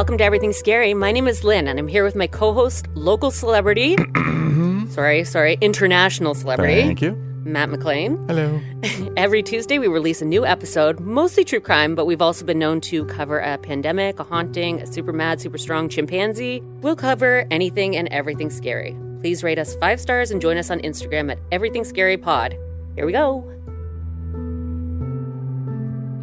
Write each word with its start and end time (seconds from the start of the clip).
welcome 0.00 0.16
to 0.16 0.24
Everything 0.24 0.54
Scary. 0.54 0.94
My 0.94 1.12
name 1.12 1.28
is 1.28 1.44
Lynn, 1.44 1.68
and 1.68 1.78
I'm 1.78 1.86
here 1.86 2.04
with 2.04 2.16
my 2.16 2.26
co 2.26 2.54
host, 2.54 2.88
local 2.94 3.30
celebrity. 3.30 3.98
sorry, 4.88 5.24
sorry, 5.24 5.58
international 5.60 6.34
celebrity. 6.34 6.80
Thank 6.80 7.02
you. 7.02 7.12
Matt 7.44 7.68
McLean. 7.68 8.16
Hello. 8.26 8.62
Every 9.18 9.42
Tuesday, 9.42 9.78
we 9.78 9.88
release 9.88 10.22
a 10.22 10.24
new 10.24 10.46
episode, 10.46 11.00
mostly 11.00 11.44
true 11.44 11.60
crime, 11.60 11.94
but 11.94 12.06
we've 12.06 12.22
also 12.22 12.46
been 12.46 12.58
known 12.58 12.80
to 12.80 13.04
cover 13.04 13.40
a 13.40 13.58
pandemic, 13.58 14.18
a 14.18 14.24
haunting, 14.24 14.80
a 14.80 14.86
super 14.86 15.12
mad, 15.12 15.38
super 15.38 15.58
strong 15.58 15.86
chimpanzee. 15.90 16.62
We'll 16.80 16.96
cover 16.96 17.46
anything 17.50 17.94
and 17.94 18.08
everything 18.08 18.48
scary. 18.48 18.96
Please 19.20 19.44
rate 19.44 19.58
us 19.58 19.76
five 19.76 20.00
stars 20.00 20.30
and 20.30 20.40
join 20.40 20.56
us 20.56 20.70
on 20.70 20.80
Instagram 20.80 21.30
at 21.30 21.38
Everything 21.52 21.84
Scary 21.84 22.16
Pod. 22.16 22.56
Here 22.94 23.04
we 23.04 23.12
go. 23.12 23.42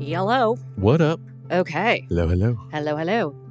Hello. 0.02 0.56
What 0.78 1.00
up? 1.00 1.20
Okay. 1.52 2.08
Hello, 2.10 2.28
hello. 2.28 2.58
Hello, 2.72 2.98
hello. 2.98 3.47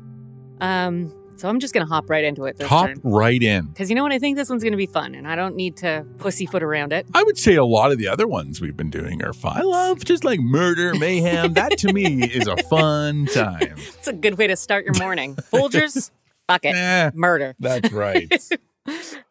Um, 0.60 1.12
so 1.36 1.50
I'm 1.50 1.60
just 1.60 1.74
gonna 1.74 1.84
hop 1.86 2.08
right 2.08 2.24
into 2.24 2.46
it 2.46 2.56
this 2.56 2.66
Hop 2.68 2.86
time. 2.86 3.00
right 3.04 3.42
in. 3.42 3.66
Because 3.66 3.90
you 3.90 3.94
know 3.96 4.02
what? 4.02 4.12
I 4.12 4.18
think 4.18 4.38
this 4.38 4.48
one's 4.48 4.64
gonna 4.64 4.76
be 4.78 4.86
fun, 4.86 5.14
and 5.14 5.28
I 5.28 5.36
don't 5.36 5.54
need 5.54 5.76
to 5.78 6.06
pussyfoot 6.18 6.62
around 6.62 6.94
it. 6.94 7.06
I 7.14 7.22
would 7.22 7.36
say 7.36 7.56
a 7.56 7.64
lot 7.64 7.92
of 7.92 7.98
the 7.98 8.08
other 8.08 8.26
ones 8.26 8.60
we've 8.60 8.76
been 8.76 8.88
doing 8.88 9.22
are 9.22 9.34
fun. 9.34 9.56
I 9.58 9.60
love 9.60 10.02
just 10.04 10.24
like 10.24 10.40
murder, 10.40 10.94
mayhem. 10.94 11.52
that 11.52 11.76
to 11.78 11.92
me 11.92 12.22
is 12.24 12.46
a 12.46 12.56
fun 12.64 13.26
time. 13.34 13.74
It's 13.76 14.08
a 14.08 14.14
good 14.14 14.38
way 14.38 14.46
to 14.46 14.56
start 14.56 14.86
your 14.86 14.94
morning. 14.98 15.34
Folgers, 15.52 16.10
fuck 16.48 16.64
it, 16.64 16.74
Eh, 16.74 17.10
murder. 17.14 17.54
that's 17.58 17.92
right. 17.92 18.32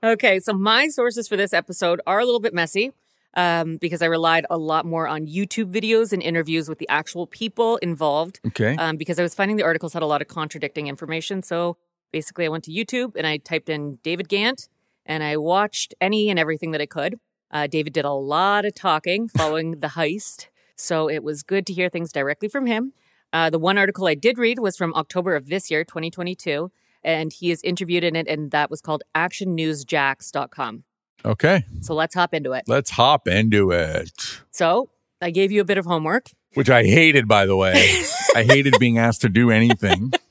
Okay, 0.03 0.41
so 0.41 0.51
my 0.53 0.89
sources 0.89 1.29
for 1.29 1.37
this 1.37 1.53
episode 1.53 2.01
are 2.05 2.19
a 2.19 2.25
little 2.25 2.41
bit 2.41 2.53
messy 2.53 2.91
um, 3.35 3.77
because 3.77 4.01
I 4.01 4.05
relied 4.05 4.45
a 4.49 4.57
lot 4.57 4.85
more 4.85 5.07
on 5.07 5.27
YouTube 5.27 5.71
videos 5.71 6.13
and 6.13 6.21
interviews 6.21 6.69
with 6.69 6.79
the 6.79 6.87
actual 6.89 7.27
people 7.27 7.77
involved 7.77 8.39
Okay. 8.47 8.75
um, 8.77 8.97
because 8.97 9.19
I 9.19 9.23
was 9.23 9.35
finding 9.35 9.57
the 9.57 9.63
articles 9.63 9.93
had 9.93 10.03
a 10.03 10.07
lot 10.07 10.21
of 10.21 10.27
contradicting 10.27 10.87
information. 10.87 11.41
So 11.43 11.77
basically, 12.11 12.45
I 12.45 12.49
went 12.49 12.63
to 12.65 12.71
YouTube 12.71 13.13
and 13.17 13.27
I 13.27 13.37
typed 13.37 13.69
in 13.69 13.99
David 14.03 14.29
Gant 14.29 14.67
and 15.05 15.23
I 15.23 15.37
watched 15.37 15.93
any 15.99 16.29
and 16.29 16.39
everything 16.39 16.71
that 16.71 16.81
I 16.81 16.85
could. 16.85 17.19
Uh, 17.51 17.67
David 17.67 17.93
did 17.93 18.05
a 18.05 18.11
lot 18.13 18.65
of 18.65 18.73
talking 18.75 19.27
following 19.37 19.79
the 19.79 19.87
heist. 19.89 20.47
So 20.77 21.09
it 21.09 21.23
was 21.23 21.43
good 21.43 21.65
to 21.67 21.73
hear 21.73 21.89
things 21.89 22.11
directly 22.11 22.47
from 22.49 22.65
him. 22.65 22.93
Uh, 23.31 23.49
the 23.49 23.59
one 23.59 23.77
article 23.77 24.07
I 24.07 24.15
did 24.15 24.37
read 24.37 24.59
was 24.59 24.77
from 24.77 24.93
October 24.93 25.35
of 25.35 25.47
this 25.47 25.69
year, 25.69 25.83
2022, 25.83 26.71
and 27.03 27.33
he 27.33 27.51
is 27.51 27.61
interviewed 27.63 28.03
in 28.03 28.15
it, 28.15 28.27
and 28.27 28.51
that 28.51 28.69
was 28.69 28.81
called 28.81 29.03
actionnewsjacks.com. 29.13 30.83
Okay. 31.23 31.63
So 31.81 31.93
let's 31.93 32.13
hop 32.15 32.33
into 32.33 32.53
it. 32.53 32.65
Let's 32.67 32.91
hop 32.91 33.27
into 33.27 33.71
it. 33.71 34.41
So 34.51 34.89
I 35.21 35.31
gave 35.31 35.51
you 35.51 35.61
a 35.61 35.65
bit 35.65 35.77
of 35.77 35.85
homework. 35.85 36.27
Which 36.53 36.69
I 36.69 36.83
hated, 36.83 37.27
by 37.27 37.45
the 37.45 37.55
way. 37.55 37.73
I 38.35 38.43
hated 38.43 38.75
being 38.79 38.97
asked 38.97 39.21
to 39.21 39.29
do 39.29 39.51
anything. 39.51 40.11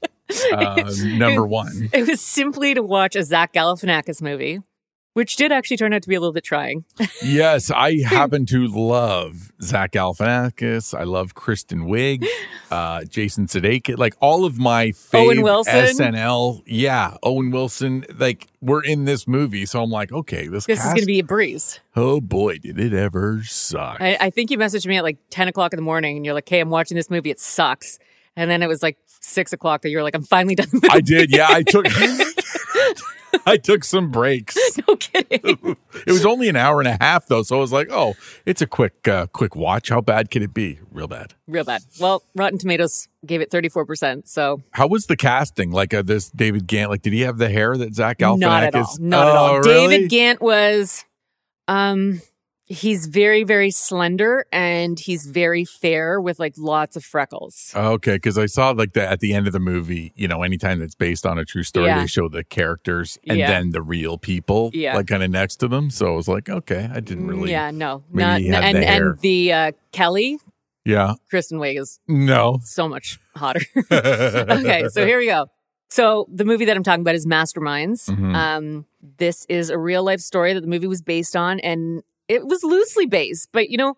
Uh, 0.53 0.91
number 1.05 1.47
one. 1.47 1.91
It 1.93 2.09
was 2.09 2.21
simply 2.21 2.75
to 2.75 2.83
watch 2.83 3.15
a 3.15 3.23
Zach 3.23 3.53
Galifianakis 3.53 4.23
movie, 4.23 4.61
which 5.15 5.37
did 5.37 5.51
actually 5.51 5.77
turn 5.77 5.93
out 5.93 6.03
to 6.03 6.09
be 6.09 6.15
a 6.15 6.21
little 6.21 6.33
bit 6.33 6.45
trying. 6.45 6.85
Yes, 7.23 7.71
I 7.71 8.03
happen 8.03 8.45
to 8.47 8.67
love 8.67 9.53
Zach 9.63 9.93
Galifianakis. 9.93 10.99
I 10.99 11.05
love 11.05 11.35
Kristen 11.35 11.87
Wiig, 11.87 12.27
uh, 12.71 13.05
Jason 13.05 13.47
Sudeikis, 13.47 13.97
like 13.97 14.15
all 14.21 14.45
of 14.45 14.59
my 14.59 14.93
Wilson. 15.13 15.75
SNL. 15.75 16.63
Yeah, 16.67 17.17
Owen 17.23 17.51
Wilson. 17.51 18.05
Like 18.17 18.49
we're 18.61 18.83
in 18.83 19.05
this 19.05 19.27
movie, 19.27 19.65
so 19.65 19.83
I'm 19.83 19.91
like, 19.91 20.13
okay, 20.13 20.49
this, 20.49 20.67
This 20.67 20.81
is 20.81 20.87
going 20.87 21.01
to 21.01 21.07
be 21.07 21.21
a 21.21 21.25
breeze. 21.25 21.81
Oh 21.97 22.21
boy, 22.21 22.59
did 22.59 22.79
it 22.79 22.93
ever 22.93 23.43
suck! 23.45 24.01
I, 24.01 24.17
I 24.21 24.31
think 24.31 24.51
you 24.51 24.59
messaged 24.59 24.87
me 24.87 24.99
at 24.99 25.05
like 25.05 25.19
10 25.31 25.49
o'clock 25.49 25.73
in 25.73 25.79
the 25.79 25.83
morning 25.83 26.17
and 26.17 26.27
you're 26.27 26.35
like, 26.35 26.49
hey, 26.49 26.61
I'm 26.61 26.71
watching 26.71 26.97
this 26.97 27.09
movie. 27.09 27.31
It 27.31 27.41
sucks. 27.41 27.99
And 28.37 28.51
then 28.51 28.63
it 28.63 28.69
was 28.69 28.83
like 28.83 28.99
six 29.07 29.53
o'clock 29.53 29.83
that 29.83 29.91
you 29.91 29.97
were 29.97 30.03
like, 30.03 30.15
I'm 30.15 30.25
finally 30.25 30.55
done. 30.57 30.69
I 30.91 31.01
did. 31.01 31.31
Yeah, 31.31 31.47
I 31.49 31.63
took. 31.63 31.87
I 33.47 33.57
took 33.57 33.83
some 33.85 34.11
breaks. 34.11 34.57
no 34.89 34.97
kidding. 34.97 35.77
It 36.07 36.13
was 36.13 36.25
only 36.25 36.49
an 36.49 36.57
hour 36.57 36.81
and 36.81 36.87
a 36.89 36.97
half 37.01 37.27
though, 37.27 37.43
so 37.43 37.57
I 37.57 37.61
was 37.61 37.73
like, 37.73 37.89
"Oh, 37.91 38.15
it's 38.47 38.63
a 38.63 38.67
quick, 38.67 39.09
uh, 39.09 39.27
quick 39.27 39.57
watch. 39.57 39.89
How 39.89 40.01
bad 40.01 40.31
can 40.31 40.43
it 40.43 40.55
be? 40.55 40.79
Real 40.93 41.09
bad." 41.09 41.35
Real 41.49 41.65
bad. 41.65 41.83
Well, 42.01 42.23
Rotten 42.37 42.59
Tomatoes 42.59 43.09
gave 43.27 43.41
it 43.41 43.51
34%. 43.51 44.29
So 44.29 44.63
How 44.71 44.87
was 44.87 45.07
the 45.07 45.17
casting? 45.17 45.73
Like 45.73 45.93
uh, 45.93 46.03
this 46.03 46.31
David 46.31 46.67
Gant, 46.67 46.91
like 46.91 47.03
did 47.03 47.13
he 47.13 47.23
have 47.23 47.39
the 47.39 47.49
hair 47.51 47.77
that 47.77 47.95
Zach 47.95 48.19
Galifianakis? 48.19 48.39
not 48.41 48.63
at 48.63 48.75
all. 48.77 48.97
Not 49.01 49.27
at 49.29 49.35
Oh, 49.35 49.37
all. 49.39 49.59
really? 49.61 49.89
David 49.97 50.11
Gant 50.11 50.41
was, 50.41 51.05
um, 51.69 52.21
he's 52.67 53.07
very, 53.07 53.45
very 53.45 53.71
slender 53.71 54.47
and 54.53 54.99
he's 54.99 55.27
very 55.27 55.65
fair 55.65 56.21
with 56.21 56.39
like 56.39 56.55
lots 56.57 56.97
of 56.97 57.05
freckles. 57.05 57.73
Okay, 57.77 58.15
because 58.15 58.39
I 58.39 58.47
saw 58.47 58.71
like 58.71 58.95
that 58.95 59.13
at 59.13 59.21
the 59.21 59.35
end 59.35 59.47
of 59.47 59.53
the 59.53 59.61
movie. 59.61 60.13
You 60.17 60.29
know, 60.29 60.43
anytime 60.43 60.79
that's 60.79 60.95
based 60.95 61.27
on 61.27 61.39
a 61.39 61.45
true 61.45 61.63
story, 61.63 61.87
Yeah. 61.87 62.01
they 62.01 62.07
show 62.07 62.29
the 62.29 62.43
characters 62.45 63.19
and 63.29 63.39
Yeah. 63.39 63.49
then 63.51 63.71
the 63.71 63.83
real 63.83 64.17
people, 64.19 64.71
Yeah. 64.73 64.97
like 64.97 65.07
kind 65.09 65.23
of 65.23 65.31
next 65.31 65.57
to 65.57 65.69
them. 65.69 65.91
So 65.91 66.07
I 66.13 66.17
was 66.17 66.29
like, 66.29 66.49
okay, 66.49 66.89
I 66.93 67.01
didn't 67.01 67.27
really. 67.27 67.51
Yeah, 67.51 67.71
no, 67.71 68.03
not 68.13 68.41
and 68.41 68.77
the 68.79 68.87
and 68.89 69.19
the 69.21 69.53
uh, 69.53 69.73
Kelly 69.93 70.39
Yeah. 70.87 71.15
Kristen 71.31 71.59
Wiig 71.59 71.79
is 71.79 72.01
No. 72.09 72.61
so 72.63 72.89
much 72.89 73.19
hotter. 73.37 73.61
okay, 73.93 74.89
so 74.91 75.05
here 75.07 75.19
we 75.19 75.27
go. 75.27 75.47
So 75.91 76.27
the 76.33 76.45
movie 76.45 76.65
that 76.65 76.77
I'm 76.77 76.83
talking 76.83 77.03
about 77.03 77.15
is 77.15 77.27
Masterminds. 77.27 78.09
Mhm. 78.11 78.35
Um, 78.35 78.87
this 79.19 79.45
is 79.49 79.71
a 79.71 79.79
real 79.79 80.03
life 80.03 80.21
story 80.21 80.53
that 80.55 80.61
the 80.63 80.67
movie 80.67 80.87
was 80.89 81.03
based 81.03 81.37
on, 81.37 81.61
and 81.61 82.03
it 82.29 82.47
was 82.47 82.63
loosely 82.65 83.07
based. 83.07 83.49
But 83.53 83.71
you 83.71 83.77
know, 83.77 83.97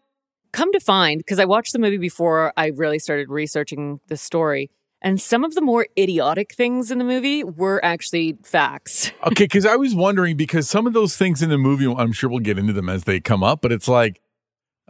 come 0.52 0.72
to 0.72 0.80
find, 0.80 1.18
because 1.18 1.38
I 1.38 1.44
watched 1.44 1.72
the 1.72 1.78
movie 1.78 1.98
before 1.98 2.52
I 2.56 2.68
really 2.68 2.98
started 2.98 3.28
researching 3.28 4.00
the 4.08 4.16
story, 4.16 4.70
and 5.02 5.20
some 5.20 5.44
of 5.44 5.54
the 5.54 5.60
more 5.60 5.86
idiotic 5.98 6.54
things 6.54 6.90
in 6.90 6.98
the 6.98 7.04
movie 7.04 7.44
were 7.44 7.84
actually 7.84 8.36
facts. 8.42 9.12
okay, 9.26 9.44
because 9.44 9.66
I 9.66 9.76
was 9.76 9.94
wondering 9.94 10.36
because 10.36 10.68
some 10.68 10.86
of 10.86 10.92
those 10.92 11.16
things 11.16 11.42
in 11.42 11.50
the 11.50 11.58
movie, 11.58 11.86
I'm 11.86 12.12
sure 12.12 12.30
we'll 12.30 12.40
get 12.40 12.58
into 12.58 12.72
them 12.72 12.88
as 12.88 13.04
they 13.04 13.20
come 13.20 13.42
up, 13.44 13.60
but 13.60 13.72
it's 13.72 13.88
like, 13.88 14.20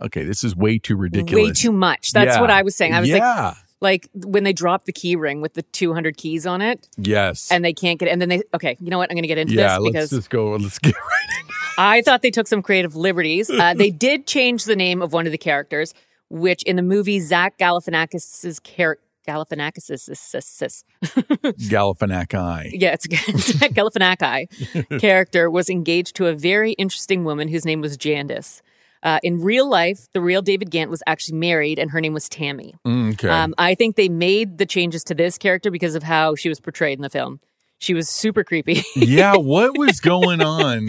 okay, 0.01 0.23
this 0.25 0.45
is 0.45 0.55
way 0.55 0.79
too 0.79 0.97
ridiculous. 0.97 1.49
Way 1.49 1.53
too 1.53 1.73
much. 1.73 2.13
That's 2.13 2.37
Yeah. 2.37 2.41
what 2.41 2.51
I 2.51 2.63
was 2.63 2.77
saying. 2.77 2.95
I 2.95 3.01
was 3.01 3.11
like, 3.11 3.21
yeah. 3.21 3.47
like 3.49 3.57
when 3.81 4.45
they 4.45 4.53
drop 4.53 4.85
the 4.85 4.93
key 4.93 5.17
ring 5.17 5.41
with 5.41 5.55
the 5.55 5.63
200 5.63 6.17
keys 6.17 6.47
on 6.47 6.63
it, 6.63 6.89
yes. 6.97 7.51
and 7.51 7.65
they 7.65 7.73
can't 7.73 7.99
get, 7.99 8.09
and 8.09 8.21
then 8.21 8.29
they, 8.29 8.43
okay, 8.55 8.77
you 8.81 8.91
know 8.91 8.99
what? 8.99 9.11
I'm 9.11 9.15
going 9.15 9.23
to 9.23 9.29
get 9.29 9.39
into 9.39 9.55
yeah, 9.55 9.79
this 9.79 9.93
let's 9.95 10.11
just 10.11 10.31
go. 10.31 10.53
Let's 10.53 10.79
get 10.79 10.95
right 10.95 11.41
in. 11.41 11.47
I 11.79 12.03
thought 12.03 12.23
they 12.23 12.31
took 12.31 12.47
some 12.47 12.63
creative 12.63 12.97
liberties. 12.97 13.51
Uh, 13.51 13.75
they 13.75 13.91
did 14.07 14.27
change 14.27 14.65
the 14.65 14.77
name 14.77 15.03
of 15.03 15.13
one 15.13 15.27
of 15.27 15.33
the 15.33 15.39
characters, 15.39 15.95
which 16.31 16.63
in 16.63 16.77
the 16.77 16.83
movie 16.83 17.21
Zach 17.21 17.59
Galifianakis's 17.59 18.61
character. 18.61 19.03
Galifianakis 19.27 19.83
sis. 20.17 20.85
Galifianakis. 21.05 22.71
yeah, 22.75 22.93
it's 22.95 23.07
Zach 23.59 23.73
Galifianakis 23.73 25.01
character 25.01 25.51
was 25.51 25.69
engaged 25.69 26.15
to 26.15 26.27
a 26.27 26.33
very 26.33 26.75
interesting 26.75 27.25
woman 27.25 27.49
whose 27.49 27.65
name 27.65 27.81
was 27.81 27.99
Jandice. 27.99 28.63
Uh, 29.03 29.19
in 29.23 29.41
real 29.43 29.69
life, 29.69 30.09
the 30.13 30.21
real 30.21 30.43
David 30.43 30.71
Gant 30.71 30.91
was 30.91 31.03
actually 31.07 31.39
married, 31.39 31.79
and 31.79 31.91
her 31.91 32.01
name 32.01 32.13
was 32.15 32.29
Tammy. 32.29 32.75
Mm, 32.87 33.13
Okay. 33.15 33.29
Um, 33.29 33.55
I 33.59 33.75
think 33.75 33.97
they 33.97 34.09
made 34.09 34.59
the 34.59 34.67
changes 34.67 35.05
to 35.05 35.15
this 35.15 35.39
character 35.39 35.71
because 35.71 35.95
of 35.95 36.03
how 36.03 36.35
she 36.35 36.49
was 36.49 36.61
portrayed 36.61 36.99
in 36.99 37.03
the 37.03 37.11
film. 37.11 37.41
She 37.79 37.93
was 37.93 38.09
super 38.09 38.43
creepy. 38.43 38.83
yeah, 38.97 39.37
what 39.37 39.77
was 39.79 40.01
going 40.01 40.41
on? 40.41 40.89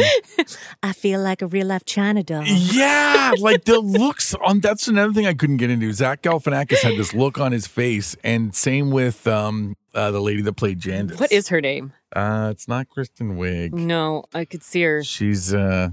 I 0.81 0.93
feel 0.93 1.19
like 1.21 1.41
a 1.41 1.47
real 1.47 1.67
life 1.67 1.83
China 1.85 2.23
doll. 2.23 2.43
Yeah, 2.45 3.33
like 3.39 3.65
the 3.65 3.79
looks 3.79 4.33
on. 4.35 4.61
That's 4.61 4.87
another 4.87 5.11
thing 5.13 5.25
I 5.27 5.33
couldn't 5.33 5.57
get 5.57 5.69
into. 5.69 5.91
Zach 5.91 6.21
Galifianakis 6.21 6.81
had 6.83 6.95
this 6.97 7.13
look 7.13 7.39
on 7.39 7.51
his 7.51 7.67
face, 7.67 8.15
and 8.23 8.55
same 8.55 8.89
with 8.91 9.27
um 9.27 9.75
uh, 9.93 10.11
the 10.11 10.21
lady 10.21 10.41
that 10.43 10.53
played 10.53 10.79
Jandice. 10.79 11.19
What 11.19 11.31
is 11.31 11.49
her 11.49 11.59
name? 11.59 11.91
Uh, 12.15 12.49
it's 12.51 12.67
not 12.69 12.87
Kristen 12.89 13.35
Wiig. 13.37 13.73
No, 13.73 14.23
I 14.33 14.45
could 14.45 14.63
see 14.63 14.83
her. 14.83 15.03
She's 15.03 15.53
uh, 15.53 15.89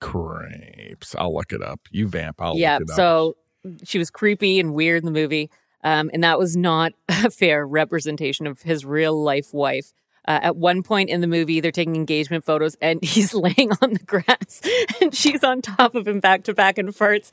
crepes. 0.00 1.14
I'll 1.16 1.34
look 1.34 1.52
it 1.52 1.62
up. 1.62 1.80
You 1.90 2.08
vamp. 2.08 2.40
I'll 2.40 2.56
yeah, 2.56 2.74
look 2.74 2.82
it 2.82 2.90
up. 2.90 2.96
so 2.96 3.36
she 3.84 3.98
was 3.98 4.10
creepy 4.10 4.60
and 4.60 4.74
weird 4.74 5.02
in 5.02 5.06
the 5.06 5.18
movie. 5.18 5.50
Um, 5.84 6.10
and 6.12 6.24
that 6.24 6.38
was 6.38 6.56
not 6.56 6.92
a 7.08 7.30
fair 7.30 7.66
representation 7.66 8.46
of 8.46 8.62
his 8.62 8.84
real 8.84 9.20
life 9.20 9.52
wife. 9.52 9.92
Uh, 10.26 10.40
at 10.42 10.56
one 10.56 10.82
point 10.82 11.08
in 11.08 11.22
the 11.22 11.26
movie, 11.26 11.60
they're 11.60 11.72
taking 11.72 11.96
engagement 11.96 12.44
photos 12.44 12.76
and 12.82 12.98
he's 13.02 13.32
laying 13.32 13.70
on 13.80 13.94
the 13.94 14.04
grass 14.04 14.60
and 15.00 15.14
she's 15.14 15.42
on 15.42 15.62
top 15.62 15.94
of 15.94 16.06
him 16.06 16.20
back 16.20 16.44
to 16.44 16.54
back 16.54 16.78
and 16.78 16.90
farts. 16.90 17.30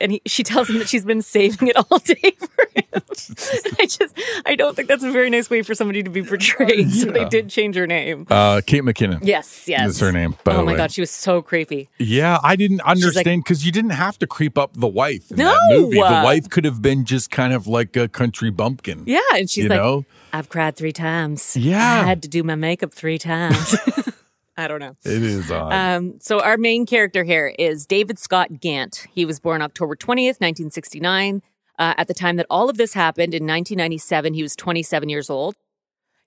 And 0.00 0.12
he, 0.12 0.22
she 0.26 0.42
tells 0.42 0.68
him 0.70 0.78
that 0.78 0.88
she's 0.88 1.04
been 1.04 1.22
saving 1.22 1.68
it 1.68 1.76
all 1.76 1.98
day 1.98 2.14
for 2.38 2.66
him. 2.74 2.84
I 3.80 3.86
just, 3.86 4.18
I 4.46 4.54
don't 4.56 4.74
think 4.76 4.88
that's 4.88 5.02
a 5.04 5.10
very 5.10 5.28
nice 5.30 5.50
way 5.50 5.62
for 5.62 5.74
somebody 5.74 6.02
to 6.02 6.10
be 6.10 6.22
portrayed. 6.22 6.90
So 6.92 7.06
they 7.10 7.24
did 7.24 7.48
change 7.50 7.76
her 7.76 7.86
name. 7.86 8.26
uh, 8.30 8.60
Kate 8.66 8.82
McKinnon. 8.82 9.18
Yes, 9.22 9.66
yes. 9.68 9.90
Is 9.90 10.00
her 10.00 10.12
name? 10.12 10.36
Oh 10.46 10.62
my 10.64 10.72
way. 10.72 10.76
God, 10.76 10.92
she 10.92 11.00
was 11.00 11.10
so 11.10 11.42
creepy. 11.42 11.88
Yeah, 11.98 12.38
I 12.42 12.56
didn't 12.56 12.80
understand 12.82 13.44
because 13.44 13.66
you 13.66 13.72
didn't 13.72 13.90
have 13.90 14.18
to 14.20 14.26
creep 14.26 14.56
up 14.56 14.74
the 14.74 14.86
wife 14.88 15.30
in 15.30 15.36
that 15.38 15.58
No! 15.70 15.80
movie. 15.80 15.96
The 15.96 16.02
wife 16.24 16.48
could 16.48 16.64
have 16.64 16.80
been 16.80 17.04
just 17.04 17.30
kind 17.30 17.52
of 17.52 17.66
like 17.66 17.96
a 17.96 18.08
country 18.08 18.50
bumpkin. 18.50 19.02
Yeah, 19.06 19.20
and 19.34 19.50
she's 19.50 19.64
you 19.64 19.70
like, 19.70 19.78
know, 19.78 20.04
I've 20.32 20.48
cried 20.48 20.76
three 20.76 20.92
times. 20.92 21.56
Yeah. 21.56 21.78
I 22.02 22.04
had 22.04 22.22
to 22.22 22.28
do 22.28 22.42
my 22.42 22.54
makeup 22.54 22.92
three 22.94 23.18
times. 23.18 23.76
I 24.58 24.66
don't 24.66 24.80
know. 24.80 24.96
it 25.04 25.22
is 25.22 25.52
odd. 25.52 25.72
Um, 25.72 26.18
so 26.20 26.40
our 26.40 26.58
main 26.58 26.84
character 26.84 27.22
here 27.22 27.54
is 27.60 27.86
David 27.86 28.18
Scott 28.18 28.60
Gant. 28.60 29.06
He 29.14 29.24
was 29.24 29.38
born 29.38 29.62
October 29.62 29.94
20th, 29.94 30.40
1969. 30.40 31.42
Uh, 31.78 31.94
at 31.96 32.08
the 32.08 32.14
time 32.14 32.34
that 32.36 32.46
all 32.50 32.68
of 32.68 32.76
this 32.76 32.92
happened 32.92 33.34
in 33.34 33.44
1997, 33.44 34.34
he 34.34 34.42
was 34.42 34.56
27 34.56 35.08
years 35.08 35.30
old. 35.30 35.54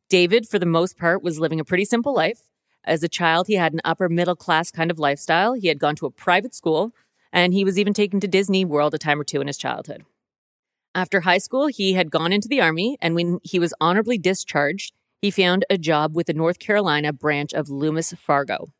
David, 0.09 0.47
for 0.47 0.59
the 0.59 0.65
most 0.65 0.97
part, 0.97 1.21
was 1.21 1.41
living 1.41 1.59
a 1.59 1.65
pretty 1.65 1.83
simple 1.83 2.13
life. 2.15 2.43
As 2.85 3.03
a 3.03 3.09
child, 3.09 3.47
he 3.47 3.55
had 3.55 3.73
an 3.73 3.81
upper 3.83 4.07
middle 4.07 4.37
class 4.37 4.71
kind 4.71 4.89
of 4.89 4.97
lifestyle. 4.97 5.53
He 5.53 5.67
had 5.67 5.77
gone 5.77 5.97
to 5.97 6.05
a 6.05 6.11
private 6.11 6.55
school, 6.55 6.93
and 7.33 7.53
he 7.53 7.65
was 7.65 7.77
even 7.77 7.93
taken 7.93 8.21
to 8.21 8.29
Disney 8.29 8.63
World 8.63 8.93
a 8.93 8.97
time 8.97 9.19
or 9.19 9.25
two 9.25 9.41
in 9.41 9.47
his 9.47 9.57
childhood. 9.57 10.05
After 10.95 11.21
high 11.21 11.37
school, 11.37 11.67
he 11.67 11.93
had 11.93 12.11
gone 12.11 12.31
into 12.31 12.47
the 12.47 12.61
army, 12.61 12.97
and 13.01 13.13
when 13.13 13.39
he 13.43 13.59
was 13.59 13.73
honorably 13.81 14.17
discharged, 14.17 14.93
he 15.21 15.29
found 15.29 15.65
a 15.69 15.77
job 15.77 16.15
with 16.15 16.27
the 16.27 16.33
North 16.33 16.59
Carolina 16.59 17.13
branch 17.13 17.53
of 17.53 17.69
Loomis 17.69 18.13
Fargo. 18.13 18.73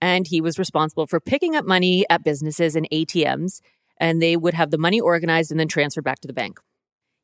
And 0.00 0.26
he 0.28 0.40
was 0.40 0.58
responsible 0.58 1.06
for 1.06 1.18
picking 1.18 1.56
up 1.56 1.64
money 1.64 2.04
at 2.10 2.22
businesses 2.22 2.76
and 2.76 2.88
ATMs, 2.92 3.60
and 3.96 4.22
they 4.22 4.36
would 4.36 4.54
have 4.54 4.70
the 4.70 4.78
money 4.78 5.00
organized 5.00 5.50
and 5.50 5.58
then 5.58 5.66
transferred 5.66 6.04
back 6.04 6.20
to 6.20 6.28
the 6.28 6.34
bank. 6.34 6.60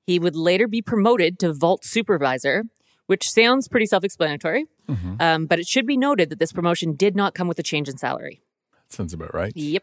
He 0.06 0.19
would 0.19 0.34
later 0.34 0.66
be 0.66 0.82
promoted 0.82 1.38
to 1.38 1.52
vault 1.52 1.84
supervisor, 1.84 2.64
which 3.06 3.31
sounds 3.31 3.69
pretty 3.69 3.87
self 3.87 4.02
explanatory. 4.02 4.66
Mm-hmm. 4.88 5.16
Um, 5.20 5.46
but 5.46 5.58
it 5.58 5.66
should 5.66 5.87
be 5.87 5.96
noted 5.96 6.31
that 6.31 6.38
this 6.38 6.52
promotion 6.52 6.94
did 6.94 7.14
not 7.14 7.34
come 7.34 7.49
with 7.49 7.58
a 7.58 7.62
change 7.62 7.88
in 7.88 7.96
salary. 7.96 8.43
Sounds 8.88 9.12
about 9.12 9.34
right. 9.34 9.52
Yep. 9.55 9.82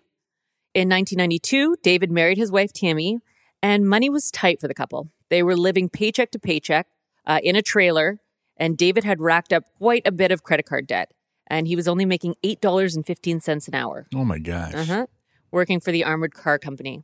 In 0.73 0.89
1992, 0.89 1.77
David 1.81 2.11
married 2.11 2.37
his 2.37 2.51
wife 2.51 2.71
Tammy, 2.71 3.19
and 3.61 3.87
money 3.87 4.09
was 4.09 4.31
tight 4.31 4.59
for 4.59 4.67
the 4.67 4.73
couple. 4.73 5.09
They 5.29 5.43
were 5.43 5.55
living 5.55 5.89
paycheck 5.89 6.31
to 6.31 6.39
paycheck 6.39 6.87
uh, 7.25 7.39
in 7.43 7.55
a 7.55 7.61
trailer, 7.61 8.19
and 8.61 8.77
David 8.77 9.03
had 9.03 9.19
racked 9.19 9.51
up 9.51 9.63
quite 9.79 10.05
a 10.05 10.11
bit 10.11 10.31
of 10.31 10.43
credit 10.43 10.67
card 10.67 10.85
debt, 10.85 11.11
and 11.47 11.67
he 11.67 11.75
was 11.75 11.87
only 11.87 12.05
making 12.05 12.35
$8.15 12.43 13.67
an 13.67 13.73
hour. 13.73 14.07
Oh 14.13 14.23
my 14.23 14.37
gosh. 14.37 14.75
Uh-huh. 14.75 15.07
Working 15.51 15.79
for 15.79 15.91
the 15.91 16.03
armored 16.03 16.35
car 16.35 16.59
company. 16.59 17.03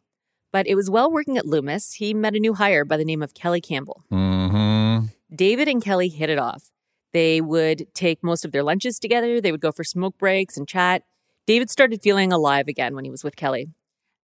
But 0.54 0.68
it 0.68 0.75
was 0.75 0.88
while 0.88 1.12
working 1.12 1.36
at 1.36 1.48
Loomis, 1.48 1.94
he 1.94 2.13
met 2.13 2.36
a 2.36 2.39
new 2.39 2.54
hire 2.54 2.86
by 2.86 2.95
the 2.95 3.04
name 3.04 3.24
of 3.24 3.33
Kelly 3.33 3.59
Campbell. 3.59 4.04
Mm-hmm. 4.12 5.07
David 5.36 5.68
and 5.68 5.83
Kelly 5.83 6.09
hit 6.09 6.30
it 6.30 6.38
off. 6.38 6.69
They 7.12 7.42
would 7.42 7.88
take 7.95 8.24
most 8.24 8.45
of 8.45 8.51
their 8.51 8.63
lunches 8.63 9.00
together, 9.00 9.42
they 9.42 9.51
would 9.51 9.60
go 9.60 9.71
for 9.71 9.83
smoke 9.83 10.18
breaks 10.19 10.57
and 10.57 10.68
chat. 10.68 11.03
David 11.48 11.71
started 11.71 12.03
feeling 12.03 12.31
alive 12.31 12.68
again 12.68 12.94
when 12.94 13.03
he 13.03 13.10
was 13.10 13.24
with 13.24 13.36
Kelly, 13.36 13.69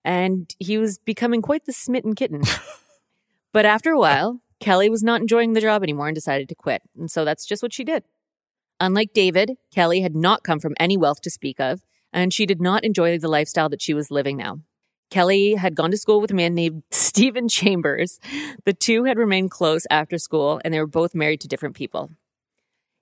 and 0.06 0.54
he 0.60 0.78
was 0.78 1.00
becoming 1.00 1.42
quite 1.42 1.66
the 1.66 1.74
smitten 1.74 2.14
kitten. 2.14 2.44
but 3.54 3.66
after 3.66 3.92
a 3.92 4.00
while, 4.00 4.40
Kelly 4.64 4.90
was 4.90 5.04
not 5.04 5.20
enjoying 5.20 5.52
the 5.52 5.60
job 5.60 5.84
anymore 5.84 6.08
and 6.08 6.16
decided 6.16 6.48
to 6.48 6.56
quit. 6.56 6.82
And 6.98 7.12
so 7.12 7.26
that's 7.26 7.46
just 7.46 7.62
what 7.62 7.74
she 7.74 7.84
did. 7.84 8.06
Unlike 8.80 9.12
David, 9.14 9.58
Kelly 9.76 10.00
had 10.00 10.16
not 10.16 10.46
come 10.46 10.62
from 10.62 10.74
any 10.80 10.96
wealth 10.96 11.20
to 11.24 11.30
speak 11.30 11.60
of, 11.60 11.82
and 12.14 12.34
she 12.34 12.46
did 12.46 12.62
not 12.62 12.86
enjoy 12.86 13.18
the 13.18 13.28
lifestyle 13.28 13.68
that 13.68 13.82
she 13.82 13.94
was 13.94 14.10
living 14.10 14.38
now. 14.38 14.60
Kelly 15.10 15.56
had 15.56 15.76
gone 15.76 15.92
to 15.92 15.98
school 15.98 16.22
with 16.22 16.32
a 16.32 16.34
man 16.34 16.56
named 16.56 16.84
Stephen 16.92 17.50
Chambers. 17.50 18.22
The 18.64 18.72
two 18.72 19.04
had 19.04 19.18
remained 19.18 19.52
close 19.52 19.86
after 19.92 20.18
school, 20.18 20.62
and 20.64 20.74
they 20.74 20.80
were 20.80 20.88
both 20.88 21.14
married 21.14 21.42
to 21.42 21.50
different 21.50 21.76
people. 21.76 22.12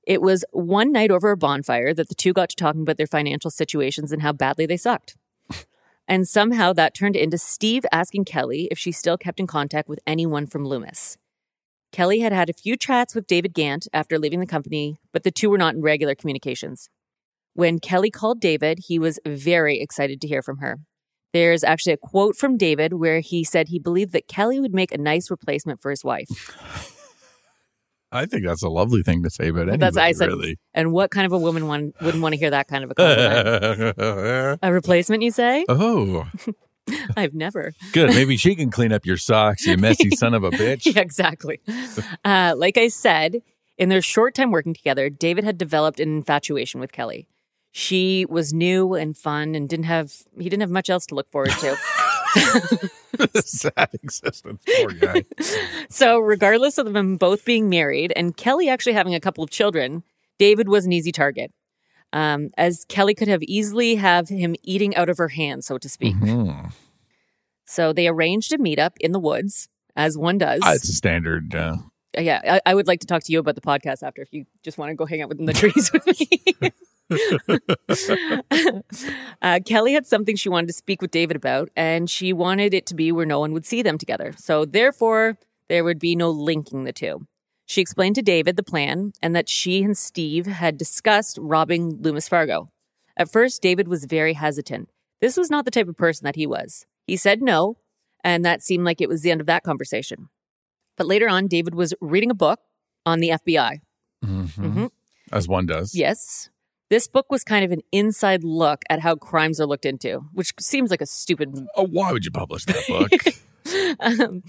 It 0.07 0.19
was 0.19 0.43
one 0.49 0.91
night 0.91 1.11
over 1.11 1.29
a 1.29 1.37
bonfire 1.37 1.93
that 1.93 2.09
the 2.09 2.15
two 2.15 2.33
got 2.33 2.49
to 2.49 2.55
talking 2.55 2.81
about 2.81 2.97
their 2.97 3.05
financial 3.05 3.51
situations 3.51 4.11
and 4.11 4.23
how 4.23 4.33
badly 4.33 4.65
they 4.65 4.77
sucked. 4.77 5.15
And 6.07 6.27
somehow 6.27 6.73
that 6.73 6.95
turned 6.95 7.15
into 7.15 7.37
Steve 7.37 7.85
asking 7.89 8.25
Kelly 8.25 8.67
if 8.69 8.77
she 8.77 8.91
still 8.91 9.17
kept 9.17 9.39
in 9.39 9.47
contact 9.47 9.87
with 9.87 9.99
anyone 10.05 10.45
from 10.45 10.65
Loomis. 10.65 11.17
Kelly 11.91 12.19
had 12.19 12.31
had 12.31 12.49
a 12.49 12.53
few 12.53 12.77
chats 12.77 13.13
with 13.13 13.27
David 13.27 13.53
Gant 13.53 13.87
after 13.91 14.17
leaving 14.17 14.39
the 14.39 14.45
company, 14.45 14.97
but 15.11 15.23
the 15.23 15.31
two 15.31 15.49
were 15.49 15.57
not 15.57 15.75
in 15.75 15.81
regular 15.81 16.15
communications. 16.15 16.89
When 17.53 17.79
Kelly 17.79 18.09
called 18.09 18.39
David, 18.39 18.79
he 18.87 18.97
was 18.97 19.19
very 19.25 19.81
excited 19.81 20.21
to 20.21 20.27
hear 20.27 20.41
from 20.41 20.59
her. 20.59 20.79
There's 21.33 21.63
actually 21.63 21.93
a 21.93 21.97
quote 21.97 22.35
from 22.35 22.57
David 22.57 22.93
where 22.93 23.19
he 23.19 23.43
said 23.43 23.67
he 23.67 23.79
believed 23.79 24.13
that 24.13 24.27
Kelly 24.27 24.59
would 24.59 24.73
make 24.73 24.93
a 24.93 24.97
nice 24.97 25.29
replacement 25.29 25.81
for 25.81 25.89
his 25.89 26.03
wife. 26.03 26.27
I 28.13 28.25
think 28.25 28.45
that's 28.45 28.61
a 28.61 28.69
lovely 28.69 29.03
thing 29.03 29.23
to 29.23 29.29
say 29.29 29.47
about 29.47 29.69
anybody. 29.69 29.77
That's 29.77 29.97
I 29.97 30.11
said. 30.11 30.27
Really. 30.27 30.59
And 30.73 30.91
what 30.91 31.11
kind 31.11 31.25
of 31.25 31.31
a 31.31 31.37
woman 31.37 31.67
one, 31.67 31.93
wouldn't 32.01 32.21
want 32.21 32.33
to 32.33 32.39
hear 32.39 32.49
that 32.49 32.67
kind 32.67 32.83
of 32.83 32.91
a 32.91 32.95
compliment? 32.95 34.59
a 34.61 34.73
replacement, 34.73 35.23
you 35.23 35.31
say? 35.31 35.65
oh, 35.69 36.29
I've 37.17 37.33
never. 37.33 37.73
good. 37.93 38.09
Maybe 38.09 38.37
she 38.37 38.55
can 38.55 38.69
clean 38.69 38.91
up 38.91 39.05
your 39.05 39.17
socks, 39.17 39.65
you 39.65 39.77
messy 39.77 40.09
son 40.15 40.33
of 40.33 40.43
a 40.43 40.51
bitch. 40.51 40.93
Yeah, 40.93 41.01
exactly. 41.01 41.61
Uh, 42.23 42.53
like 42.55 42.77
I 42.77 42.87
said, 42.87 43.41
in 43.77 43.89
their 43.89 44.01
short 44.01 44.35
time 44.35 44.51
working 44.51 44.73
together, 44.73 45.09
David 45.09 45.43
had 45.43 45.57
developed 45.57 45.99
an 45.99 46.09
infatuation 46.09 46.79
with 46.79 46.91
Kelly. 46.91 47.27
She 47.71 48.25
was 48.29 48.53
new 48.53 48.93
and 48.93 49.17
fun 49.17 49.55
and 49.55 49.69
didn't 49.69 49.85
have 49.85 50.13
he 50.37 50.49
didn't 50.49 50.61
have 50.61 50.69
much 50.69 50.89
else 50.89 51.05
to 51.07 51.15
look 51.15 51.31
forward 51.31 51.51
to. 51.51 51.77
Sad 53.43 53.89
existence. 53.93 54.63
Poor 54.77 54.91
guy. 54.91 55.23
so, 55.89 56.19
regardless 56.19 56.77
of 56.77 56.93
them 56.93 57.17
both 57.17 57.45
being 57.45 57.69
married 57.69 58.13
and 58.15 58.35
Kelly 58.35 58.69
actually 58.69 58.93
having 58.93 59.15
a 59.15 59.19
couple 59.19 59.43
of 59.43 59.49
children, 59.49 60.03
David 60.37 60.67
was 60.67 60.85
an 60.85 60.91
easy 60.91 61.11
target. 61.11 61.51
Um, 62.13 62.49
as 62.57 62.85
Kelly 62.89 63.15
could 63.15 63.27
have 63.27 63.41
easily 63.43 63.95
have 63.95 64.29
him 64.29 64.55
eating 64.63 64.95
out 64.95 65.09
of 65.09 65.17
her 65.17 65.29
hand, 65.29 65.63
so 65.63 65.77
to 65.77 65.87
speak. 65.87 66.15
Mhm. 66.15 66.73
So 67.65 67.93
they 67.93 68.07
arranged 68.07 68.51
a 68.51 68.57
meetup 68.57 68.91
in 68.99 69.13
the 69.13 69.19
woods, 69.19 69.69
as 69.95 70.17
one 70.17 70.37
does. 70.37 70.59
Ah, 70.63 70.73
it's 70.73 70.89
a 70.89 70.93
standard. 70.93 71.55
Uh, 71.55 71.77
yeah, 72.17 72.59
I, 72.65 72.71
I 72.71 72.75
would 72.75 72.87
like 72.87 72.99
to 72.99 73.07
talk 73.07 73.23
to 73.23 73.31
you 73.31 73.39
about 73.39 73.55
the 73.55 73.61
podcast 73.61 74.03
after 74.03 74.21
if 74.21 74.33
you 74.33 74.45
just 74.63 74.77
want 74.77 74.89
to 74.89 74.95
go 74.95 75.05
hang 75.05 75.21
out 75.21 75.29
within 75.29 75.45
the 75.45 75.53
trees 75.53 75.91
with 75.93 76.05
me. 76.05 76.71
uh, 79.41 79.59
Kelly 79.65 79.93
had 79.93 80.05
something 80.05 80.35
she 80.35 80.49
wanted 80.49 80.67
to 80.67 80.73
speak 80.73 81.01
with 81.01 81.11
David 81.11 81.37
about, 81.37 81.69
and 81.75 82.09
she 82.09 82.33
wanted 82.33 82.73
it 82.73 82.85
to 82.87 82.95
be 82.95 83.11
where 83.11 83.25
no 83.25 83.39
one 83.39 83.53
would 83.53 83.65
see 83.65 83.81
them 83.81 83.97
together. 83.97 84.33
So, 84.37 84.65
therefore, 84.65 85.37
there 85.69 85.83
would 85.83 85.99
be 85.99 86.15
no 86.15 86.29
linking 86.29 86.83
the 86.83 86.93
two. 86.93 87.25
She 87.71 87.79
explained 87.79 88.15
to 88.15 88.21
David 88.21 88.57
the 88.57 88.63
plan 88.63 89.13
and 89.21 89.33
that 89.33 89.47
she 89.47 89.81
and 89.81 89.97
Steve 89.97 90.45
had 90.45 90.77
discussed 90.77 91.37
robbing 91.39 92.01
Loomis 92.01 92.27
Fargo. 92.27 92.69
At 93.15 93.31
first, 93.31 93.61
David 93.61 93.87
was 93.87 94.03
very 94.03 94.33
hesitant. 94.33 94.89
This 95.21 95.37
was 95.37 95.49
not 95.49 95.63
the 95.63 95.71
type 95.71 95.87
of 95.87 95.95
person 95.95 96.25
that 96.25 96.35
he 96.35 96.45
was. 96.45 96.85
He 97.07 97.15
said 97.15 97.41
no, 97.41 97.77
and 98.25 98.43
that 98.43 98.61
seemed 98.61 98.83
like 98.83 98.99
it 98.99 99.07
was 99.07 99.21
the 99.21 99.31
end 99.31 99.39
of 99.39 99.47
that 99.47 99.63
conversation. 99.63 100.27
But 100.97 101.07
later 101.07 101.29
on, 101.29 101.47
David 101.47 101.73
was 101.73 101.93
reading 102.01 102.29
a 102.29 102.33
book 102.35 102.59
on 103.05 103.21
the 103.21 103.29
FBI. 103.29 103.79
mhm. 104.21 104.49
Mhm. 104.49 104.89
As 105.31 105.47
one 105.47 105.65
does. 105.65 105.95
Yes. 105.95 106.49
This 106.89 107.07
book 107.07 107.27
was 107.31 107.45
kind 107.45 107.63
of 107.63 107.71
an 107.71 107.83
inside 107.93 108.43
look 108.43 108.81
at 108.89 108.99
how 108.99 109.15
crimes 109.15 109.61
are 109.61 109.65
looked 109.65 109.85
into, 109.85 110.25
which 110.33 110.51
seems 110.59 110.91
like 110.91 110.99
a 110.99 111.05
stupid. 111.05 111.57
Oh, 111.77 111.87
why 111.87 112.11
would 112.11 112.25
you 112.25 112.31
publish 112.31 112.65
that 112.65 112.85
book? 112.85 113.11
Um, 113.99 114.43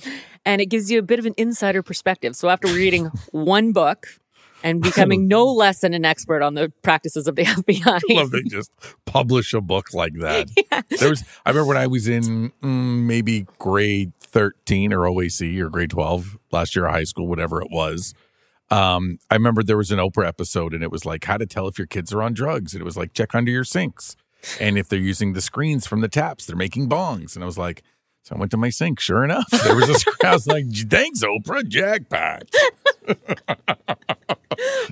and 0.44 0.61
it 0.61 0.67
gives 0.67 0.91
you 0.91 0.99
a 0.99 1.03
bit 1.03 1.19
of 1.19 1.26
an 1.26 1.35
insider 1.37 1.82
perspective. 1.82 2.35
So 2.35 2.49
after 2.49 2.69
reading 2.69 3.07
one 3.33 3.73
book 3.73 4.07
and 4.62 4.81
becoming 4.81 5.28
no 5.28 5.47
less 5.52 5.81
than 5.81 5.95
an 5.95 6.04
expert 6.04 6.42
on 6.42 6.54
the 6.54 6.73
practices 6.83 7.26
of 7.26 7.37
the 7.37 7.45
FBI, 7.45 7.87
I 7.87 8.14
love 8.14 8.31
they 8.31 8.42
just 8.42 8.71
publish 9.04 9.52
a 9.52 9.61
book 9.61 9.92
like 9.92 10.14
that. 10.14 10.49
There 10.99 11.11
was, 11.11 11.25
I 11.45 11.50
remember 11.50 11.69
when 11.69 11.76
I 11.76 11.87
was 11.87 12.09
in 12.09 12.52
mm, 12.62 13.02
maybe 13.04 13.47
grade 13.59 14.12
13 14.21 14.92
or 14.92 15.00
OAC 15.00 15.59
or 15.61 15.69
grade 15.69 15.90
12 15.90 16.38
last 16.50 16.75
year 16.75 16.87
of 16.87 16.92
high 16.92 17.04
school, 17.04 17.26
whatever 17.26 17.61
it 17.61 17.69
was. 17.71 18.14
Um, 18.71 19.19
I 19.31 19.35
remember 19.35 19.62
there 19.62 19.76
was 19.76 19.90
an 19.90 19.99
Oprah 19.99 20.26
episode 20.26 20.73
and 20.73 20.83
it 20.83 20.90
was 20.90 21.04
like 21.04 21.25
how 21.25 21.37
to 21.37 21.45
tell 21.45 21.69
if 21.69 21.76
your 21.76 21.87
kids 21.87 22.12
are 22.12 22.23
on 22.23 22.33
drugs. 22.33 22.73
And 22.73 22.81
it 22.81 22.85
was 22.85 22.97
like 22.97 23.12
check 23.12 23.35
under 23.35 23.50
your 23.50 23.64
sinks. 23.64 24.16
And 24.61 24.78
if 24.78 24.88
they're 24.88 24.99
using 24.99 25.35
the 25.35 25.40
screens 25.40 25.87
from 25.87 26.00
the 26.00 26.09
taps, 26.09 26.47
they're 26.47 26.57
making 26.57 26.88
bongs. 26.88 27.35
And 27.35 27.45
I 27.45 27.47
was 27.47 27.59
like, 27.59 27.83
so 28.23 28.35
I 28.37 28.38
went 28.38 28.50
to 28.52 28.57
my 28.57 28.71
sink. 28.71 29.00
Sure 29.00 29.25
enough, 29.25 29.49
there 29.50 29.75
was. 29.75 30.05
I 30.25 30.33
was 30.33 30.47
like, 30.47 30.64
thanks, 30.71 31.23
Oprah, 31.23 31.67
jackpot. 31.67 32.45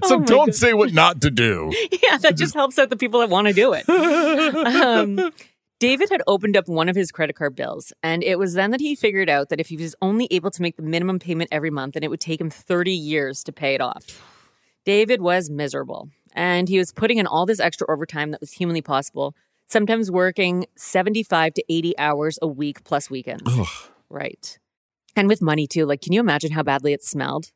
so 0.05 0.17
Oh 0.17 0.21
don't 0.21 0.47
God. 0.47 0.55
say 0.55 0.75
what 0.75 0.93
not 0.93 1.21
to 1.23 1.31
do. 1.31 1.73
yeah, 2.03 2.17
that 2.19 2.37
just 2.37 2.55
helps 2.55 2.79
out 2.79 2.91
the 2.91 2.97
people 2.97 3.21
that 3.21 3.29
want 3.31 3.47
to 3.47 3.53
do 3.53 3.73
it. 3.75 3.89
Um, 3.89 5.31
David 5.79 6.11
had 6.11 6.23
opened 6.27 6.57
up 6.59 6.69
one 6.69 6.89
of 6.91 6.97
his 6.97 7.11
credit 7.11 7.37
card 7.37 7.57
bills, 7.57 7.93
and 8.03 8.23
it 8.23 8.39
was 8.39 8.53
then 8.55 8.71
that 8.73 8.81
he 8.81 8.95
figured 8.95 9.31
out 9.31 9.49
that 9.49 9.61
if 9.61 9.69
he 9.69 9.77
was 9.77 9.95
only 10.03 10.29
able 10.31 10.51
to 10.51 10.61
make 10.63 10.77
the 10.77 10.83
minimum 10.83 11.19
payment 11.19 11.49
every 11.53 11.71
month, 11.71 11.95
then 11.95 12.03
it 12.03 12.11
would 12.11 12.21
take 12.21 12.41
him 12.41 12.51
30 12.51 12.93
years 12.93 13.43
to 13.45 13.53
pay 13.53 13.75
it 13.75 13.81
off. 13.81 14.23
David 14.85 15.23
was 15.23 15.49
miserable, 15.49 16.11
and 16.35 16.69
he 16.69 16.79
was 16.79 16.93
putting 16.93 17.17
in 17.19 17.27
all 17.27 17.47
this 17.47 17.61
extra 17.61 17.91
overtime 17.91 18.31
that 18.33 18.41
was 18.41 18.53
humanly 18.53 18.83
possible, 18.83 19.35
sometimes 19.71 20.11
working 20.11 20.67
75 20.77 21.55
to 21.55 21.65
80 21.69 21.99
hours 21.99 22.39
a 22.43 22.47
week 22.47 22.85
plus 22.85 23.09
weekends. 23.11 23.43
Ugh. 23.47 23.67
Right. 24.09 24.59
And 25.17 25.29
with 25.29 25.41
money 25.43 25.67
too. 25.67 25.87
Like, 25.87 26.01
can 26.03 26.13
you 26.13 26.21
imagine 26.21 26.53
how 26.53 26.63
badly 26.63 26.93
it 26.93 27.03
smelled? 27.05 27.53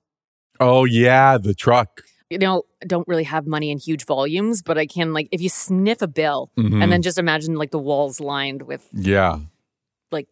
Oh 0.60 0.84
yeah, 0.84 1.36
the 1.38 1.54
truck. 1.54 2.02
you 2.30 2.38
know, 2.38 2.62
I 2.82 2.86
don't 2.86 3.06
really 3.06 3.24
have 3.24 3.46
money 3.46 3.70
in 3.70 3.78
huge 3.78 4.06
volumes, 4.06 4.62
but 4.62 4.78
I 4.78 4.86
can 4.86 5.12
like 5.12 5.28
if 5.30 5.40
you 5.40 5.48
sniff 5.48 6.00
a 6.02 6.08
bill 6.08 6.50
Mhm. 6.58 6.82
and 6.82 6.90
then 6.90 7.02
just 7.02 7.18
imagine 7.18 7.54
like 7.56 7.70
the 7.70 7.78
walls 7.78 8.18
lined 8.20 8.62
with 8.62 8.88
yeah. 8.92 9.38
like 10.10 10.28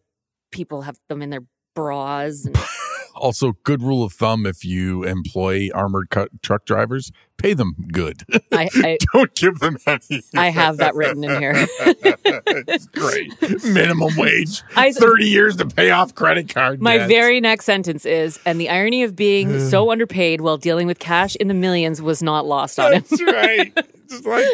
people 0.51 0.81
have 0.81 0.97
them 1.07 1.21
in 1.21 1.29
their 1.29 1.43
bras 1.75 2.45
and 2.45 2.57
Also, 3.23 3.53
good 3.63 3.81
rule 3.81 4.03
of 4.03 4.11
thumb: 4.11 4.45
if 4.45 4.65
you 4.65 5.03
employ 5.05 5.69
armored 5.73 6.09
cu- 6.09 6.27
truck 6.41 6.65
drivers, 6.65 7.09
pay 7.37 7.53
them 7.53 7.73
good. 7.93 8.23
I, 8.51 8.69
I, 8.75 8.97
Don't 9.13 9.33
give 9.33 9.59
them 9.59 9.77
any. 9.87 10.21
I 10.35 10.49
have 10.49 10.75
that 10.77 10.93
written 10.93 11.23
in 11.23 11.39
here. 11.39 11.53
it's 11.55 12.85
great. 12.87 13.31
Minimum 13.63 14.17
wage. 14.17 14.61
I- 14.75 14.91
Thirty 14.91 15.29
years 15.29 15.55
to 15.55 15.65
pay 15.65 15.91
off 15.91 16.13
credit 16.15 16.53
card. 16.53 16.81
My 16.81 16.97
debts. 16.97 17.09
very 17.11 17.39
next 17.39 17.63
sentence 17.63 18.05
is, 18.05 18.39
and 18.45 18.59
the 18.59 18.69
irony 18.69 19.03
of 19.03 19.15
being 19.15 19.57
so 19.69 19.89
underpaid 19.89 20.41
while 20.41 20.57
dealing 20.57 20.85
with 20.85 20.99
cash 20.99 21.37
in 21.37 21.47
the 21.47 21.53
millions 21.53 22.01
was 22.01 22.21
not 22.21 22.45
lost 22.45 22.77
on 22.77 22.91
him. 22.93 23.05
Right. 23.25 23.73
Just 24.09 24.25
like 24.25 24.45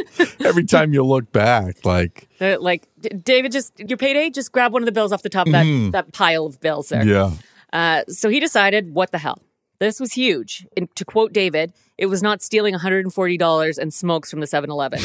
every 0.45 0.63
time 0.63 0.93
you 0.93 1.03
look 1.03 1.31
back, 1.31 1.83
like 1.83 2.29
They're 2.38 2.59
like, 2.59 2.88
David, 3.23 3.51
just 3.51 3.77
your 3.79 3.97
payday, 3.97 4.29
just 4.29 4.51
grab 4.53 4.71
one 4.71 4.83
of 4.83 4.85
the 4.85 4.91
bills 4.91 5.11
off 5.11 5.21
the 5.23 5.27
top 5.29 5.47
of 5.47 5.53
that, 5.53 5.65
mm-hmm. 5.65 5.89
that 5.89 6.13
pile 6.13 6.45
of 6.45 6.61
bills 6.61 6.89
there. 6.89 7.03
yeah. 7.05 7.31
Uh, 7.71 8.03
so 8.07 8.29
he 8.29 8.39
decided, 8.39 8.93
what 8.93 9.11
the 9.11 9.17
hell? 9.17 9.39
This 9.79 9.99
was 9.99 10.13
huge. 10.13 10.67
And 10.75 10.93
to 10.95 11.05
quote 11.05 11.31
David, 11.31 11.73
it 11.97 12.07
was 12.07 12.21
not 12.21 12.41
stealing 12.41 12.75
$140 12.75 13.77
and 13.77 13.93
smokes 13.93 14.29
from 14.29 14.41
the 14.41 14.47
7 14.47 14.69
Eleven. 14.69 14.99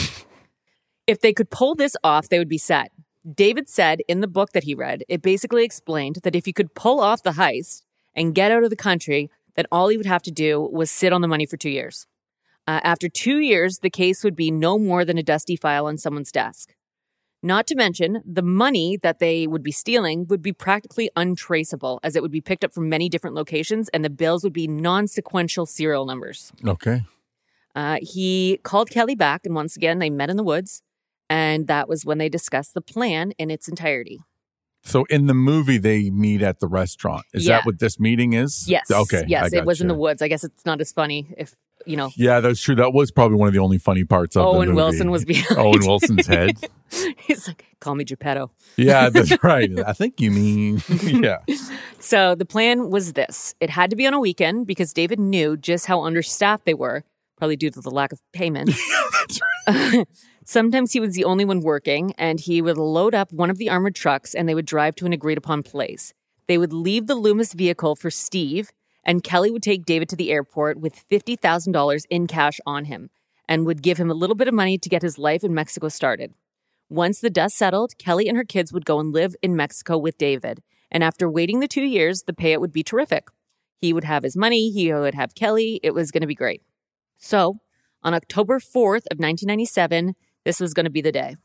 if 1.06 1.20
they 1.20 1.32
could 1.32 1.50
pull 1.50 1.74
this 1.74 1.96
off, 2.02 2.28
they 2.28 2.38
would 2.38 2.48
be 2.48 2.58
set. 2.58 2.90
David 3.32 3.68
said 3.68 4.02
in 4.08 4.20
the 4.20 4.26
book 4.26 4.52
that 4.52 4.64
he 4.64 4.74
read, 4.74 5.04
it 5.08 5.22
basically 5.22 5.64
explained 5.64 6.18
that 6.24 6.36
if 6.36 6.44
he 6.44 6.52
could 6.52 6.74
pull 6.74 7.00
off 7.00 7.22
the 7.22 7.32
heist 7.32 7.82
and 8.14 8.34
get 8.34 8.52
out 8.52 8.64
of 8.64 8.70
the 8.70 8.76
country, 8.76 9.30
then 9.56 9.66
all 9.70 9.88
he 9.88 9.96
would 9.96 10.06
have 10.06 10.22
to 10.22 10.30
do 10.30 10.60
was 10.60 10.90
sit 10.90 11.12
on 11.12 11.20
the 11.20 11.28
money 11.28 11.46
for 11.46 11.56
two 11.56 11.70
years. 11.70 12.06
Uh, 12.66 12.80
after 12.82 13.08
two 13.08 13.38
years, 13.38 13.78
the 13.78 13.90
case 13.90 14.24
would 14.24 14.36
be 14.36 14.50
no 14.50 14.78
more 14.78 15.04
than 15.04 15.18
a 15.18 15.22
dusty 15.22 15.56
file 15.56 15.86
on 15.86 15.98
someone's 15.98 16.32
desk. 16.32 16.74
Not 17.44 17.66
to 17.66 17.74
mention, 17.76 18.22
the 18.24 18.40
money 18.42 18.98
that 19.02 19.18
they 19.18 19.46
would 19.46 19.62
be 19.62 19.70
stealing 19.70 20.26
would 20.28 20.40
be 20.40 20.54
practically 20.54 21.10
untraceable 21.14 22.00
as 22.02 22.16
it 22.16 22.22
would 22.22 22.30
be 22.30 22.40
picked 22.40 22.64
up 22.64 22.72
from 22.72 22.88
many 22.88 23.10
different 23.10 23.36
locations 23.36 23.90
and 23.90 24.02
the 24.02 24.08
bills 24.08 24.44
would 24.44 24.54
be 24.54 24.66
non 24.66 25.06
sequential 25.06 25.66
serial 25.66 26.06
numbers. 26.06 26.50
Okay. 26.66 27.02
Uh, 27.74 27.98
he 28.00 28.60
called 28.62 28.88
Kelly 28.88 29.14
back, 29.14 29.42
and 29.44 29.54
once 29.54 29.76
again, 29.76 29.98
they 29.98 30.08
met 30.08 30.30
in 30.30 30.38
the 30.38 30.42
woods. 30.42 30.80
And 31.28 31.66
that 31.66 31.86
was 31.86 32.06
when 32.06 32.16
they 32.16 32.30
discussed 32.30 32.72
the 32.72 32.80
plan 32.80 33.32
in 33.32 33.50
its 33.50 33.68
entirety. 33.68 34.20
So 34.82 35.04
in 35.10 35.26
the 35.26 35.34
movie, 35.34 35.76
they 35.76 36.08
meet 36.10 36.40
at 36.40 36.60
the 36.60 36.66
restaurant. 36.66 37.26
Is 37.34 37.46
Yeah. 37.46 37.56
that 37.58 37.66
what 37.66 37.78
this 37.78 38.00
meeting 38.00 38.32
is? 38.32 38.66
Yes. 38.68 38.90
Okay. 38.90 39.24
Yes, 39.26 39.52
it 39.52 39.66
was 39.66 39.82
in 39.82 39.88
the 39.88 39.94
woods. 39.94 40.22
I 40.22 40.28
guess 40.28 40.44
it's 40.44 40.64
not 40.64 40.80
as 40.80 40.92
funny 40.92 41.34
if, 41.36 41.54
you 41.86 41.96
know, 41.96 42.10
Yeah, 42.16 42.40
that's 42.40 42.60
true. 42.60 42.74
That 42.74 42.92
was 42.92 43.10
probably 43.10 43.36
one 43.36 43.48
of 43.48 43.54
the 43.54 43.60
only 43.60 43.78
funny 43.78 44.04
parts 44.04 44.36
of 44.36 44.42
the 44.42 44.48
Owen. 44.48 44.74
Wilson 44.74 45.10
was 45.10 45.24
behind. 45.24 45.58
Owen 45.58 45.80
Wilson's 45.86 46.26
head. 46.26 46.56
He's 47.18 47.48
like, 47.48 47.64
call 47.80 47.94
me 47.94 48.04
Geppetto. 48.04 48.50
Yeah, 48.76 49.10
that's 49.10 49.32
right. 49.42 49.70
I 49.86 49.92
think 49.92 50.20
you 50.20 50.30
mean 50.30 50.82
yeah. 51.02 51.38
So 51.98 52.34
the 52.34 52.44
plan 52.44 52.90
was 52.90 53.14
this 53.14 53.54
it 53.60 53.70
had 53.70 53.90
to 53.90 53.96
be 53.96 54.06
on 54.06 54.14
a 54.14 54.20
weekend 54.20 54.66
because 54.66 54.92
David 54.92 55.18
knew 55.18 55.56
just 55.56 55.86
how 55.86 56.02
understaffed 56.02 56.64
they 56.64 56.74
were, 56.74 57.04
probably 57.36 57.56
due 57.56 57.70
to 57.70 57.80
the 57.80 57.90
lack 57.90 58.12
of 58.12 58.20
payment. 58.32 58.70
right. 59.68 60.06
Sometimes 60.46 60.92
he 60.92 61.00
was 61.00 61.14
the 61.14 61.24
only 61.24 61.46
one 61.46 61.60
working, 61.60 62.12
and 62.18 62.38
he 62.38 62.60
would 62.60 62.76
load 62.76 63.14
up 63.14 63.32
one 63.32 63.48
of 63.48 63.56
the 63.56 63.70
armored 63.70 63.94
trucks 63.94 64.34
and 64.34 64.46
they 64.46 64.54
would 64.54 64.66
drive 64.66 64.94
to 64.96 65.06
an 65.06 65.12
agreed 65.14 65.38
upon 65.38 65.62
place. 65.62 66.12
They 66.46 66.58
would 66.58 66.72
leave 66.72 67.06
the 67.06 67.14
Loomis 67.14 67.54
vehicle 67.54 67.96
for 67.96 68.10
Steve, 68.10 68.70
and 69.04 69.22
Kelly 69.22 69.50
would 69.50 69.62
take 69.62 69.84
David 69.84 70.08
to 70.10 70.16
the 70.16 70.30
airport 70.30 70.78
with 70.78 71.08
$50,000 71.08 72.04
in 72.10 72.26
cash 72.26 72.60
on 72.66 72.86
him 72.86 73.10
and 73.48 73.66
would 73.66 73.82
give 73.82 73.98
him 73.98 74.10
a 74.10 74.14
little 74.14 74.36
bit 74.36 74.48
of 74.48 74.54
money 74.54 74.78
to 74.78 74.88
get 74.88 75.02
his 75.02 75.18
life 75.18 75.44
in 75.44 75.54
Mexico 75.54 75.88
started. 75.88 76.34
Once 76.88 77.20
the 77.20 77.30
dust 77.30 77.56
settled, 77.56 77.96
Kelly 77.98 78.28
and 78.28 78.36
her 78.36 78.44
kids 78.44 78.72
would 78.72 78.84
go 78.84 79.00
and 79.00 79.12
live 79.12 79.34
in 79.42 79.56
Mexico 79.56 79.98
with 79.98 80.18
David. 80.18 80.62
And 80.90 81.02
after 81.02 81.28
waiting 81.28 81.60
the 81.60 81.68
two 81.68 81.82
years, 81.82 82.22
the 82.22 82.32
payout 82.32 82.60
would 82.60 82.72
be 82.72 82.82
terrific. 82.82 83.28
He 83.78 83.92
would 83.92 84.04
have 84.04 84.22
his 84.22 84.36
money, 84.36 84.70
he 84.70 84.92
would 84.92 85.14
have 85.14 85.34
Kelly. 85.34 85.80
It 85.82 85.92
was 85.92 86.10
going 86.10 86.20
to 86.22 86.26
be 86.26 86.34
great. 86.34 86.62
So, 87.18 87.58
on 88.02 88.14
October 88.14 88.58
4th 88.58 89.06
of 89.10 89.18
1997, 89.18 90.14
this 90.44 90.60
was 90.60 90.74
going 90.74 90.84
to 90.84 90.90
be 90.90 91.00
the 91.00 91.12
day. 91.12 91.36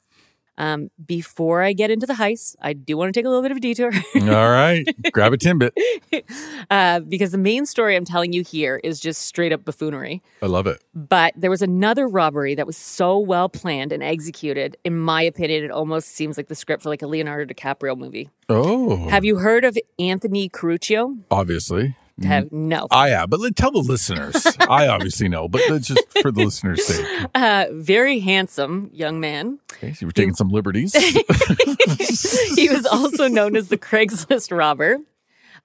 Um, 0.59 0.91
before 1.05 1.63
I 1.63 1.71
get 1.71 1.89
into 1.89 2.05
the 2.05 2.13
heist, 2.13 2.57
I 2.61 2.73
do 2.73 2.97
want 2.97 3.13
to 3.13 3.17
take 3.17 3.25
a 3.25 3.29
little 3.29 3.41
bit 3.41 3.51
of 3.51 3.57
a 3.57 3.61
detour 3.61 3.91
All 4.15 4.51
right. 4.51 4.85
Grab 5.13 5.31
a 5.31 5.37
Timbit. 5.37 5.71
uh, 6.69 6.99
because 6.99 7.31
the 7.31 7.37
main 7.37 7.65
story 7.65 7.95
I'm 7.95 8.03
telling 8.03 8.33
you 8.33 8.43
here 8.43 8.81
is 8.83 8.99
just 8.99 9.21
straight 9.21 9.53
up 9.53 9.63
buffoonery. 9.63 10.21
I 10.41 10.47
love 10.47 10.67
it. 10.67 10.83
But 10.93 11.33
there 11.37 11.49
was 11.49 11.61
another 11.61 12.09
robbery 12.09 12.55
that 12.55 12.67
was 12.67 12.75
so 12.75 13.17
well 13.17 13.47
planned 13.47 13.93
and 13.93 14.03
executed. 14.03 14.75
In 14.83 14.97
my 14.99 15.21
opinion, 15.21 15.63
it 15.63 15.71
almost 15.71 16.09
seems 16.09 16.35
like 16.35 16.49
the 16.49 16.55
script 16.55 16.83
for 16.83 16.89
like 16.89 17.01
a 17.01 17.07
Leonardo 17.07 17.51
DiCaprio 17.51 17.97
movie. 17.97 18.29
Oh. 18.49 19.07
Have 19.07 19.23
you 19.23 19.37
heard 19.37 19.63
of 19.63 19.77
Anthony 19.97 20.49
Curcio? 20.49 21.17
obviously. 21.31 21.95
Have, 22.23 22.51
no. 22.51 22.88
I 22.91 23.09
have, 23.09 23.29
but 23.29 23.39
let- 23.39 23.55
tell 23.55 23.71
the 23.71 23.79
listeners. 23.79 24.45
I 24.59 24.88
obviously 24.88 25.29
know, 25.29 25.47
but 25.47 25.61
just 25.81 26.01
for 26.21 26.31
the 26.31 26.45
listeners' 26.45 26.85
sake. 26.85 27.05
Uh, 27.35 27.65
very 27.71 28.19
handsome 28.19 28.89
young 28.93 29.19
man. 29.19 29.59
Okay, 29.73 29.93
so 29.93 29.99
you 30.01 30.07
were 30.07 30.13
taking 30.13 30.33
some 30.35 30.49
liberties. 30.49 30.93
he 32.55 32.69
was 32.69 32.85
also 32.85 33.27
known 33.27 33.55
as 33.55 33.69
the 33.69 33.77
Craigslist 33.77 34.55
robber. 34.55 34.97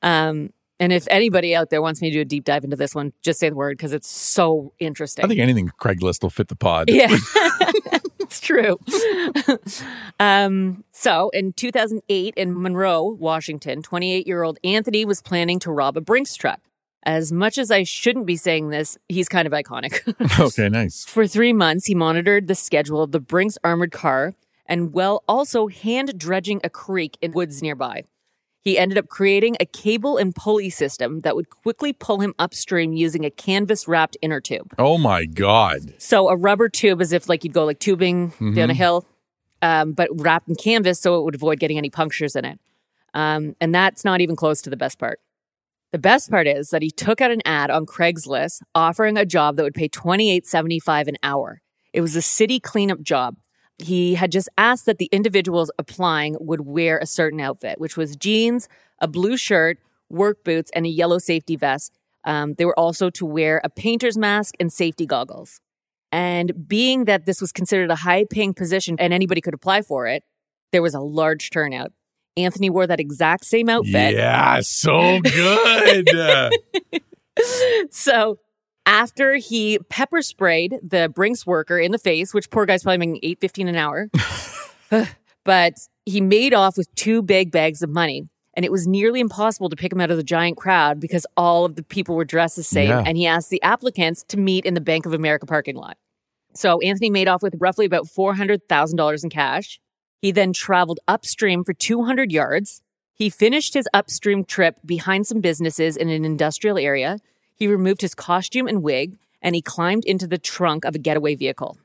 Um, 0.02 0.52
and 0.80 0.92
if 0.92 1.06
anybody 1.08 1.54
out 1.54 1.70
there 1.70 1.80
wants 1.80 2.02
me 2.02 2.10
to 2.10 2.14
do 2.14 2.20
a 2.22 2.24
deep 2.24 2.44
dive 2.44 2.64
into 2.64 2.76
this 2.76 2.94
one, 2.94 3.12
just 3.22 3.38
say 3.38 3.48
the 3.48 3.54
word 3.54 3.76
because 3.76 3.92
it's 3.92 4.10
so 4.10 4.72
interesting. 4.78 5.24
I 5.24 5.28
think 5.28 5.40
anything 5.40 5.70
Craigslist 5.80 6.22
will 6.22 6.30
fit 6.30 6.48
the 6.48 6.56
pod. 6.56 6.90
Yeah, 6.90 7.08
it's 8.34 8.40
true. 8.40 8.78
um, 10.20 10.84
so 10.92 11.30
in 11.30 11.52
2008 11.52 12.34
in 12.36 12.60
Monroe, 12.60 13.02
Washington, 13.02 13.82
28 13.82 14.26
year 14.26 14.42
old 14.42 14.58
Anthony 14.64 15.04
was 15.04 15.22
planning 15.22 15.58
to 15.60 15.70
rob 15.70 15.96
a 15.96 16.00
Brinks 16.00 16.34
truck. 16.34 16.60
As 17.06 17.30
much 17.30 17.58
as 17.58 17.70
I 17.70 17.82
shouldn't 17.82 18.24
be 18.26 18.36
saying 18.36 18.70
this, 18.70 18.96
he's 19.08 19.28
kind 19.28 19.46
of 19.46 19.52
iconic. 19.52 20.00
Okay, 20.40 20.68
nice. 20.68 21.04
For 21.04 21.26
three 21.26 21.52
months, 21.52 21.86
he 21.86 21.94
monitored 21.94 22.48
the 22.48 22.54
schedule 22.54 23.02
of 23.02 23.12
the 23.12 23.20
Brinks 23.20 23.58
armored 23.62 23.92
car 23.92 24.34
and, 24.66 24.92
well, 24.94 25.22
also 25.28 25.66
hand 25.68 26.18
dredging 26.18 26.60
a 26.64 26.70
creek 26.70 27.18
in 27.20 27.32
woods 27.32 27.62
nearby. 27.62 28.04
He 28.64 28.78
ended 28.78 28.96
up 28.96 29.08
creating 29.08 29.56
a 29.60 29.66
cable 29.66 30.16
and 30.16 30.34
pulley 30.34 30.70
system 30.70 31.20
that 31.20 31.36
would 31.36 31.50
quickly 31.50 31.92
pull 31.92 32.20
him 32.20 32.32
upstream 32.38 32.94
using 32.94 33.26
a 33.26 33.30
canvas 33.30 33.86
wrapped 33.86 34.16
inner 34.22 34.40
tube. 34.40 34.74
Oh 34.78 34.96
my 34.96 35.26
God. 35.26 35.94
So 35.98 36.30
a 36.30 36.36
rubber 36.36 36.70
tube, 36.70 37.02
as 37.02 37.12
if 37.12 37.28
like 37.28 37.44
you'd 37.44 37.52
go 37.52 37.66
like 37.66 37.78
tubing 37.78 38.32
down 38.54 38.70
a 38.70 38.74
hill, 38.74 39.06
um, 39.60 39.92
but 39.92 40.08
wrapped 40.12 40.48
in 40.48 40.54
canvas 40.54 40.98
so 40.98 41.20
it 41.20 41.24
would 41.24 41.34
avoid 41.34 41.60
getting 41.60 41.76
any 41.76 41.90
punctures 41.90 42.34
in 42.34 42.46
it. 42.46 42.58
Um, 43.12 43.54
and 43.60 43.74
that's 43.74 44.02
not 44.02 44.22
even 44.22 44.34
close 44.34 44.62
to 44.62 44.70
the 44.70 44.76
best 44.76 44.98
part. 44.98 45.20
The 45.92 45.98
best 45.98 46.30
part 46.30 46.46
is 46.46 46.70
that 46.70 46.82
he 46.82 46.90
took 46.90 47.20
out 47.20 47.30
an 47.30 47.42
ad 47.44 47.70
on 47.70 47.86
Craigslist 47.86 48.62
offering 48.74 49.16
a 49.16 49.26
job 49.26 49.56
that 49.56 49.62
would 49.62 49.74
pay 49.74 49.88
twenty 49.88 50.32
eight 50.32 50.46
seventy 50.46 50.80
five 50.80 51.06
an 51.06 51.16
hour. 51.22 51.60
It 51.92 52.00
was 52.00 52.16
a 52.16 52.22
city 52.22 52.58
cleanup 52.58 53.02
job. 53.02 53.36
He 53.78 54.14
had 54.14 54.30
just 54.30 54.48
asked 54.56 54.86
that 54.86 54.98
the 54.98 55.08
individuals 55.12 55.70
applying 55.78 56.36
would 56.40 56.62
wear 56.62 56.98
a 56.98 57.06
certain 57.06 57.40
outfit, 57.40 57.80
which 57.80 57.96
was 57.96 58.16
jeans, 58.16 58.68
a 59.00 59.08
blue 59.08 59.36
shirt, 59.36 59.78
work 60.08 60.44
boots, 60.44 60.70
and 60.74 60.86
a 60.86 60.88
yellow 60.88 61.18
safety 61.18 61.56
vest. 61.56 61.92
Um, 62.24 62.54
they 62.54 62.64
were 62.64 62.78
also 62.78 63.10
to 63.10 63.26
wear 63.26 63.60
a 63.64 63.68
painter's 63.68 64.16
mask 64.16 64.54
and 64.60 64.72
safety 64.72 65.06
goggles. 65.06 65.60
And 66.12 66.68
being 66.68 67.06
that 67.06 67.26
this 67.26 67.40
was 67.40 67.50
considered 67.50 67.90
a 67.90 67.96
high 67.96 68.24
paying 68.24 68.54
position 68.54 68.96
and 69.00 69.12
anybody 69.12 69.40
could 69.40 69.54
apply 69.54 69.82
for 69.82 70.06
it, 70.06 70.22
there 70.70 70.82
was 70.82 70.94
a 70.94 71.00
large 71.00 71.50
turnout. 71.50 71.92
Anthony 72.36 72.70
wore 72.70 72.86
that 72.86 73.00
exact 73.00 73.44
same 73.44 73.68
outfit. 73.68 74.14
Yeah, 74.14 74.60
so 74.60 75.20
good. 75.20 76.08
So 77.90 78.38
after 78.86 79.36
he 79.36 79.78
pepper 79.88 80.22
sprayed 80.22 80.78
the 80.82 81.08
Brinks 81.08 81.46
worker 81.46 81.78
in 81.78 81.92
the 81.92 81.98
face, 81.98 82.34
which 82.34 82.50
poor 82.50 82.66
guy's 82.66 82.82
probably 82.82 82.98
making 82.98 83.20
eight 83.22 83.40
fifteen 83.40 83.68
an 83.68 83.76
hour, 83.76 84.10
but 85.44 85.74
he 86.04 86.20
made 86.20 86.54
off 86.54 86.76
with 86.76 86.92
two 86.94 87.22
big 87.22 87.50
bags 87.50 87.82
of 87.82 87.90
money. 87.90 88.28
And 88.56 88.64
it 88.64 88.70
was 88.70 88.86
nearly 88.86 89.18
impossible 89.18 89.68
to 89.68 89.74
pick 89.74 89.92
him 89.92 90.00
out 90.00 90.12
of 90.12 90.16
the 90.16 90.22
giant 90.22 90.56
crowd 90.56 91.00
because 91.00 91.26
all 91.36 91.64
of 91.64 91.74
the 91.74 91.82
people 91.82 92.14
were 92.14 92.24
dressed 92.24 92.54
the 92.54 92.62
same. 92.62 92.90
Yeah. 92.90 93.02
And 93.04 93.16
he 93.16 93.26
asked 93.26 93.50
the 93.50 93.60
applicants 93.62 94.22
to 94.28 94.36
meet 94.38 94.64
in 94.64 94.74
the 94.74 94.80
Bank 94.80 95.06
of 95.06 95.12
America 95.12 95.44
parking 95.44 95.74
lot. 95.74 95.96
So 96.54 96.80
Anthony 96.80 97.10
made 97.10 97.26
off 97.26 97.42
with 97.42 97.56
roughly 97.58 97.84
about 97.84 98.06
$400,000 98.06 99.24
in 99.24 99.30
cash. 99.30 99.80
He 100.22 100.30
then 100.30 100.52
traveled 100.52 101.00
upstream 101.08 101.64
for 101.64 101.74
200 101.74 102.30
yards. 102.30 102.80
He 103.12 103.28
finished 103.28 103.74
his 103.74 103.88
upstream 103.92 104.44
trip 104.44 104.76
behind 104.84 105.26
some 105.26 105.40
businesses 105.40 105.96
in 105.96 106.08
an 106.08 106.24
industrial 106.24 106.78
area. 106.78 107.18
He 107.54 107.66
removed 107.66 108.00
his 108.00 108.14
costume 108.14 108.66
and 108.66 108.82
wig 108.82 109.16
and 109.40 109.54
he 109.54 109.62
climbed 109.62 110.04
into 110.04 110.26
the 110.26 110.38
trunk 110.38 110.84
of 110.84 110.94
a 110.94 110.98
getaway 110.98 111.34
vehicle. 111.34 111.78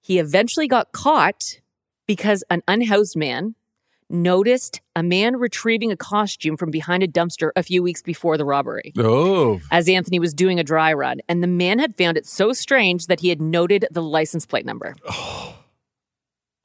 He 0.00 0.18
eventually 0.18 0.68
got 0.68 0.92
caught 0.92 1.60
because 2.06 2.44
an 2.48 2.62
unhoused 2.66 3.16
man 3.16 3.56
noticed 4.08 4.80
a 4.96 5.02
man 5.02 5.36
retrieving 5.36 5.92
a 5.92 5.96
costume 5.96 6.56
from 6.56 6.70
behind 6.70 7.02
a 7.02 7.08
dumpster 7.08 7.50
a 7.54 7.62
few 7.62 7.82
weeks 7.82 8.00
before 8.00 8.38
the 8.38 8.44
robbery 8.44 8.92
oh, 8.96 9.60
as 9.70 9.86
Anthony 9.88 10.18
was 10.18 10.32
doing 10.32 10.58
a 10.58 10.64
dry 10.64 10.92
run. 10.92 11.20
And 11.28 11.42
the 11.42 11.48
man 11.48 11.78
had 11.78 11.96
found 11.96 12.16
it 12.16 12.26
so 12.26 12.54
strange 12.54 13.06
that 13.08 13.20
he 13.20 13.28
had 13.28 13.42
noted 13.42 13.86
the 13.90 14.02
license 14.02 14.46
plate 14.46 14.64
number. 14.64 14.94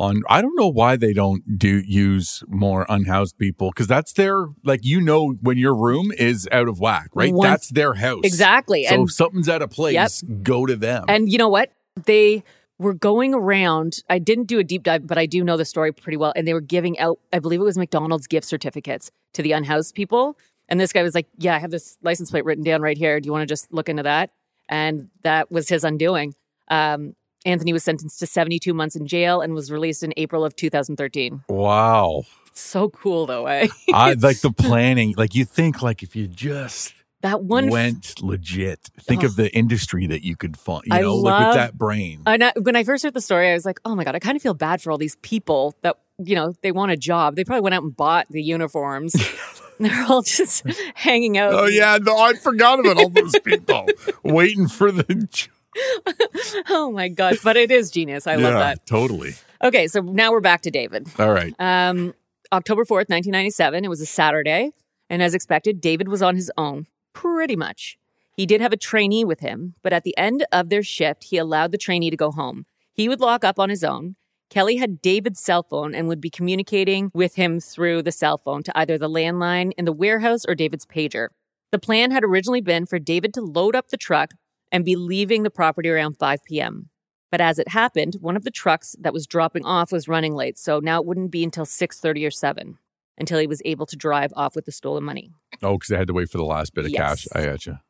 on. 0.04 0.22
I 0.30 0.42
don't 0.42 0.56
know 0.58 0.68
why 0.68 0.96
they 0.96 1.14
don't 1.14 1.58
do 1.58 1.82
use 1.86 2.44
more 2.48 2.86
unhoused 2.90 3.38
people 3.38 3.70
because 3.70 3.88
that's 3.88 4.14
their 4.14 4.48
like 4.64 4.82
you 4.84 5.02
know 5.02 5.36
when 5.42 5.58
your 5.58 5.76
room 5.76 6.12
is 6.18 6.48
out 6.52 6.68
of 6.68 6.80
whack, 6.80 7.10
right? 7.14 7.34
One- 7.34 7.48
that's 7.48 7.70
their 7.70 7.94
house 7.94 8.22
Exactly. 8.24 8.86
So 8.86 8.96
and 8.96 9.10
if 9.10 9.14
something's 9.14 9.50
out 9.50 9.62
of 9.62 9.70
place, 9.70 10.22
go 10.42 10.66
to 10.66 10.76
them. 10.76 11.06
And 11.08 11.32
you 11.32 11.38
know 11.38 11.50
what? 11.50 11.72
They 12.06 12.44
were 12.80 12.94
going 12.94 13.34
around. 13.34 14.04
I 14.10 14.20
didn't 14.20 14.46
do 14.46 14.60
a 14.60 14.64
deep 14.64 14.84
dive, 14.84 15.08
but 15.08 15.18
I 15.18 15.26
do 15.26 15.44
know 15.44 15.58
the 15.58 15.66
story 15.66 15.92
pretty 15.92 16.18
well. 16.18 16.34
And 16.36 16.48
they 16.48 16.54
were 16.54 16.62
giving 16.62 17.00
out, 17.00 17.20
I 17.32 17.40
believe 17.40 17.60
it 17.60 17.64
was 17.64 17.78
McDonald's 17.78 18.28
gift 18.28 18.48
certificates 18.48 19.12
to 19.34 19.42
the 19.42 19.52
unhoused 19.52 19.96
people. 19.96 20.38
And 20.70 20.80
this 20.80 20.92
guy 20.94 21.04
was 21.04 21.16
like, 21.16 21.28
Yeah, 21.38 21.56
I 21.56 21.60
have 21.60 21.72
this 21.72 21.98
license 22.02 22.32
plate 22.32 22.46
written 22.46 22.64
down 22.64 22.82
right 22.82 22.98
here. 22.98 23.20
Do 23.20 23.28
you 23.28 23.32
want 23.32 23.44
to 23.44 23.48
just 23.48 23.72
look 23.74 23.90
into 23.90 24.04
that? 24.04 24.32
And 24.70 25.10
that 25.24 25.52
was 25.52 25.70
his 25.70 25.84
undoing. 25.84 26.36
Um, 26.70 27.16
Anthony 27.46 27.74
was 27.74 27.84
sentenced 27.84 28.20
to 28.20 28.28
72 28.28 28.74
months 28.74 28.96
in 28.96 29.06
jail 29.08 29.42
and 29.42 29.54
was 29.54 29.72
released 29.72 30.04
in 30.04 30.14
April 30.18 30.46
of 30.46 30.56
2013. 30.56 31.44
wow, 31.50 32.24
So 32.54 32.90
cool, 32.90 33.26
though, 33.26 33.48
eh? 33.48 33.68
I 33.94 34.14
like 34.14 34.40
the 34.42 34.52
planning. 34.58 35.14
Like 35.18 35.36
you 35.36 35.46
think, 35.46 35.82
like 35.82 36.04
if 36.04 36.16
you 36.16 36.28
just 36.28 36.94
that 37.22 37.44
one. 37.44 37.70
went 37.70 38.22
legit, 38.22 38.90
think 39.00 39.24
of 39.24 39.36
the 39.38 39.50
industry 39.56 40.08
that 40.08 40.24
you 40.24 40.36
could 40.36 40.58
find. 40.58 40.84
You 40.86 40.94
I 40.96 41.02
know, 41.02 41.16
like 41.16 41.32
love- 41.40 41.48
with 41.50 41.56
that 41.56 41.78
brain. 41.78 42.22
And 42.26 42.44
I, 42.44 42.54
when 42.62 42.76
I 42.76 42.84
first 42.84 43.04
heard 43.04 43.14
the 43.14 43.22
story, 43.22 43.50
I 43.50 43.54
was 43.54 43.66
like, 43.66 43.80
oh 43.86 43.96
my 43.96 44.04
God, 44.04 44.16
I 44.16 44.20
kind 44.20 44.36
of 44.36 44.42
feel 44.42 44.54
bad 44.54 44.82
for 44.82 44.92
all 44.92 44.98
these 44.98 45.16
people 45.18 45.76
that, 45.82 45.98
you 46.20 46.36
know, 46.36 46.54
they 46.62 46.72
want 46.72 46.92
a 46.92 46.98
job. 46.98 47.36
They 47.36 47.44
probably 47.44 47.62
went 47.62 47.76
out 47.76 47.84
and 47.84 47.96
bought 47.96 48.28
the 48.30 48.44
uniforms. 48.44 49.16
They're 49.80 50.06
all 50.08 50.22
just 50.22 50.64
hanging 50.96 51.38
out. 51.38 51.54
Oh 51.54 51.66
yeah, 51.66 51.98
no, 52.02 52.18
I 52.18 52.34
forgot 52.34 52.80
about 52.80 52.98
all 52.98 53.10
those 53.10 53.38
people 53.44 53.88
waiting 54.24 54.68
for 54.68 54.92
the. 54.92 55.28
Oh 56.70 56.92
my 56.92 57.10
gosh. 57.10 57.40
But 57.44 57.58
it 57.58 57.72
is 57.72 57.92
genius. 57.92 58.28
I 58.28 58.36
love 58.36 58.54
that. 58.54 58.86
Totally. 58.86 59.34
Okay. 59.64 59.88
So 59.88 60.02
now 60.02 60.32
we're 60.32 60.40
back 60.42 60.62
to 60.62 60.72
David. 60.72 61.08
All 61.20 61.32
right. 61.32 61.54
Um, 61.60 62.14
October 62.52 62.84
4th, 62.84 63.10
1997. 63.10 63.86
It 63.86 63.88
was 63.88 64.02
a 64.02 64.06
Saturday. 64.06 64.72
And 65.10 65.22
as 65.22 65.34
expected, 65.34 65.82
David 65.82 66.08
was 66.08 66.22
on 66.22 66.36
his 66.36 66.52
own, 66.58 66.88
pretty 67.14 67.56
much. 67.56 67.98
He 68.36 68.46
did 68.46 68.62
have 68.62 68.74
a 68.74 68.78
trainee 68.78 69.26
with 69.26 69.42
him, 69.42 69.76
but 69.84 69.94
at 69.94 70.04
the 70.04 70.18
end 70.18 70.46
of 70.52 70.70
their 70.70 70.84
shift, 70.84 71.26
he 71.26 71.38
allowed 71.38 71.72
the 71.72 71.78
trainee 71.78 72.10
to 72.10 72.18
go 72.18 72.32
home. 72.32 72.66
He 72.94 73.08
would 73.08 73.20
lock 73.20 73.44
up 73.44 73.60
on 73.60 73.70
his 73.70 73.84
own. 73.84 74.16
Kelly 74.50 74.78
had 74.78 75.02
David's 75.02 75.40
cell 75.40 75.64
phone 75.64 75.96
and 75.96 76.08
would 76.08 76.22
be 76.22 76.30
communicating 76.30 77.12
with 77.14 77.36
him 77.36 77.60
through 77.60 78.04
the 78.04 78.12
cell 78.12 78.38
phone 78.38 78.64
to 78.64 78.78
either 78.78 78.98
the 78.98 79.10
landline 79.10 79.72
in 79.78 79.86
the 79.86 79.92
warehouse 79.92 80.46
or 80.48 80.56
David's 80.56 80.86
pager. 80.86 81.30
The 81.72 81.80
plan 81.80 82.12
had 82.12 82.24
originally 82.24 82.62
been 82.62 82.86
for 82.86 83.00
David 83.00 83.34
to 83.34 83.42
load 83.42 83.76
up 83.76 83.90
the 83.90 83.98
truck 83.98 84.32
and 84.74 84.84
be 84.84 84.98
leaving 84.98 85.44
the 85.44 85.50
property 85.50 85.90
around 85.90 86.18
5 86.18 86.44
p.m. 86.44 86.90
But 87.32 87.40
as 87.40 87.58
it 87.60 87.70
happened, 87.70 88.18
one 88.20 88.36
of 88.36 88.44
the 88.44 88.52
trucks 88.52 88.96
that 89.00 89.14
was 89.14 89.26
dropping 89.26 89.64
off 89.66 89.92
was 89.92 90.08
running 90.08 90.34
late, 90.34 90.60
so 90.60 90.80
now 90.80 91.00
it 91.00 91.06
wouldn't 91.06 91.32
be 91.32 91.44
until 91.44 91.66
6:30 91.66 92.28
or 92.28 92.32
7 92.32 92.78
until 93.18 93.40
he 93.40 93.48
was 93.48 93.62
able 93.64 93.86
to 93.86 93.96
drive 93.96 94.34
off 94.36 94.56
with 94.56 94.66
the 94.66 94.72
stolen 94.72 95.04
money. 95.04 95.32
Oh, 95.62 95.78
because 95.78 95.92
I 95.92 96.00
had 96.00 96.08
to 96.08 96.14
wait 96.14 96.30
for 96.30 96.40
the 96.40 96.44
last 96.44 96.74
bit 96.74 96.86
of 96.86 96.92
cash. 96.92 97.28
I 97.34 97.46
gotcha. 97.46 97.82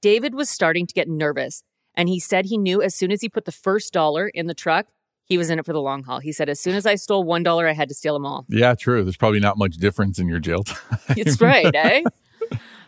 David 0.00 0.34
was 0.34 0.48
starting 0.48 0.86
to 0.86 0.94
get 0.94 1.08
nervous, 1.08 1.62
and 1.94 2.08
he 2.08 2.20
said 2.20 2.46
he 2.46 2.56
knew 2.56 2.80
as 2.80 2.94
soon 2.94 3.12
as 3.12 3.20
he 3.20 3.28
put 3.28 3.44
the 3.44 3.52
first 3.52 3.92
dollar 3.92 4.28
in 4.28 4.46
the 4.46 4.54
truck, 4.54 4.86
he 5.24 5.36
was 5.36 5.50
in 5.50 5.58
it 5.58 5.66
for 5.66 5.72
the 5.72 5.80
long 5.80 6.04
haul. 6.04 6.20
He 6.20 6.32
said, 6.32 6.48
as 6.48 6.58
soon 6.60 6.74
as 6.74 6.86
I 6.86 6.94
stole 6.96 7.22
one 7.24 7.42
dollar, 7.42 7.68
I 7.68 7.72
had 7.72 7.88
to 7.88 7.94
steal 7.94 8.14
them 8.14 8.26
all. 8.26 8.46
Yeah, 8.48 8.74
true. 8.74 9.04
There's 9.04 9.16
probably 9.16 9.40
not 9.40 9.58
much 9.58 9.76
difference 9.76 10.18
in 10.18 10.28
your 10.28 10.40
jail 10.40 10.62
time. 10.64 10.98
It's 11.10 11.40
right, 11.40 11.72
eh? 11.74 12.02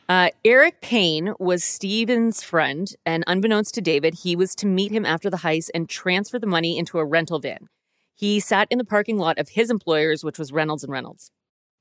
Uh, 0.08 0.30
Eric 0.44 0.80
Payne 0.80 1.34
was 1.38 1.64
Steven's 1.64 2.42
friend, 2.42 2.94
and 3.06 3.24
unbeknownst 3.26 3.74
to 3.74 3.80
David, 3.80 4.14
he 4.22 4.36
was 4.36 4.54
to 4.56 4.66
meet 4.66 4.92
him 4.92 5.06
after 5.06 5.30
the 5.30 5.38
heist 5.38 5.70
and 5.74 5.88
transfer 5.88 6.38
the 6.38 6.46
money 6.46 6.76
into 6.76 6.98
a 6.98 7.04
rental 7.04 7.38
van. 7.38 7.68
He 8.14 8.40
sat 8.40 8.68
in 8.70 8.78
the 8.78 8.84
parking 8.84 9.18
lot 9.18 9.38
of 9.38 9.50
his 9.50 9.70
employers, 9.70 10.22
which 10.22 10.38
was 10.38 10.52
Reynolds 10.52 10.84
and 10.84 10.92
Reynolds. 10.92 11.30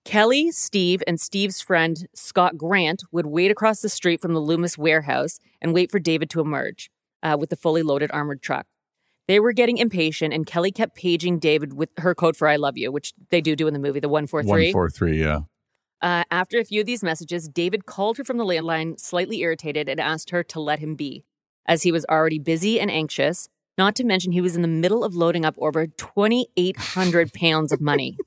Kelly, 0.05 0.51
Steve, 0.51 1.03
and 1.05 1.19
Steve's 1.19 1.61
friend 1.61 2.07
Scott 2.15 2.57
Grant 2.57 3.03
would 3.11 3.27
wait 3.27 3.51
across 3.51 3.81
the 3.81 3.89
street 3.89 4.21
from 4.21 4.33
the 4.33 4.39
Loomis 4.39 4.77
warehouse 4.77 5.39
and 5.61 5.73
wait 5.73 5.91
for 5.91 5.99
David 5.99 6.29
to 6.31 6.41
emerge 6.41 6.89
uh, 7.21 7.37
with 7.39 7.49
the 7.49 7.55
fully 7.55 7.83
loaded 7.83 8.09
armored 8.11 8.41
truck. 8.41 8.65
They 9.27 9.39
were 9.39 9.53
getting 9.53 9.77
impatient, 9.77 10.33
and 10.33 10.45
Kelly 10.45 10.71
kept 10.71 10.95
paging 10.95 11.37
David 11.39 11.73
with 11.73 11.89
her 11.97 12.15
code 12.15 12.35
for 12.35 12.47
"I 12.47 12.55
love 12.55 12.77
you," 12.77 12.91
which 12.91 13.13
they 13.29 13.41
do 13.41 13.55
do 13.55 13.67
in 13.67 13.73
the 13.73 13.79
movie, 13.79 13.99
the 13.99 14.09
one 14.09 14.25
four 14.25 14.41
three. 14.41 14.67
One 14.67 14.71
four 14.71 14.89
three. 14.89 15.21
Yeah. 15.21 15.41
Uh, 16.01 16.23
after 16.31 16.59
a 16.59 16.65
few 16.65 16.81
of 16.81 16.87
these 16.87 17.03
messages, 17.03 17.47
David 17.47 17.85
called 17.85 18.17
her 18.17 18.23
from 18.23 18.37
the 18.37 18.45
landline, 18.45 18.99
slightly 18.99 19.41
irritated, 19.41 19.87
and 19.87 19.99
asked 19.99 20.31
her 20.31 20.43
to 20.43 20.59
let 20.59 20.79
him 20.79 20.95
be, 20.95 21.23
as 21.65 21.83
he 21.83 21.91
was 21.91 22.05
already 22.09 22.39
busy 22.39 22.79
and 22.79 22.89
anxious. 22.89 23.49
Not 23.77 23.95
to 23.95 24.03
mention, 24.03 24.31
he 24.31 24.41
was 24.41 24.55
in 24.55 24.61
the 24.61 24.67
middle 24.67 25.03
of 25.03 25.15
loading 25.15 25.45
up 25.45 25.55
over 25.57 25.87
2,800 25.87 27.33
pounds 27.41 27.71
of 27.71 27.79
money. 27.79 28.17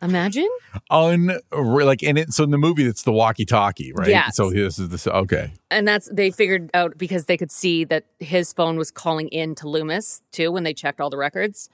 Imagine? 0.00 0.48
Un 0.90 1.38
like 1.50 2.02
and 2.02 2.18
it 2.18 2.32
so 2.32 2.44
in 2.44 2.50
the 2.50 2.58
movie 2.58 2.84
it's 2.84 3.02
the 3.02 3.12
walkie 3.12 3.44
talkie, 3.44 3.92
right? 3.94 4.08
Yes. 4.08 4.36
So 4.36 4.50
this 4.50 4.78
is 4.78 4.88
the 4.88 5.16
okay. 5.16 5.52
And 5.70 5.88
that's, 5.88 6.08
they 6.12 6.30
figured 6.30 6.70
out 6.72 6.96
because 6.96 7.24
they 7.26 7.36
could 7.36 7.50
see 7.50 7.84
that 7.84 8.06
his 8.20 8.52
phone 8.52 8.76
was 8.76 8.90
calling 8.90 9.28
in 9.28 9.54
to 9.56 9.68
Loomis 9.68 10.22
too 10.30 10.52
when 10.52 10.62
they 10.62 10.74
checked 10.74 11.00
all 11.00 11.10
the 11.10 11.18
records. 11.18 11.68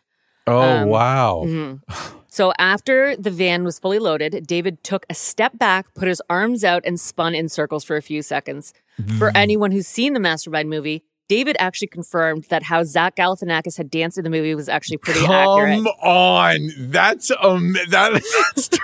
Oh 0.47 0.61
Um, 0.61 0.89
wow. 0.89 1.43
Mhm. 1.47 1.81
So 2.29 2.53
after 2.59 3.17
the 3.17 3.31
van 3.31 3.65
was 3.65 3.79
fully 3.79 3.99
loaded, 3.99 4.47
David 4.47 4.83
took 4.85 5.05
a 5.11 5.15
step 5.15 5.59
back, 5.59 5.93
put 5.95 6.07
his 6.09 6.23
arms 6.31 6.63
out, 6.65 6.83
and 6.87 6.99
spun 7.01 7.35
in 7.35 7.49
circles 7.49 7.83
for 7.85 7.97
a 7.97 8.03
few 8.03 8.23
seconds. 8.23 8.73
For 9.19 9.33
anyone 9.35 9.71
who's 9.73 9.87
seen 9.87 10.13
the 10.13 10.21
Mastermind 10.21 10.69
movie, 10.71 11.03
David 11.29 11.57
actually 11.59 11.89
confirmed 11.89 12.45
that 12.51 12.65
how 12.65 12.85
Zach 12.85 13.17
Galifianakis 13.17 13.77
had 13.79 13.91
danced 13.91 14.19
in 14.19 14.25
the 14.25 14.31
movie 14.31 14.55
was 14.55 14.69
actually 14.69 14.99
pretty 14.99 15.21
accurate. 15.21 15.77
Come 15.85 15.87
on. 16.03 16.69
That's 16.79 17.31
um 17.41 17.73
that, 17.91 18.13
that's 18.55 18.69
terrific. 18.69 18.81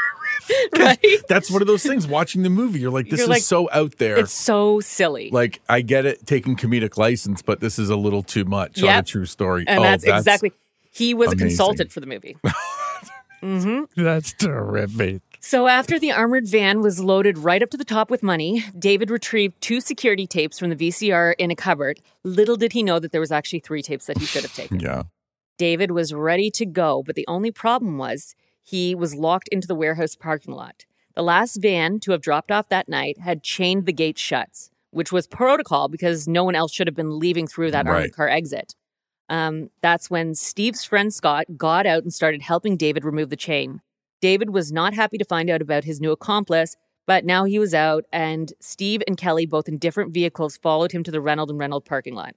Right? 0.79 1.05
That's 1.29 1.51
one 1.51 1.61
of 1.61 1.66
those 1.66 1.83
things 1.83 2.07
watching 2.07 2.45
the 2.45 2.51
movie 2.51 2.79
you're 2.79 2.90
like 2.90 3.09
this 3.11 3.19
You're 3.19 3.25
is 3.25 3.29
like, 3.31 3.42
so 3.42 3.69
out 3.73 3.97
there. 3.99 4.16
It's 4.16 4.31
so 4.33 4.79
silly. 4.79 5.29
like 5.33 5.61
I 5.69 5.81
get 5.81 6.07
it 6.07 6.25
taking 6.25 6.55
comedic 6.55 6.97
license, 6.97 7.42
but 7.42 7.59
this 7.59 7.81
is 7.81 7.90
a 7.90 7.97
little 7.97 8.23
too 8.23 8.45
much 8.45 8.81
on 8.81 8.88
a 8.88 9.03
true 9.03 9.27
story. 9.27 9.64
and 9.66 9.81
oh, 9.81 9.83
that's, 9.83 10.05
exactly, 10.05 10.53
he 10.96 11.12
was 11.12 11.28
amazing. 11.28 11.46
a 11.46 11.48
consultant 11.48 11.92
for 11.92 12.00
the 12.00 12.06
movie. 12.06 12.37
hmm 13.42 13.85
that's 13.96 14.32
terrific. 14.32 15.20
So 15.40 15.68
after 15.68 15.98
the 15.98 16.11
armored 16.11 16.48
van 16.48 16.80
was 16.80 17.00
loaded 17.00 17.37
right 17.38 17.62
up 17.62 17.68
to 17.70 17.76
the 17.76 17.85
top 17.85 18.11
with 18.11 18.22
money, 18.22 18.64
David 18.76 19.11
retrieved 19.11 19.61
two 19.61 19.80
security 19.80 20.26
tapes 20.26 20.59
from 20.59 20.70
the 20.70 20.76
VCR 20.76 21.35
in 21.38 21.50
a 21.50 21.54
cupboard. 21.54 22.00
Little 22.24 22.56
did 22.56 22.72
he 22.72 22.82
know 22.82 22.98
that 22.98 23.12
there 23.12 23.20
was 23.20 23.30
actually 23.30 23.61
three 23.61 23.82
tapes 23.82 24.06
that 24.06 24.18
he 24.18 24.24
should 24.24 24.42
have 24.42 24.54
taken. 24.54 24.80
Yeah. 24.80 25.02
David 25.59 25.90
was 25.90 26.14
ready 26.14 26.50
to 26.52 26.66
go, 26.66 27.02
but 27.04 27.14
the 27.14 27.26
only 27.28 27.50
problem 27.50 27.98
was 27.98 28.35
he 28.62 28.94
was 28.94 29.14
locked 29.14 29.48
into 29.48 29.68
the 29.68 29.74
warehouse 29.74 30.16
parking 30.16 30.54
lot. 30.54 30.87
The 31.14 31.22
last 31.22 31.56
van 31.56 32.00
to 32.00 32.12
have 32.12 32.22
dropped 32.22 32.50
off 32.50 32.68
that 32.70 32.88
night 32.88 33.18
had 33.18 33.42
chained 33.42 33.85
the 33.87 33.92
gate 33.92 34.18
shut, 34.18 34.70
which 34.90 35.12
was 35.12 35.26
protocol 35.26 35.88
because 35.88 36.26
no 36.26 36.42
one 36.42 36.54
else 36.54 36.72
should 36.72 36.87
have 36.87 36.96
been 36.96 37.18
leaving 37.18 37.46
through 37.46 37.70
that 37.70 37.87
armored 37.87 38.12
car 38.12 38.28
exit. 38.28 38.74
Um, 39.29 39.71
that's 39.83 40.11
when 40.11 40.35
Steve's 40.35 40.85
friend 40.85 41.12
Scott 41.12 41.57
got 41.57 41.87
out 41.87 42.03
and 42.03 42.12
started 42.12 42.43
helping 42.43 42.77
David 42.77 43.05
remove 43.05 43.31
the 43.31 43.37
chain. 43.37 43.81
David 44.21 44.51
was 44.51 44.73
not 44.73 44.95
happy 44.95 45.19
to 45.19 45.25
find 45.25 45.51
out 45.51 45.62
about 45.62 45.85
his 45.85 46.01
new 46.01 46.12
accomplice, 46.12 46.77
but 47.07 47.25
now 47.25 47.45
he 47.45 47.59
was 47.59 47.75
out, 47.75 48.05
and 48.12 48.53
Steve 48.61 49.03
and 49.07 49.17
Kelly, 49.17 49.47
both 49.47 49.69
in 49.69 49.79
different 49.79 50.12
vehicles, 50.12 50.57
followed 50.57 50.93
him 50.93 51.03
to 51.05 51.11
the 51.11 51.21
Reynolds 51.21 51.51
and 51.51 51.59
Reynolds 51.61 51.87
parking 51.89 52.15
lot. 52.15 52.35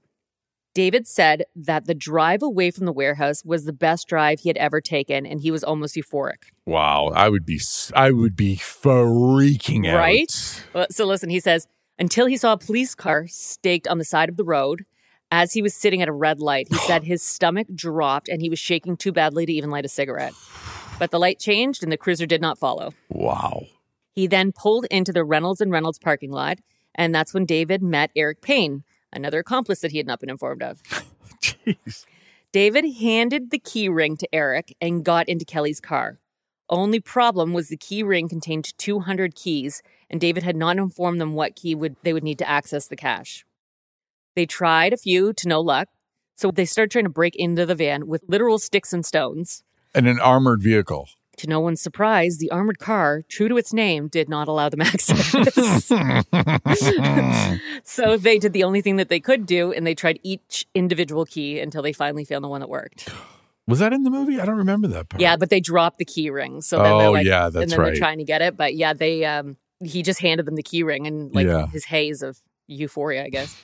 David 0.76 1.08
said 1.08 1.44
that 1.56 1.86
the 1.86 1.96
drive 1.96 2.44
away 2.44 2.70
from 2.70 2.86
the 2.86 2.94
warehouse 2.94 3.44
was 3.44 3.66
the 3.66 3.74
best 3.74 4.08
drive 4.08 4.42
he 4.42 4.50
had 4.50 4.58
ever 4.58 4.80
taken, 4.80 5.26
and 5.26 5.42
he 5.42 5.50
was 5.50 5.64
almost 5.64 5.96
euphoric. 5.96 6.52
Wow. 6.66 7.08
I 7.16 7.30
would 7.30 7.46
be 7.46 7.60
I 7.96 8.12
would 8.12 8.36
be 8.36 8.56
freaking 8.58 9.88
out. 9.90 9.98
Right? 9.98 10.64
Well, 10.74 10.88
So, 10.92 11.06
listen, 11.06 11.30
he 11.30 11.40
says, 11.40 11.68
until 11.98 12.28
he 12.28 12.38
saw 12.38 12.54
a 12.54 12.58
police 12.58 12.94
car 12.94 13.26
staked 13.28 13.88
on 13.88 13.98
the 13.98 14.06
side 14.06 14.30
of 14.30 14.38
the 14.38 14.44
road 14.44 14.86
as 15.32 15.54
he 15.54 15.62
was 15.62 15.74
sitting 15.74 16.02
at 16.02 16.08
a 16.08 16.14
red 16.14 16.40
light, 16.40 16.68
he 16.70 16.78
said 16.78 17.04
his 17.06 17.22
stomach 17.22 17.68
dropped 17.74 18.30
and 18.30 18.42
he 18.42 18.50
was 18.50 18.60
shaking 18.60 18.98
too 18.98 19.12
badly 19.12 19.46
to 19.46 19.54
even 19.54 19.70
light 19.70 19.86
a 19.86 19.90
cigarette. 19.90 20.34
But 20.98 21.12
the 21.12 21.20
light 21.20 21.40
changed 21.40 21.84
and 21.84 21.92
the 21.92 21.98
cruiser 21.98 22.26
did 22.26 22.42
not 22.42 22.58
follow. 22.58 22.94
Wow. 23.10 23.68
He 24.12 24.28
then 24.28 24.52
pulled 24.52 24.86
into 24.92 25.14
the 25.14 25.24
Reynolds 25.24 25.62
and 25.62 25.72
Reynolds 25.72 26.00
parking 26.00 26.32
lot, 26.32 26.60
and 26.94 27.16
that's 27.16 27.34
when 27.34 27.46
David 27.46 27.82
met 27.82 28.12
Eric 28.16 28.42
Payne, 28.42 28.84
another 29.14 29.40
accomplice 29.40 29.80
that 29.80 29.92
he 29.92 29.98
had 29.98 30.08
not 30.08 30.20
been 30.20 30.30
informed 30.30 30.62
of. 30.62 30.82
Jeez. 31.42 32.06
David 32.52 32.96
handed 33.00 33.52
the 33.52 33.60
key 33.60 33.88
ring 33.88 34.18
to 34.18 34.28
Eric 34.34 34.76
and 34.82 35.06
got 35.06 35.30
into 35.30 35.46
Kelly's 35.46 35.80
car. 35.80 36.20
Only 36.68 37.00
problem 37.00 37.54
was 37.54 37.70
the 37.70 37.78
key 37.78 38.04
ring 38.04 38.28
contained 38.28 38.78
200 38.78 39.36
keys, 39.36 39.82
and 40.10 40.20
David 40.20 40.44
had 40.44 40.56
not 40.56 40.78
informed 40.78 41.22
them 41.22 41.34
what 41.34 41.56
key 41.56 41.74
would 41.76 41.96
they 42.04 42.14
would 42.14 42.24
need 42.24 42.40
to 42.40 42.50
access 42.50 42.88
the 42.88 42.96
cash. 42.96 43.46
They 44.40 44.46
tried 44.46 44.94
a 44.94 44.98
few 44.98 45.34
to 45.34 45.50
no 45.50 45.60
luck, 45.60 45.90
so 46.38 46.50
they 46.50 46.64
started 46.64 46.92
trying 46.92 47.04
to 47.04 47.10
break 47.10 47.36
into 47.36 47.66
the 47.66 47.76
van 47.76 48.08
with 48.08 48.24
literal 48.30 48.58
sticks 48.58 48.94
and 48.94 49.06
stones. 49.06 49.64
And 49.94 50.08
an 50.08 50.18
armored 50.18 50.64
vehicle. 50.64 51.10
To 51.40 51.48
no 51.50 51.60
one's 51.60 51.82
surprise, 51.82 52.38
the 52.38 52.50
armored 52.52 52.80
car, 52.80 53.24
true 53.28 53.50
to 53.50 53.58
its 53.58 53.74
name, 53.74 54.08
did 54.08 54.30
not 54.30 54.48
allow 54.48 54.70
them 54.70 54.80
access. 54.94 55.28
so 57.84 58.16
they 58.16 58.40
did 58.40 58.54
the 58.54 58.64
only 58.64 58.80
thing 58.80 58.96
that 58.96 59.10
they 59.10 59.20
could 59.20 59.46
do, 59.46 59.74
and 59.74 59.86
they 59.86 59.94
tried 59.94 60.22
each 60.24 60.66
individual 60.74 61.26
key 61.26 61.60
until 61.60 61.82
they 61.82 61.92
finally 61.92 62.24
found 62.24 62.42
the 62.42 62.48
one 62.48 62.62
that 62.62 62.70
worked. 62.70 63.10
Was 63.68 63.80
that 63.80 63.92
in 63.92 64.04
the 64.04 64.10
movie? 64.10 64.40
I 64.40 64.46
don't 64.46 64.56
remember 64.56 64.88
that 64.88 65.10
part. 65.10 65.20
Yeah, 65.20 65.36
but 65.36 65.50
they 65.50 65.60
dropped 65.60 65.98
the 65.98 66.06
key 66.06 66.30
ring. 66.30 66.62
So 66.62 66.78
then 66.78 66.98
they're 66.98 67.08
Oh, 67.08 67.12
like, 67.12 67.26
yeah, 67.26 67.48
and 67.48 67.56
that's 67.56 67.72
then 67.72 67.78
right. 67.78 67.88
they're 67.88 67.96
trying 68.00 68.20
to 68.20 68.24
get 68.24 68.42
it. 68.42 68.56
But 68.56 68.74
yeah, 68.76 68.94
they 68.94 69.26
um 69.26 69.58
he 69.84 70.02
just 70.02 70.22
handed 70.22 70.46
them 70.46 70.56
the 70.56 70.64
key 70.64 70.84
ring 70.84 71.08
and 71.08 71.36
like 71.36 71.46
Yeah. 71.46 71.68
his 71.68 71.84
haze 71.84 72.22
of 72.22 72.40
euphoria, 72.68 73.26
I 73.26 73.30
guess. 73.30 73.62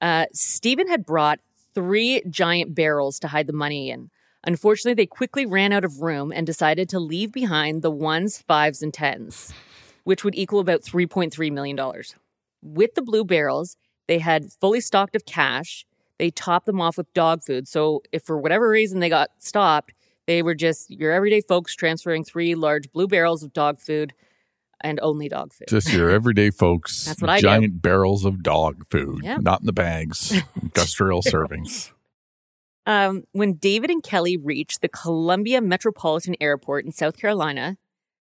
Uh 0.00 0.26
Stephen 0.32 0.88
had 0.88 1.06
brought 1.06 1.40
three 1.74 2.22
giant 2.28 2.74
barrels 2.74 3.18
to 3.20 3.28
hide 3.28 3.46
the 3.46 3.52
money 3.52 3.90
in. 3.90 4.10
Unfortunately, 4.44 4.94
they 4.94 5.06
quickly 5.06 5.44
ran 5.44 5.72
out 5.72 5.84
of 5.84 6.00
room 6.00 6.32
and 6.34 6.46
decided 6.46 6.88
to 6.88 7.00
leave 7.00 7.32
behind 7.32 7.82
the 7.82 7.90
ones, 7.90 8.42
fives, 8.46 8.80
and 8.80 8.94
tens, 8.94 9.52
which 10.04 10.22
would 10.22 10.36
equal 10.36 10.60
about 10.60 10.82
$3.3 10.82 11.52
million. 11.52 11.78
With 12.62 12.94
the 12.94 13.02
blue 13.02 13.24
barrels, 13.24 13.76
they 14.06 14.20
had 14.20 14.52
fully 14.52 14.80
stocked 14.80 15.16
of 15.16 15.26
cash. 15.26 15.84
They 16.18 16.30
topped 16.30 16.66
them 16.66 16.80
off 16.80 16.96
with 16.96 17.12
dog 17.12 17.42
food. 17.42 17.66
So, 17.66 18.02
if 18.12 18.22
for 18.22 18.38
whatever 18.38 18.68
reason 18.68 19.00
they 19.00 19.08
got 19.08 19.30
stopped, 19.40 19.92
they 20.26 20.42
were 20.42 20.54
just 20.54 20.90
your 20.90 21.12
everyday 21.12 21.40
folks 21.40 21.74
transferring 21.74 22.24
three 22.24 22.54
large 22.54 22.90
blue 22.92 23.08
barrels 23.08 23.42
of 23.42 23.52
dog 23.52 23.80
food 23.80 24.14
and 24.80 24.98
only 25.02 25.28
dog 25.28 25.52
food. 25.52 25.68
Just 25.68 25.92
your 25.92 26.10
everyday 26.18 26.50
folks. 26.50 27.04
That's 27.06 27.20
what 27.20 27.30
I 27.30 27.36
do. 27.38 27.42
Giant 27.42 27.82
barrels 27.82 28.24
of 28.24 28.42
dog 28.42 28.84
food, 28.90 29.20
Yeah. 29.22 29.38
not 29.40 29.60
in 29.60 29.66
the 29.66 29.72
bags. 29.72 30.32
Industrial 30.62 31.22
servings. 31.22 31.92
Um, 32.86 33.24
when 33.32 33.54
David 33.54 33.90
and 33.90 34.02
Kelly 34.02 34.36
reached 34.36 34.80
the 34.80 34.88
Columbia 34.88 35.60
Metropolitan 35.60 36.36
Airport 36.40 36.84
in 36.84 36.92
South 36.92 37.16
Carolina, 37.16 37.78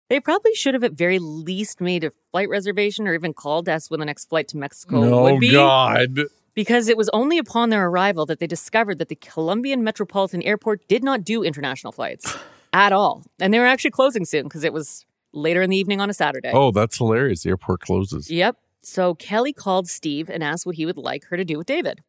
they 0.10 0.20
probably 0.20 0.56
should 0.56 0.74
have 0.74 0.84
at 0.84 0.94
very 0.94 1.20
least 1.20 1.82
made 1.82 2.04
a 2.04 2.12
flight 2.32 2.50
reservation 2.50 3.08
or 3.08 3.14
even 3.14 3.34
called 3.34 3.70
us 3.70 3.90
when 3.92 4.00
the 4.00 4.06
next 4.06 4.28
flight 4.30 4.48
to 4.50 4.58
Mexico 4.58 5.24
would 5.24 5.40
be. 5.40 5.50
Oh 5.50 5.54
God. 5.68 6.20
Because 6.56 6.88
it 6.88 6.96
was 6.98 7.10
only 7.12 7.38
upon 7.38 7.70
their 7.70 7.86
arrival 7.88 8.26
that 8.28 8.40
they 8.40 8.48
discovered 8.48 8.98
that 9.00 9.10
the 9.10 9.16
Columbia 9.16 9.76
Metropolitan 9.78 10.42
Airport 10.42 10.88
did 10.88 11.04
not 11.04 11.24
do 11.24 11.44
international 11.44 11.92
flights 11.92 12.36
at 12.74 12.94
all. 12.94 13.24
And 13.40 13.54
they 13.54 13.60
were 13.60 13.66
actually 13.66 13.92
closing 13.92 14.26
soon 14.26 14.44
because 14.44 14.64
it 14.64 14.74
was 14.74 15.06
later 15.36 15.62
in 15.62 15.70
the 15.70 15.78
evening 15.78 16.02
on 16.02 16.10
a 16.10 16.14
Saturday. 16.14 16.52
Oh, 16.54 16.72
that's 16.72 16.98
hilarious. 16.98 17.44
The 17.44 17.50
airport 17.50 17.82
closes. 17.82 18.32
Yep. 18.32 18.58
So 18.82 19.16
Kelly 19.16 19.54
called 19.54 19.88
Steve 19.88 20.30
and 20.30 20.44
asked 20.44 20.66
what 20.66 20.76
he 20.76 20.86
would 20.86 20.98
like 20.98 21.26
her 21.26 21.38
to 21.38 21.46
do 21.46 21.58
with 21.58 21.68
David. 21.68 22.02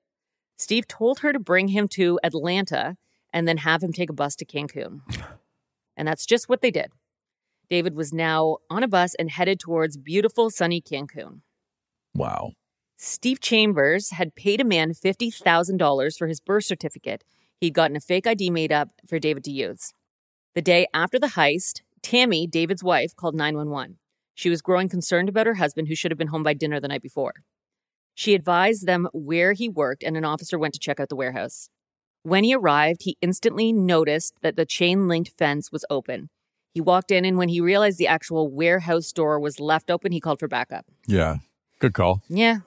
Steve 0.58 0.86
told 0.86 1.20
her 1.20 1.32
to 1.32 1.38
bring 1.38 1.68
him 1.68 1.88
to 1.88 2.18
Atlanta 2.22 2.96
and 3.32 3.46
then 3.46 3.58
have 3.58 3.82
him 3.82 3.92
take 3.92 4.10
a 4.10 4.14
bus 4.14 4.36
to 4.36 4.44
Cancun. 4.44 5.00
And 5.98 6.06
that's 6.06 6.26
just 6.26 6.46
what 6.46 6.60
they 6.60 6.70
did. 6.70 6.92
David 7.70 7.94
was 7.96 8.12
now 8.12 8.58
on 8.68 8.82
a 8.82 8.86
bus 8.86 9.14
and 9.14 9.30
headed 9.30 9.58
towards 9.58 9.96
beautiful, 9.96 10.50
sunny 10.50 10.82
Cancun. 10.82 11.40
Wow. 12.14 12.52
Steve 12.98 13.40
Chambers 13.40 14.10
had 14.10 14.34
paid 14.34 14.60
a 14.60 14.64
man 14.64 14.92
$50,000 14.92 16.18
for 16.18 16.26
his 16.26 16.38
birth 16.38 16.64
certificate. 16.64 17.24
He'd 17.60 17.72
gotten 17.72 17.96
a 17.96 18.00
fake 18.00 18.26
ID 18.26 18.50
made 18.50 18.72
up 18.72 18.90
for 19.06 19.18
David 19.18 19.44
to 19.44 19.50
use. 19.50 19.94
The 20.54 20.62
day 20.62 20.86
after 20.92 21.18
the 21.18 21.28
heist, 21.28 21.80
Tammy, 22.06 22.46
David's 22.46 22.84
wife, 22.84 23.16
called 23.16 23.34
911. 23.34 23.98
She 24.32 24.48
was 24.48 24.62
growing 24.62 24.88
concerned 24.88 25.28
about 25.28 25.48
her 25.48 25.54
husband, 25.54 25.88
who 25.88 25.96
should 25.96 26.12
have 26.12 26.18
been 26.18 26.28
home 26.28 26.44
by 26.44 26.54
dinner 26.54 26.78
the 26.78 26.86
night 26.86 27.02
before. 27.02 27.34
She 28.14 28.36
advised 28.36 28.86
them 28.86 29.08
where 29.12 29.54
he 29.54 29.68
worked, 29.68 30.04
and 30.04 30.16
an 30.16 30.24
officer 30.24 30.56
went 30.56 30.72
to 30.74 30.78
check 30.78 31.00
out 31.00 31.08
the 31.08 31.16
warehouse. 31.16 31.68
When 32.22 32.44
he 32.44 32.54
arrived, 32.54 33.00
he 33.02 33.18
instantly 33.20 33.72
noticed 33.72 34.34
that 34.42 34.54
the 34.54 34.64
chain 34.64 35.08
linked 35.08 35.32
fence 35.36 35.72
was 35.72 35.84
open. 35.90 36.30
He 36.72 36.80
walked 36.80 37.10
in, 37.10 37.24
and 37.24 37.36
when 37.36 37.48
he 37.48 37.60
realized 37.60 37.98
the 37.98 38.06
actual 38.06 38.52
warehouse 38.52 39.10
door 39.10 39.40
was 39.40 39.58
left 39.58 39.90
open, 39.90 40.12
he 40.12 40.20
called 40.20 40.38
for 40.38 40.46
backup. 40.46 40.86
Yeah. 41.08 41.38
Good 41.80 41.94
call. 41.94 42.22
Yeah, 42.28 42.58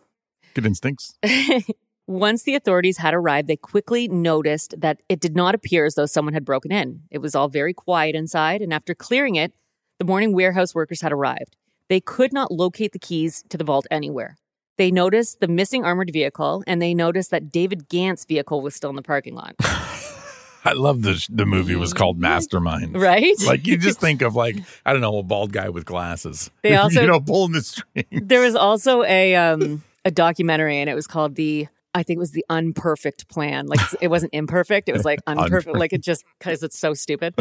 Good 0.54 0.66
instincts. 0.66 1.14
Once 2.10 2.42
the 2.42 2.56
authorities 2.56 2.98
had 2.98 3.14
arrived, 3.14 3.48
they 3.48 3.56
quickly 3.56 4.08
noticed 4.08 4.74
that 4.76 5.00
it 5.10 5.20
did 5.20 5.36
not 5.36 5.54
appear 5.54 5.86
as 5.86 5.94
though 5.94 6.08
someone 6.08 6.34
had 6.34 6.44
broken 6.44 6.72
in. 6.72 7.04
It 7.12 7.20
was 7.20 7.36
all 7.36 7.50
very 7.50 7.72
quiet 7.72 8.16
inside, 8.16 8.64
and 8.64 8.74
after 8.74 8.96
clearing 8.96 9.36
it, 9.36 9.54
the 10.00 10.06
morning 10.06 10.34
warehouse 10.34 10.74
workers 10.74 11.02
had 11.02 11.12
arrived. 11.12 11.56
They 11.88 12.02
could 12.02 12.34
not 12.34 12.52
locate 12.52 12.94
the 12.94 13.00
keys 13.00 13.44
to 13.50 13.60
the 13.60 13.64
vault 13.64 13.86
anywhere. 13.92 14.38
They 14.80 14.90
noticed 14.90 15.40
the 15.40 15.48
missing 15.48 15.86
armored 15.86 16.10
vehicle, 16.12 16.64
and 16.66 16.82
they 16.82 16.96
noticed 16.96 17.30
that 17.30 17.52
David 17.52 17.88
Gant's 17.90 18.26
vehicle 18.26 18.62
was 18.62 18.74
still 18.74 18.90
in 18.90 18.96
the 18.96 19.04
parking 19.04 19.36
lot. 19.36 19.54
I 20.66 20.74
love 20.74 21.04
the 21.04 21.24
the 21.30 21.46
movie 21.46 21.76
was 21.76 21.94
called 21.94 22.18
Mastermind. 22.18 23.00
Right? 23.00 23.36
Like 23.46 23.68
you 23.68 23.78
just 23.78 24.00
think 24.02 24.24
of 24.24 24.36
like 24.36 24.56
I 24.84 24.94
don't 24.94 25.02
know 25.02 25.20
a 25.20 25.24
bald 25.24 25.52
guy 25.52 25.70
with 25.70 25.86
glasses. 25.86 26.50
They 26.64 26.76
also- 26.76 27.02
you 27.02 27.08
know 27.08 27.20
pulling 27.20 27.52
the 27.52 27.62
string. 27.62 28.06
There 28.12 28.42
was 28.42 28.56
also 28.56 29.04
a 29.04 29.36
um 29.36 29.84
a 30.06 30.10
documentary, 30.10 30.80
and 30.80 30.90
it 30.90 30.96
was 30.96 31.06
called 31.06 31.36
the 31.36 31.68
I 31.94 32.04
think 32.04 32.18
it 32.18 32.20
was 32.20 32.32
the 32.32 32.46
unperfect 32.50 33.28
plan. 33.30 33.68
Like 33.68 33.80
it 34.02 34.10
wasn't 34.10 34.34
imperfect; 34.34 34.90
it 34.90 34.94
was 34.94 35.06
like 35.06 35.20
unperfect. 35.28 35.78
like 35.78 35.94
it 35.94 36.02
just 36.02 36.24
because 36.38 36.64
it's 36.64 36.78
so 36.78 36.94
stupid. 36.94 37.34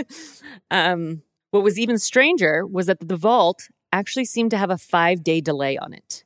um, 0.70 1.22
what 1.50 1.62
was 1.62 1.78
even 1.78 1.98
stranger 1.98 2.66
was 2.66 2.86
that 2.86 2.98
the 3.00 3.16
vault 3.16 3.68
actually 3.92 4.24
seemed 4.24 4.50
to 4.50 4.58
have 4.58 4.70
a 4.70 4.78
five 4.78 5.22
day 5.22 5.40
delay 5.40 5.78
on 5.78 5.92
it. 5.92 6.24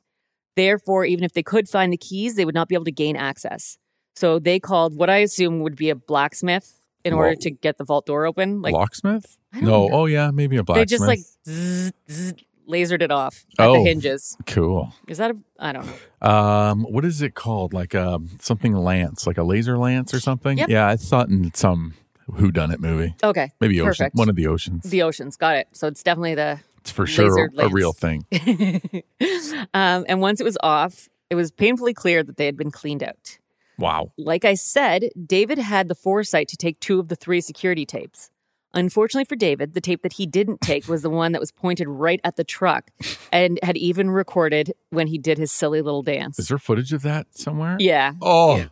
Therefore, 0.55 1.05
even 1.05 1.23
if 1.23 1.33
they 1.33 1.43
could 1.43 1.69
find 1.69 1.93
the 1.93 1.97
keys, 1.97 2.35
they 2.35 2.45
would 2.45 2.55
not 2.55 2.67
be 2.67 2.75
able 2.75 2.85
to 2.85 2.91
gain 2.91 3.15
access. 3.15 3.77
So 4.15 4.39
they 4.39 4.59
called 4.59 4.95
what 4.97 5.09
I 5.09 5.17
assume 5.17 5.61
would 5.61 5.75
be 5.75 5.89
a 5.89 5.95
blacksmith 5.95 6.81
in 7.03 7.13
order 7.13 7.31
Whoa. 7.31 7.41
to 7.41 7.51
get 7.51 7.77
the 7.77 7.83
vault 7.83 8.05
door 8.05 8.25
open. 8.25 8.61
Like 8.61 8.73
Locksmith? 8.73 9.37
No. 9.53 9.61
know. 9.61 9.89
Oh 9.91 10.05
yeah, 10.05 10.31
maybe 10.31 10.57
a 10.57 10.63
blacksmith. 10.63 10.89
they 10.89 10.93
just 10.93 11.07
like 11.07 11.19
zzz, 11.47 11.91
zzz, 12.09 12.33
lasered 12.71 13.01
it 13.01 13.11
off 13.11 13.45
at 13.59 13.65
the 13.65 13.69
Oh. 13.69 13.83
hinges. 13.83 14.37
cool. 14.47 14.93
Is 15.07 15.17
that 15.19 15.31
a? 15.31 15.37
I 15.59 15.73
don't 15.73 15.85
know. 15.85 16.27
Um, 16.27 16.83
what 16.83 17.03
is 17.05 17.21
it 17.21 17.35
called? 17.35 17.73
Like 17.73 17.93
um 17.95 18.29
something 18.39 18.73
lance, 18.73 19.27
like 19.27 19.37
a 19.37 19.43
laser 19.43 19.77
lance 19.77 20.13
or 20.13 20.19
something? 20.19 20.57
Yep. 20.57 20.69
Yeah, 20.69 20.87
I 20.87 20.95
thought 20.95 21.29
in 21.29 21.53
some 21.53 21.93
Who 22.35 22.51
Done 22.51 22.71
It 22.71 22.79
movie. 22.79 23.13
Okay. 23.23 23.51
Maybe 23.59 23.79
ocean, 23.81 23.87
Perfect. 23.89 24.15
one 24.15 24.29
of 24.29 24.35
the 24.35 24.47
oceans. 24.47 24.83
The 24.89 25.03
oceans. 25.03 25.35
Got 25.35 25.57
it. 25.57 25.67
So 25.73 25.87
it's 25.87 26.01
definitely 26.03 26.35
the. 26.35 26.59
it's 26.79 26.91
for 26.91 27.05
sure 27.05 27.49
lasered 27.49 27.63
a 27.63 27.69
real 27.69 27.93
thing. 27.93 28.25
um, 29.73 30.05
and 30.07 30.21
once 30.21 30.39
it 30.39 30.43
was 30.43 30.57
off, 30.63 31.09
it 31.29 31.35
was 31.35 31.51
painfully 31.51 31.93
clear 31.93 32.23
that 32.23 32.37
they 32.37 32.45
had 32.45 32.57
been 32.57 32.71
cleaned 32.71 33.03
out. 33.03 33.37
Wow. 33.77 34.11
Like 34.17 34.45
I 34.45 34.53
said, 34.53 35.09
David 35.25 35.57
had 35.57 35.87
the 35.87 35.95
foresight 35.95 36.47
to 36.49 36.57
take 36.57 36.79
two 36.79 36.99
of 36.99 37.07
the 37.07 37.15
three 37.15 37.41
security 37.41 37.85
tapes. 37.85 38.29
Unfortunately 38.73 39.25
for 39.25 39.35
David, 39.35 39.73
the 39.73 39.81
tape 39.81 40.01
that 40.03 40.13
he 40.13 40.25
didn't 40.25 40.61
take 40.61 40.87
was 40.87 41.01
the 41.01 41.09
one 41.09 41.31
that 41.33 41.39
was 41.41 41.51
pointed 41.51 41.87
right 41.89 42.21
at 42.23 42.35
the 42.37 42.43
truck 42.43 42.89
and 43.31 43.59
had 43.63 43.75
even 43.77 44.09
recorded 44.09 44.73
when 44.91 45.07
he 45.07 45.17
did 45.17 45.37
his 45.37 45.51
silly 45.51 45.81
little 45.81 46.03
dance. 46.03 46.39
Is 46.39 46.47
there 46.47 46.57
footage 46.57 46.93
of 46.93 47.01
that 47.01 47.27
somewhere? 47.37 47.75
Yeah. 47.79 48.13
Oh, 48.21 48.65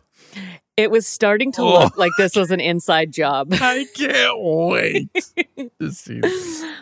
It 0.76 0.90
was 0.90 1.06
starting 1.06 1.52
to 1.52 1.62
Oh. 1.62 1.80
look 1.80 1.98
like 1.98 2.12
this 2.16 2.34
was 2.34 2.50
an 2.50 2.60
inside 2.60 3.12
job. 3.12 3.48
I 3.52 3.86
can't 3.94 4.38
wait 4.40 5.12
to 5.80 5.92
see 5.92 6.20
this. 6.20 6.64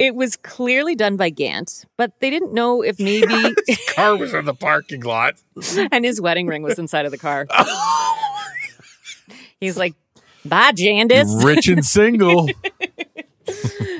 It 0.00 0.14
was 0.14 0.36
clearly 0.36 0.94
done 0.94 1.18
by 1.18 1.28
Gant, 1.28 1.84
but 1.98 2.18
they 2.20 2.30
didn't 2.30 2.54
know 2.54 2.80
if 2.80 2.98
maybe 2.98 3.26
Car 3.94 4.16
was 4.16 4.32
in 4.32 4.46
the 4.46 4.54
parking 4.54 5.02
lot. 5.02 5.34
and 5.92 6.02
his 6.02 6.18
wedding 6.18 6.46
ring 6.46 6.62
was 6.62 6.78
inside 6.78 7.04
of 7.04 7.10
the 7.12 7.18
car. 7.18 7.46
He's 9.60 9.76
like, 9.76 9.94
"Bye, 10.48 10.72
Jandice." 10.72 11.44
Rich 11.44 11.68
and 11.68 11.84
single. 11.84 12.48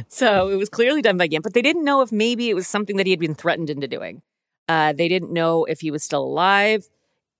So 0.09 0.49
it 0.49 0.57
was 0.57 0.69
clearly 0.69 1.03
done 1.03 1.19
by 1.19 1.27
Gant, 1.27 1.45
but 1.45 1.53
they 1.53 1.61
didn't 1.61 1.85
know 1.85 2.01
if 2.01 2.11
maybe 2.11 2.49
it 2.49 2.55
was 2.55 2.67
something 2.67 2.97
that 2.97 3.07
he 3.07 3.13
had 3.13 3.21
been 3.21 3.35
threatened 3.35 3.69
into 3.69 3.87
doing. 3.87 4.23
Uh, 4.67 4.93
they 4.93 5.09
didn't 5.09 5.31
know 5.31 5.65
if 5.65 5.81
he 5.81 5.91
was 5.91 6.03
still 6.03 6.23
alive. 6.23 6.89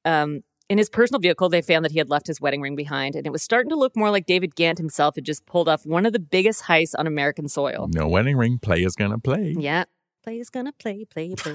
Um, 0.05 0.43
in 0.69 0.79
his 0.79 0.91
personal 0.91 1.21
vehicle, 1.21 1.49
they 1.49 1.63
found 1.63 1.85
that 1.85 1.93
he 1.93 1.99
had 1.99 2.11
left 2.11 2.27
his 2.27 2.41
wedding 2.41 2.61
ring 2.61 2.77
behind, 2.77 3.15
and 3.15 3.27
it 3.27 3.31
was 3.31 3.43
starting 3.43 3.71
to 3.71 3.77
look 3.77 3.97
more 3.97 4.11
like 4.11 4.27
David 4.27 4.55
Gant 4.55 4.79
himself 4.79 5.15
had 5.15 5.25
just 5.25 5.47
pulled 5.47 5.69
off 5.69 5.87
one 5.87 6.05
of 6.05 6.13
the 6.13 6.19
biggest 6.19 6.65
heists 6.65 6.95
on 6.99 7.07
American 7.07 7.49
soil. 7.49 7.89
No 7.93 8.09
wedding 8.09 8.37
ring. 8.37 8.59
Play 8.59 8.83
is 8.83 8.95
gonna 8.95 9.19
play. 9.19 9.55
Yeah. 9.59 9.85
Play 10.23 10.39
is 10.39 10.51
gonna 10.51 10.73
play, 10.73 11.05
play, 11.05 11.35
play. 11.35 11.55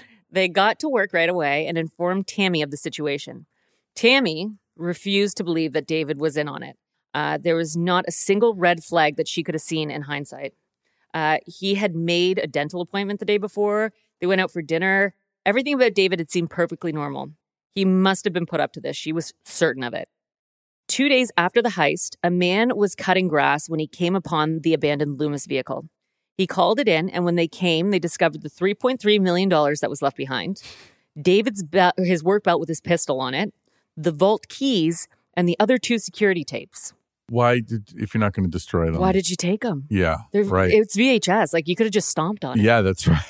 they 0.30 0.48
got 0.48 0.78
to 0.80 0.88
work 0.88 1.12
right 1.12 1.28
away 1.30 1.66
and 1.66 1.76
informed 1.76 2.26
Tammy 2.26 2.62
of 2.62 2.70
the 2.70 2.76
situation. 2.76 3.46
Tammy 3.94 4.52
refused 4.76 5.36
to 5.36 5.44
believe 5.44 5.72
that 5.72 5.86
David 5.86 6.20
was 6.20 6.36
in 6.36 6.48
on 6.48 6.62
it. 6.62 6.76
Uh, 7.12 7.38
there 7.38 7.56
was 7.56 7.76
not 7.76 8.04
a 8.06 8.12
single 8.12 8.54
red 8.54 8.84
flag 8.84 9.16
that 9.16 9.28
she 9.28 9.42
could 9.42 9.54
have 9.54 9.62
seen 9.62 9.90
in 9.90 10.02
hindsight. 10.02 10.54
Uh, 11.12 11.38
he 11.46 11.74
had 11.74 11.94
made 11.94 12.38
a 12.38 12.46
dental 12.46 12.80
appointment 12.80 13.18
the 13.18 13.26
day 13.26 13.38
before. 13.38 13.92
They 14.20 14.26
went 14.26 14.40
out 14.40 14.50
for 14.50 14.62
dinner. 14.62 15.14
Everything 15.44 15.74
about 15.74 15.94
David 15.94 16.20
had 16.20 16.30
seemed 16.30 16.50
perfectly 16.50 16.92
normal. 16.92 17.30
He 17.72 17.84
must 17.84 18.24
have 18.24 18.32
been 18.32 18.46
put 18.46 18.60
up 18.60 18.72
to 18.74 18.80
this. 18.80 18.96
She 18.96 19.12
was 19.12 19.32
certain 19.44 19.82
of 19.82 19.94
it. 19.94 20.08
Two 20.88 21.08
days 21.08 21.30
after 21.36 21.62
the 21.62 21.70
heist, 21.70 22.16
a 22.22 22.30
man 22.30 22.76
was 22.76 22.94
cutting 22.94 23.28
grass 23.28 23.68
when 23.68 23.80
he 23.80 23.86
came 23.86 24.16
upon 24.16 24.60
the 24.60 24.74
abandoned 24.74 25.20
Loomis 25.20 25.46
vehicle. 25.46 25.88
He 26.36 26.46
called 26.46 26.80
it 26.80 26.88
in, 26.88 27.08
and 27.10 27.24
when 27.24 27.36
they 27.36 27.46
came, 27.46 27.90
they 27.90 27.98
discovered 27.98 28.42
the 28.42 28.50
$3.3 28.50 29.20
million 29.20 29.48
that 29.48 29.90
was 29.90 30.02
left 30.02 30.16
behind, 30.16 30.62
David's 31.20 31.62
belt, 31.62 31.94
his 31.98 32.24
work 32.24 32.44
belt 32.44 32.60
with 32.60 32.68
his 32.68 32.80
pistol 32.80 33.20
on 33.20 33.34
it, 33.34 33.52
the 34.02 34.12
vault 34.12 34.48
keys, 34.48 35.08
and 35.34 35.48
the 35.48 35.56
other 35.60 35.78
two 35.78 35.98
security 35.98 36.44
tapes. 36.44 36.92
Why 37.28 37.60
did 37.60 37.88
if 37.96 38.12
you're 38.14 38.20
not 38.20 38.32
going 38.32 38.44
to 38.44 38.50
destroy 38.50 38.86
them? 38.90 39.00
Why 39.00 39.12
did 39.12 39.30
you 39.30 39.36
take 39.36 39.60
them? 39.62 39.84
Yeah. 39.88 40.16
They're, 40.32 40.42
right. 40.44 40.70
It's 40.72 40.96
VHS. 40.96 41.52
Like 41.52 41.68
you 41.68 41.76
could 41.76 41.86
have 41.86 41.92
just 41.92 42.08
stomped 42.08 42.44
on 42.44 42.58
it. 42.58 42.62
yeah, 42.62 42.80
that's 42.80 43.06
right. 43.06 43.22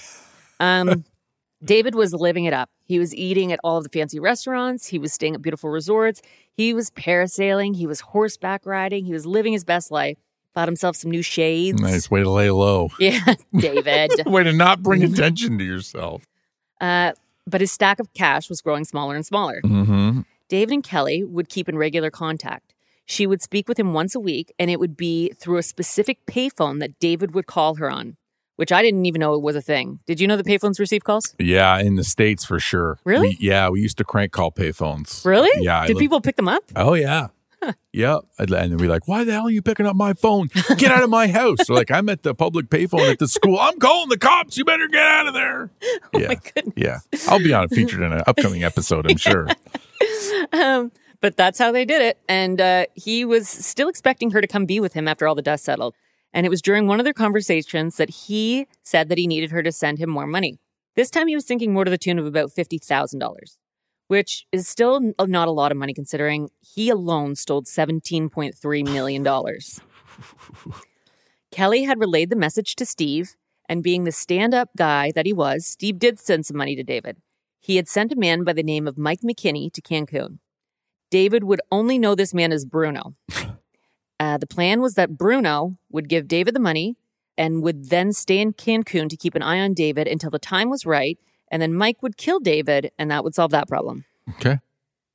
Um, 0.59 1.05
David 1.65 1.95
was 1.95 2.15
living 2.15 2.47
it 2.47 2.55
up. 2.55 2.71
He 2.85 2.99
was 2.99 3.15
eating 3.15 3.53
at 3.53 3.61
all 3.63 3.77
of 3.77 3.85
the 3.85 3.91
fancy 3.91 4.19
restaurants. 4.19 4.87
He 4.87 4.99
was 4.99 5.13
staying 5.13 5.35
at 5.35 5.43
beautiful 5.43 5.69
resorts. 5.69 6.23
He 6.57 6.73
was 6.73 6.91
parasailing. 6.93 7.77
He 7.77 7.87
was 7.87 8.01
horseback 8.01 8.65
riding. 8.65 9.05
He 9.05 9.13
was 9.13 9.27
living 9.27 9.53
his 9.53 9.65
best 9.65 9.91
life. 9.91 10.17
Bought 10.55 10.67
himself 10.69 10.97
some 10.97 11.11
new 11.11 11.23
shades. 11.23 11.81
Nice 11.81 12.11
way 12.11 12.23
to 12.23 12.31
lay 12.31 12.51
low. 12.51 12.89
Yeah, 12.99 13.35
David. 13.55 14.11
way 14.27 14.43
to 14.45 14.53
not 14.53 14.83
bring 14.83 15.05
attention 15.05 15.59
to 15.59 15.65
yourself. 15.65 16.25
Uh, 16.81 17.13
but 17.47 17.61
his 17.61 17.71
stack 17.71 18.01
of 18.01 18.13
cash 18.15 18.49
was 18.49 18.63
growing 18.63 18.85
smaller 18.85 19.15
and 19.15 19.27
smaller. 19.27 19.61
Mm-hmm. 19.63 20.21
David 20.51 20.75
and 20.75 20.85
Kelly 20.85 21.23
would 21.23 21.49
keep 21.49 21.69
in 21.69 21.79
regular 21.79 22.11
contact. 22.11 22.75
She 23.07 23.25
would 23.25 23.41
speak 23.41 23.69
with 23.69 23.79
him 23.79 23.93
once 23.95 24.17
a 24.17 24.21
week, 24.21 24.53
and 24.59 24.69
it 24.69 24.81
would 24.81 24.97
be 24.97 25.31
through 25.39 25.59
a 25.59 25.63
specific 25.63 26.27
payphone 26.27 26.81
that 26.81 26.99
David 26.99 27.35
would 27.35 27.47
call 27.47 27.77
her 27.77 27.89
on, 27.89 28.17
which 28.57 28.73
I 28.73 28.83
didn't 28.83 29.07
even 29.07 29.21
know 29.21 29.39
was 29.39 29.55
a 29.55 29.63
thing. 29.63 30.01
Did 30.07 30.21
you 30.21 30.27
know 30.27 30.37
the 30.37 30.43
payphones 30.43 30.81
receive 30.81 31.05
calls? 31.05 31.37
Yeah, 31.39 31.79
in 31.79 31.95
the 31.95 32.03
states 32.05 32.45
for 32.45 32.59
sure. 32.59 32.99
Really? 33.05 33.29
We- 33.29 33.47
yeah, 33.49 33.69
we 33.69 33.81
used 33.81 33.97
to 33.99 34.05
crank 34.05 34.33
call 34.33 34.51
payphones. 34.51 35.25
Really? 35.25 35.51
Yeah. 35.65 35.87
Did 35.87 35.99
people 35.99 36.21
pick 36.21 36.35
them 36.35 36.49
up? 36.49 36.65
Oh 36.75 36.95
yeah. 36.95 37.29
Yep. 37.92 38.20
And 38.38 38.49
then 38.49 38.77
we're 38.79 38.88
like, 38.88 39.07
why 39.07 39.25
the 39.25 39.33
hell 39.33 39.46
are 39.46 39.51
you 39.51 39.62
picking 39.62 39.87
up 39.87 39.96
my 39.96 40.12
phone? 40.14 40.49
Get 40.77 40.90
out 40.90 41.03
of 41.03 41.11
my 41.11 41.29
house. 41.29 41.59
So 41.64 41.75
like 41.75 41.90
I'm 41.90 42.09
at 42.09 42.23
the 42.23 42.35
public 42.35 42.66
payphone 42.66 43.11
at 43.11 43.18
the 43.18 43.29
school. 43.29 43.59
I'm 43.59 43.79
calling 43.79 44.09
the 44.09 44.18
cops. 44.18 44.57
You 44.57 44.64
better 44.64 44.88
get 44.88 45.03
out 45.03 45.29
of 45.29 45.35
there. 45.35 45.70
Yeah. 46.14 46.29
Oh 46.33 46.35
goodness. 46.55 46.75
Yeah. 46.77 46.99
I'll 47.29 47.38
be 47.38 47.53
on 47.53 47.68
featured 47.68 48.01
in 48.03 48.12
an 48.12 48.23
upcoming 48.27 48.64
episode, 48.64 49.11
I'm 49.11 49.16
sure. 49.18 49.49
Um, 50.53 50.90
but 51.20 51.37
that's 51.37 51.59
how 51.59 51.70
they 51.73 51.85
did 51.85 52.03
it. 52.03 52.18
And 52.29 52.61
uh, 52.61 52.87
he 52.94 53.25
was 53.25 53.49
still 53.49 53.88
expecting 53.88 54.31
her 54.33 54.40
to 54.40 54.46
come 54.46 54.66
be 54.66 54.81
with 54.81 54.92
him 54.94 55.07
after 55.07 55.29
all 55.29 55.35
the 55.35 55.42
dust 55.42 55.64
settled. 55.64 55.94
And 56.33 56.46
it 56.46 56.49
was 56.49 56.62
during 56.62 56.87
one 56.87 57.01
of 57.01 57.05
their 57.05 57.12
conversations 57.12 57.96
that 57.96 58.11
he 58.11 58.66
said 58.83 59.09
that 59.09 59.18
he 59.18 59.27
needed 59.27 59.51
her 59.51 59.62
to 59.62 59.73
send 59.73 59.99
him 59.99 60.11
more 60.11 60.27
money. 60.27 60.59
This 60.96 61.11
time 61.11 61.29
he 61.29 61.35
was 61.35 61.44
thinking 61.44 61.73
more 61.73 61.85
to 61.85 61.90
the 61.90 61.99
tune 61.99 62.18
of 62.18 62.27
about 62.27 62.51
$50,000, 62.51 63.57
which 64.11 64.44
is 64.51 64.66
still 64.66 65.12
not 65.20 65.46
a 65.46 65.53
lot 65.53 65.70
of 65.70 65.79
money 65.79 65.94
considering 65.94 66.51
he 66.59 66.90
alone 66.90 67.37
stole 67.37 67.62
$17.3 67.62 68.85
million. 68.85 69.25
Kelly 71.53 71.85
had 71.85 72.01
relayed 72.01 72.29
the 72.29 72.35
message 72.35 72.75
to 72.75 72.85
Steve, 72.85 73.37
and 73.68 73.85
being 73.85 74.03
the 74.03 74.11
stand 74.11 74.53
up 74.53 74.70
guy 74.77 75.12
that 75.14 75.27
he 75.27 75.33
was, 75.33 75.64
Steve 75.64 76.01
did 76.01 76.18
send 76.18 76.44
some 76.44 76.57
money 76.57 76.75
to 76.75 76.83
David. 76.83 77.18
He 77.61 77.77
had 77.77 77.87
sent 77.87 78.11
a 78.11 78.16
man 78.16 78.42
by 78.42 78.53
the 78.53 78.64
name 78.64 78.88
of 78.88 78.99
Mike 78.99 79.20
McKinney 79.20 79.73
to 79.73 79.81
Cancun. 79.81 80.40
David 81.12 81.44
would 81.44 81.61
only 81.70 81.96
know 81.96 82.16
this 82.16 82.35
man 82.35 82.51
as 82.51 82.64
Bruno. 82.64 83.14
Uh, 84.18 84.37
the 84.37 84.46
plan 84.46 84.83
was 84.83 84.96
that 84.96 85.16
Bruno 85.16 85.79
would 85.90 86.07
give 86.07 86.29
David 86.29 86.55
the 86.55 86.61
money 86.61 86.94
and 87.38 87.62
would 87.62 87.88
then 87.88 88.12
stay 88.12 88.38
in 88.38 88.53
Cancun 88.53 89.09
to 89.09 89.16
keep 89.16 89.35
an 89.35 89.40
eye 89.40 89.61
on 89.61 89.73
David 89.73 90.07
until 90.07 90.29
the 90.29 90.38
time 90.38 90.68
was 90.68 90.85
right. 90.85 91.18
And 91.51 91.61
then 91.61 91.75
Mike 91.75 92.03
would 92.03 92.17
kill 92.17 92.41
David, 92.41 92.93
and 92.99 93.11
that 93.11 93.25
would 93.25 93.35
solve 93.35 93.51
that 93.51 93.69
problem. 93.69 94.05
Okay. 94.37 94.59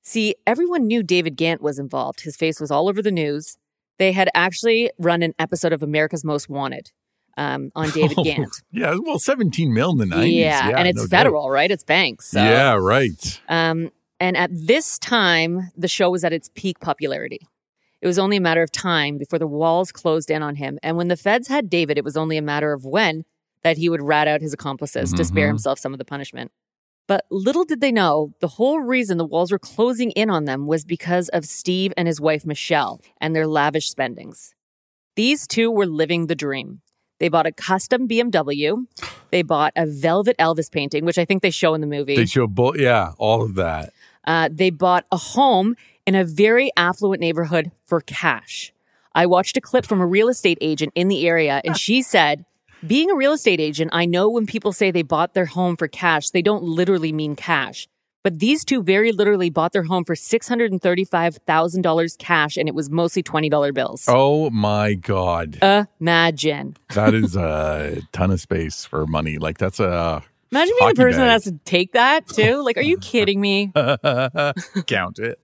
See, 0.01 0.35
everyone 0.45 0.85
knew 0.85 1.01
David 1.01 1.35
Gant 1.35 1.61
was 1.61 1.79
involved. 1.79 2.21
His 2.21 2.35
face 2.35 2.59
was 2.59 2.69
all 2.69 2.87
over 2.89 3.01
the 3.01 3.11
news. 3.11 3.57
They 3.97 4.11
had 4.11 4.29
actually 4.35 4.91
run 4.99 5.23
an 5.23 5.33
episode 5.39 5.73
of 5.73 5.81
America's 5.81 6.23
Most 6.23 6.49
Wanted 6.49 6.91
um, 7.37 7.71
on 7.75 7.89
David 7.91 8.17
Gant. 8.23 8.61
Yeah. 8.71 8.97
Well, 9.01 9.19
17 9.19 9.73
mil 9.73 9.91
in 9.91 9.97
the 9.97 10.05
90s. 10.05 10.35
yeah, 10.35 10.69
and 10.77 10.87
it's 10.87 10.97
no 10.97 11.03
doubt. 11.03 11.09
federal, 11.09 11.49
right? 11.49 11.71
It's 11.71 11.83
banks. 11.83 12.27
So. 12.29 12.43
Yeah, 12.43 12.73
right. 12.73 13.41
Um, 13.49 13.91
and 14.19 14.37
at 14.37 14.49
this 14.53 14.99
time, 14.99 15.71
the 15.75 15.87
show 15.87 16.09
was 16.09 16.23
at 16.23 16.33
its 16.33 16.49
peak 16.55 16.79
popularity. 16.79 17.47
It 18.01 18.07
was 18.07 18.19
only 18.19 18.37
a 18.37 18.41
matter 18.41 18.61
of 18.61 18.71
time 18.71 19.17
before 19.17 19.39
the 19.39 19.47
walls 19.47 19.91
closed 19.91 20.29
in 20.29 20.43
on 20.43 20.55
him. 20.55 20.77
And 20.83 20.95
when 20.97 21.07
the 21.07 21.17
feds 21.17 21.47
had 21.47 21.69
David, 21.69 21.97
it 21.97 22.03
was 22.03 22.15
only 22.15 22.37
a 22.37 22.41
matter 22.41 22.71
of 22.71 22.85
when 22.85 23.25
that 23.65 23.77
he 23.79 23.89
would 23.89 24.01
rat 24.03 24.27
out 24.27 24.41
his 24.41 24.53
accomplices 24.53 25.11
to 25.11 25.25
spare 25.25 25.47
Mhm. 25.47 25.53
himself 25.53 25.79
some 25.79 25.91
of 25.91 25.97
the 25.97 26.05
punishment. 26.05 26.51
But 27.07 27.25
little 27.31 27.63
did 27.65 27.81
they 27.81 27.91
know, 27.91 28.33
the 28.39 28.47
whole 28.47 28.79
reason 28.79 29.17
the 29.17 29.25
walls 29.25 29.51
were 29.51 29.57
closing 29.57 30.11
in 30.11 30.29
on 30.29 30.45
them 30.45 30.67
was 30.67 30.85
because 30.85 31.29
of 31.29 31.45
Steve 31.45 31.91
and 31.97 32.07
his 32.07 32.21
wife 32.21 32.45
Michelle 32.45 33.01
and 33.19 33.35
their 33.35 33.47
lavish 33.47 33.89
spendings. 33.89 34.53
These 35.15 35.47
two 35.47 35.71
were 35.71 35.87
living 35.87 36.27
the 36.27 36.35
dream. 36.35 36.81
They 37.19 37.27
bought 37.27 37.47
a 37.47 37.51
custom 37.51 38.07
BMW. 38.07 38.85
They 39.31 39.41
bought 39.41 39.73
a 39.75 39.87
velvet 39.87 40.37
Elvis 40.37 40.71
painting, 40.71 41.03
which 41.05 41.17
I 41.17 41.25
think 41.25 41.41
they 41.41 41.49
show 41.49 41.73
in 41.73 41.81
the 41.81 41.87
movie. 41.87 42.15
They 42.15 42.25
show 42.27 42.45
both. 42.45 42.77
Yeah, 42.77 43.13
all 43.17 43.41
of 43.41 43.55
that. 43.55 43.93
Uh, 44.27 44.47
they 44.51 44.69
bought 44.69 45.05
a 45.11 45.17
home 45.17 45.75
in 46.05 46.13
a 46.13 46.23
very 46.23 46.69
affluent 46.77 47.19
neighborhood 47.19 47.71
for 47.83 47.99
cash. 48.01 48.71
I 49.15 49.25
watched 49.25 49.57
a 49.57 49.61
clip 49.61 49.87
from 49.87 50.01
a 50.01 50.05
real 50.05 50.27
estate 50.29 50.59
agent 50.61 50.91
in 50.93 51.07
the 51.07 51.27
area, 51.27 51.61
and 51.65 51.75
she 51.75 52.03
said, 52.03 52.45
Being 52.87 53.09
a 53.09 53.15
real 53.15 53.33
estate 53.33 53.59
agent, 53.59 53.89
I 53.93 54.05
know 54.05 54.29
when 54.29 54.45
people 54.45 54.71
say 54.71 54.91
they 54.91 55.01
bought 55.01 55.33
their 55.33 55.47
home 55.47 55.75
for 55.75 55.87
cash, 55.87 56.29
they 56.29 56.43
don't 56.43 56.61
literally 56.63 57.11
mean 57.11 57.35
cash. 57.35 57.87
But 58.23 58.37
these 58.39 58.63
two 58.65 58.83
very 58.83 59.11
literally 59.11 59.49
bought 59.49 59.71
their 59.71 59.81
home 59.83 60.03
for 60.03 60.13
$635,000 60.13 62.17
cash, 62.17 62.57
and 62.57 62.67
it 62.67 62.75
was 62.75 62.89
mostly 62.89 63.23
$20 63.23 63.73
bills. 63.73 64.05
Oh 64.07 64.49
my 64.51 64.93
God. 64.93 65.57
Imagine. 65.99 66.75
That 66.93 67.13
is 67.15 67.35
a 67.35 68.01
ton 68.11 68.29
of 68.31 68.41
space 68.41 68.85
for 68.85 69.07
money. 69.07 69.37
Like 69.37 69.57
that's 69.57 69.79
a 69.79 70.21
Imagine 70.51 70.75
being 70.79 70.89
the 70.89 70.95
person 70.95 71.21
that 71.21 71.31
has 71.31 71.43
to 71.45 71.57
take 71.65 71.93
that 71.93 72.27
too. 72.27 72.61
Like, 72.65 72.77
are 72.77 72.81
you 72.81 72.97
kidding 72.97 73.39
me? 73.41 73.71
count 74.87 75.19
it. 75.19 75.39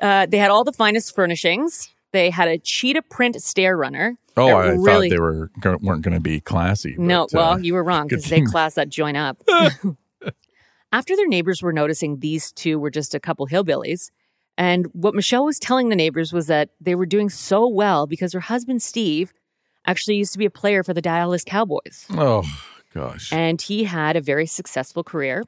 Uh, 0.00 0.26
they 0.26 0.38
had 0.38 0.50
all 0.50 0.64
the 0.64 0.72
finest 0.72 1.14
furnishings. 1.14 1.88
They 2.12 2.30
had 2.30 2.48
a 2.48 2.58
cheetah 2.58 3.02
print 3.02 3.40
stair 3.42 3.76
runner. 3.76 4.16
Oh, 4.36 4.48
I 4.48 4.68
really- 4.68 5.08
thought 5.08 5.14
they 5.14 5.20
were 5.20 5.50
weren't 5.80 6.02
going 6.02 6.14
to 6.14 6.20
be 6.20 6.40
classy. 6.40 6.94
No, 6.98 7.26
but, 7.32 7.38
uh, 7.38 7.40
well, 7.40 7.60
you 7.60 7.74
were 7.74 7.82
wrong 7.84 8.06
because 8.06 8.24
they 8.24 8.42
class 8.42 8.74
that 8.74 8.88
joint 8.88 9.16
up. 9.16 9.42
After 10.92 11.16
their 11.16 11.26
neighbors 11.28 11.62
were 11.62 11.72
noticing 11.72 12.20
these 12.20 12.52
two 12.52 12.78
were 12.78 12.90
just 12.90 13.14
a 13.14 13.20
couple 13.20 13.46
hillbillies, 13.48 14.10
and 14.56 14.86
what 14.92 15.14
Michelle 15.14 15.44
was 15.44 15.58
telling 15.58 15.88
the 15.88 15.96
neighbors 15.96 16.32
was 16.32 16.46
that 16.46 16.70
they 16.80 16.94
were 16.94 17.06
doing 17.06 17.28
so 17.28 17.66
well 17.66 18.06
because 18.06 18.32
her 18.32 18.40
husband 18.40 18.82
Steve 18.82 19.32
actually 19.86 20.16
used 20.16 20.32
to 20.32 20.38
be 20.38 20.46
a 20.46 20.50
player 20.50 20.82
for 20.82 20.94
the 20.94 21.02
Dallas 21.02 21.44
Cowboys, 21.44 22.06
oh 22.10 22.42
gosh. 22.94 23.32
and 23.32 23.60
he 23.60 23.84
had 23.84 24.16
a 24.16 24.20
very 24.20 24.46
successful 24.46 25.02
career. 25.04 25.44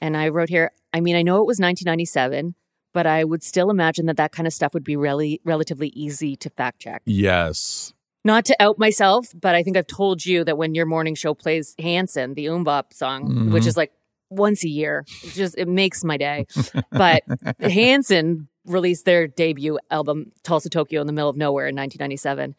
And 0.00 0.16
I 0.16 0.28
wrote 0.30 0.48
here, 0.48 0.72
I 0.92 1.00
mean, 1.00 1.14
I 1.14 1.22
know 1.22 1.36
it 1.36 1.46
was 1.46 1.60
1997, 1.60 2.56
but 2.92 3.06
I 3.06 3.22
would 3.22 3.44
still 3.44 3.70
imagine 3.70 4.06
that 4.06 4.16
that 4.16 4.32
kind 4.32 4.48
of 4.48 4.52
stuff 4.52 4.74
would 4.74 4.82
be 4.84 4.96
really 4.96 5.40
relatively 5.44 5.88
easy 5.88 6.34
to 6.36 6.50
fact 6.50 6.80
check. 6.80 7.02
yes. 7.04 7.92
Not 8.24 8.44
to 8.46 8.56
out 8.60 8.78
myself, 8.78 9.28
but 9.34 9.54
I 9.54 9.62
think 9.62 9.76
I've 9.76 9.86
told 9.86 10.24
you 10.24 10.44
that 10.44 10.56
when 10.56 10.74
your 10.74 10.86
morning 10.86 11.14
show 11.16 11.34
plays 11.34 11.74
Hanson, 11.78 12.34
the 12.34 12.46
MMMBop 12.46 12.92
song, 12.94 13.50
which 13.50 13.64
Mhm. 13.64 13.66
is 13.66 13.76
like 13.76 13.92
once 14.30 14.64
a 14.64 14.68
year, 14.68 15.04
it 15.24 15.32
just 15.32 15.58
it 15.58 15.66
makes 15.68 16.04
my 16.04 16.16
day. 16.16 16.46
but 16.90 17.22
Hanson 17.60 18.48
released 18.64 19.04
their 19.04 19.26
debut 19.26 19.78
album 19.90 20.30
Tulsa 20.44 20.70
Tokyo 20.70 21.00
in 21.00 21.06
the 21.08 21.12
middle 21.12 21.28
of 21.28 21.36
nowhere 21.36 21.66
in 21.66 21.74
1997. 21.74 22.54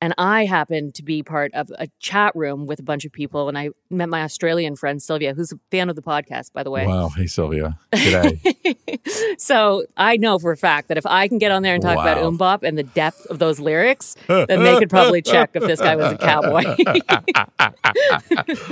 And 0.00 0.14
I 0.16 0.44
happened 0.44 0.94
to 0.94 1.02
be 1.02 1.24
part 1.24 1.52
of 1.54 1.72
a 1.76 1.88
chat 1.98 2.32
room 2.36 2.66
with 2.66 2.78
a 2.78 2.84
bunch 2.84 3.04
of 3.04 3.10
people, 3.12 3.48
and 3.48 3.58
I 3.58 3.70
met 3.90 4.08
my 4.08 4.22
Australian 4.22 4.76
friend 4.76 5.02
Sylvia, 5.02 5.34
who's 5.34 5.50
a 5.50 5.58
fan 5.72 5.88
of 5.90 5.96
the 5.96 6.02
podcast, 6.02 6.52
by 6.52 6.62
the 6.62 6.70
way. 6.70 6.86
Wow. 6.86 7.08
Hey 7.08 7.26
Sylvia. 7.26 7.76
G'day. 7.92 9.38
so 9.40 9.84
I 9.96 10.16
know 10.16 10.38
for 10.38 10.52
a 10.52 10.56
fact 10.56 10.86
that 10.88 10.98
if 10.98 11.06
I 11.06 11.26
can 11.26 11.38
get 11.38 11.50
on 11.50 11.62
there 11.62 11.74
and 11.74 11.82
talk 11.82 11.98
about 11.98 12.18
Wow. 12.22 12.30
MMMBop 12.30 12.62
and 12.62 12.78
the 12.78 12.84
depth 12.84 13.26
of 13.26 13.40
those 13.40 13.58
lyrics, 13.58 14.14
then 14.28 14.46
they 14.62 14.78
could 14.78 14.90
probably 14.90 15.20
check 15.20 15.50
if 15.54 15.64
this 15.64 15.80
guy 15.80 15.96
was 15.96 16.12
a 16.12 16.18
cowboy. 16.18 16.76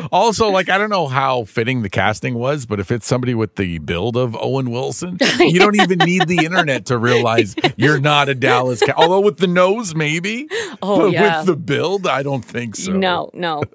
also, 0.13 0.49
like 0.51 0.69
I 0.69 0.79
don't 0.79 0.91
know 0.91 1.09
how 1.09 1.45
fitting 1.45 1.83
the 1.83 1.91
casting 1.91 2.35
was, 2.35 2.67
but 2.67 2.79
if 2.81 2.91
it's 2.93 3.07
somebody 3.07 3.35
with 3.35 3.57
the 3.57 3.79
build 3.79 4.17
of 4.17 4.37
Owen 4.37 4.71
Wilson, 4.71 5.19
you 5.41 5.59
don't 5.59 5.81
even 5.81 5.99
need 5.99 6.29
the 6.29 6.45
internet 6.45 6.87
to 6.87 6.99
realize 6.99 7.57
you're 7.77 8.01
not 8.01 8.29
a 8.29 8.35
Dallas. 8.35 8.81
Cow- 8.81 8.95
Although 8.97 9.21
with 9.21 9.39
the 9.39 9.47
nose, 9.47 9.95
maybe. 9.95 10.49
Oh, 10.83 11.11
yeah. 11.23 11.39
with 11.39 11.47
the 11.47 11.57
build, 11.57 12.07
I 12.07 12.23
don't 12.23 12.45
think 12.45 12.77
so. 12.77 12.93
No, 12.93 13.31
no. 13.35 13.63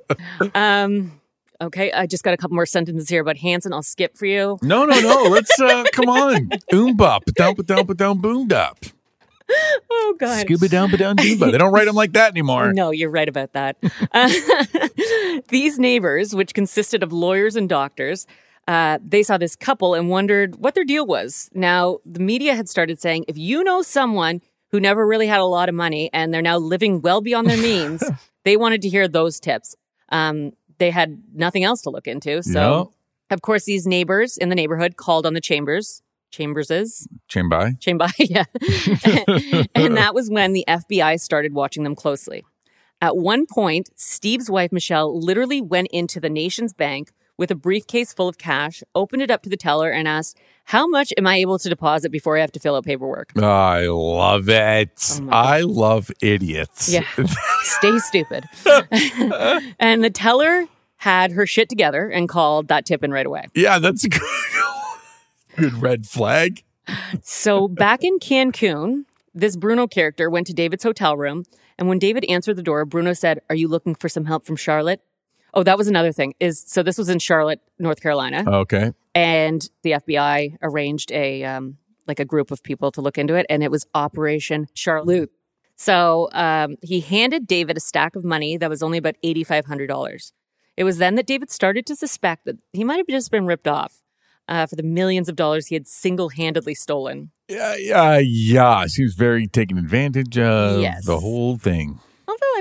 Um, 0.56 1.20
okay, 1.62 1.92
I 1.92 2.08
just 2.08 2.24
got 2.24 2.34
a 2.34 2.38
couple 2.38 2.56
more 2.56 2.66
sentences 2.66 3.10
here 3.10 3.22
about 3.22 3.38
Hanson. 3.38 3.74
I'll 3.74 3.84
skip 3.84 4.18
for 4.18 4.26
you. 4.26 4.58
No, 4.62 4.86
no, 4.86 5.00
no. 5.00 5.24
Let's 5.24 5.60
uh 5.60 5.84
come 5.94 6.10
on. 6.10 6.50
Oomba, 6.72 7.24
down, 7.34 7.56
down, 7.56 7.86
down, 7.86 8.18
boomed 8.20 8.54
up. 8.54 8.80
Oh 9.90 10.16
God. 10.18 10.42
Scuba 10.42 10.68
down, 10.68 10.90
down, 10.92 11.18
doomba. 11.18 11.52
They 11.52 11.58
don't 11.58 11.74
write 11.74 11.86
them 11.86 11.96
like 11.96 12.14
that 12.14 12.32
anymore. 12.32 12.74
No, 12.74 12.92
you're 12.92 13.10
right 13.10 13.28
about 13.28 13.54
that. 13.54 13.78
Uh, 14.12 14.30
these 15.50 15.80
neighbors, 15.80 16.36
which 16.36 16.54
consisted 16.54 17.04
of 17.04 17.12
lawyers 17.12 17.56
and 17.56 17.68
doctors, 17.68 18.28
uh, 18.68 19.00
they 19.06 19.24
saw 19.24 19.38
this 19.38 19.56
couple 19.56 19.94
and 19.94 20.10
wondered 20.10 20.56
what 20.58 20.76
their 20.76 20.86
deal 20.86 21.06
was. 21.06 21.50
Now, 21.54 22.00
the 22.06 22.20
media 22.20 22.56
had 22.56 22.70
started 22.70 23.02
saying, 23.02 23.26
if 23.28 23.38
you 23.38 23.64
know 23.64 23.82
someone 23.82 24.42
who 24.72 24.80
never 24.80 25.06
really 25.06 25.28
had 25.28 25.40
a 25.40 25.46
lot 25.46 25.70
of 25.70 25.76
money 25.76 26.10
and 26.14 26.34
they're 26.34 26.42
now 26.42 26.58
living 26.58 27.02
well 27.02 27.22
beyond 27.22 27.48
their 27.48 27.58
means, 27.58 28.04
they 28.46 28.58
wanted 28.58 28.82
to 28.82 28.90
hear 28.90 29.08
those 29.08 29.40
tips. 29.40 29.76
Um, 30.10 30.52
they 30.78 30.92
had 30.92 31.22
nothing 31.34 31.64
else 31.64 31.82
to 31.84 31.90
look 31.90 32.08
into. 32.08 32.42
So, 32.42 32.92
of 33.30 33.42
course, 33.42 33.66
these 33.66 33.86
neighbors 33.86 34.38
in 34.38 34.50
the 34.50 34.56
neighborhood 34.56 34.98
called 34.98 35.26
on 35.26 35.34
the 35.34 35.42
Chambers. 35.42 36.02
Chamberses, 36.32 37.08
Chambai. 37.30 37.78
Chamber, 37.82 38.08
yeah. 38.18 38.46
and 39.76 39.98
that 39.98 40.12
was 40.14 40.30
when 40.30 40.54
the 40.54 40.64
FBI 40.66 41.20
started 41.20 41.54
watching 41.54 41.84
them 41.84 41.94
closely. 41.94 42.46
At 43.02 43.18
one 43.18 43.46
point, 43.46 43.90
Steve's 43.96 44.50
wife, 44.50 44.72
Michelle, 44.72 45.20
literally 45.20 45.60
went 45.60 45.90
into 45.92 46.22
the 46.22 46.30
NationsBank 46.30 47.10
with 47.42 47.50
a 47.50 47.56
briefcase 47.56 48.14
full 48.14 48.28
of 48.28 48.38
cash, 48.38 48.84
opened 48.94 49.24
it 49.24 49.32
up 49.32 49.42
to 49.42 49.50
the 49.50 49.58
teller, 49.58 49.90
and 49.90 50.08
asked, 50.08 50.38
How 50.66 50.86
much 50.88 51.12
am 51.18 51.26
I 51.26 51.38
able 51.38 51.58
to 51.58 51.70
deposit 51.70 52.12
before 52.12 52.38
I 52.38 52.42
have 52.42 52.52
to 52.52 52.60
fill 52.60 52.76
out 52.76 52.86
paperwork? 52.86 53.32
I 53.36 53.88
love 53.88 54.48
it. 54.48 55.20
Oh 55.20 55.28
I 55.32 55.62
love 55.62 56.12
idiots. 56.22 56.88
Yeah. 56.88 57.04
Stay 57.64 57.98
stupid. 57.98 58.46
and 59.80 60.04
the 60.04 60.12
teller 60.12 60.68
had 60.98 61.32
her 61.32 61.48
shit 61.48 61.68
together 61.68 62.08
and 62.08 62.30
called 62.30 62.68
that 62.68 62.86
tip 62.86 63.04
in 63.04 63.10
right 63.10 63.26
away. 63.26 63.48
Yeah, 63.56 63.80
that's 63.80 64.04
a 64.04 64.10
good, 64.10 64.22
good 65.58 65.82
red 65.82 66.06
flag. 66.06 66.64
So 67.24 67.68
back 67.68 68.04
in 68.04 68.20
Cancun, 68.20 69.06
this 69.34 69.56
Bruno 69.56 69.88
character 69.88 70.30
went 70.30 70.46
to 70.46 70.54
David's 70.54 70.84
hotel 70.84 71.18
room. 71.18 71.46
And 71.80 71.90
when 71.90 71.98
David 71.98 72.24
answered 72.30 72.56
the 72.56 72.62
door, 72.62 72.86
Bruno 72.86 73.14
said, 73.14 73.42
Are 73.50 73.56
you 73.56 73.68
looking 73.68 73.96
for 73.96 74.10
some 74.10 74.26
help 74.26 74.46
from 74.46 74.58
Charlotte? 74.58 75.02
Oh, 75.54 75.64
that 75.64 75.78
was 75.78 75.88
another 75.88 76.12
thing. 76.12 76.34
Is 76.40 76.64
so 76.66 76.82
this 76.84 76.98
was 76.98 77.10
in 77.10 77.20
Charlotte, 77.20 77.60
North 77.80 78.02
Carolina, 78.02 78.44
Okay. 78.48 78.92
and 79.14 79.68
the 79.84 79.92
FBI 79.92 80.58
arranged 80.62 81.12
a 81.12 81.44
um, 81.44 81.78
like 82.08 82.20
a 82.20 82.26
group 82.26 82.52
of 82.52 82.64
people 82.64 82.92
to 82.94 83.02
look 83.02 83.18
into 83.18 83.36
it, 83.36 83.46
and 83.50 83.62
it 83.64 83.72
was 83.72 83.86
Operation 83.94 84.68
Charlotte. 84.74 85.30
So 85.76 86.30
um, 86.34 86.76
he 86.82 87.00
handed 87.02 87.48
David 87.48 87.76
a 87.76 87.80
stack 87.80 88.16
of 88.16 88.24
money 88.24 88.56
that 88.58 88.70
was 88.70 88.82
only 88.84 88.98
about 88.98 89.16
eighty 89.24 89.44
five 89.44 89.66
hundred 89.66 89.88
dollars. 89.88 90.32
It 90.78 90.84
was 90.86 91.00
then 91.00 91.16
that 91.16 91.28
David 91.28 91.52
started 91.52 91.86
to 91.88 91.96
suspect 91.96 92.46
that 92.46 92.58
he 92.72 92.84
might 92.84 92.98
have 92.98 93.08
just 93.08 93.30
been 93.30 93.46
ripped 93.46 93.68
off 93.68 94.02
uh, 94.48 94.66
for 94.68 94.76
the 94.78 94.84
millions 94.84 95.28
of 95.28 95.36
dollars 95.36 95.68
he 95.68 95.76
had 95.76 95.86
single 95.88 96.30
handedly 96.30 96.74
stolen. 96.76 97.32
Yeah, 97.50 97.76
yeah, 97.78 98.20
yeah. 98.24 98.86
She 98.88 99.04
was 99.04 99.14
very 99.16 99.48
taken 99.48 99.78
advantage 99.78 100.38
of 100.38 100.80
Yes. 100.82 101.06
the 101.06 101.20
whole 101.20 101.58
thing. 101.58 102.00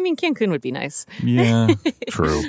I 0.01 0.03
mean, 0.03 0.17
Cancun 0.17 0.49
would 0.49 0.63
be 0.63 0.73
nice. 0.73 1.05
Yeah, 1.23 1.75
true. 2.09 2.45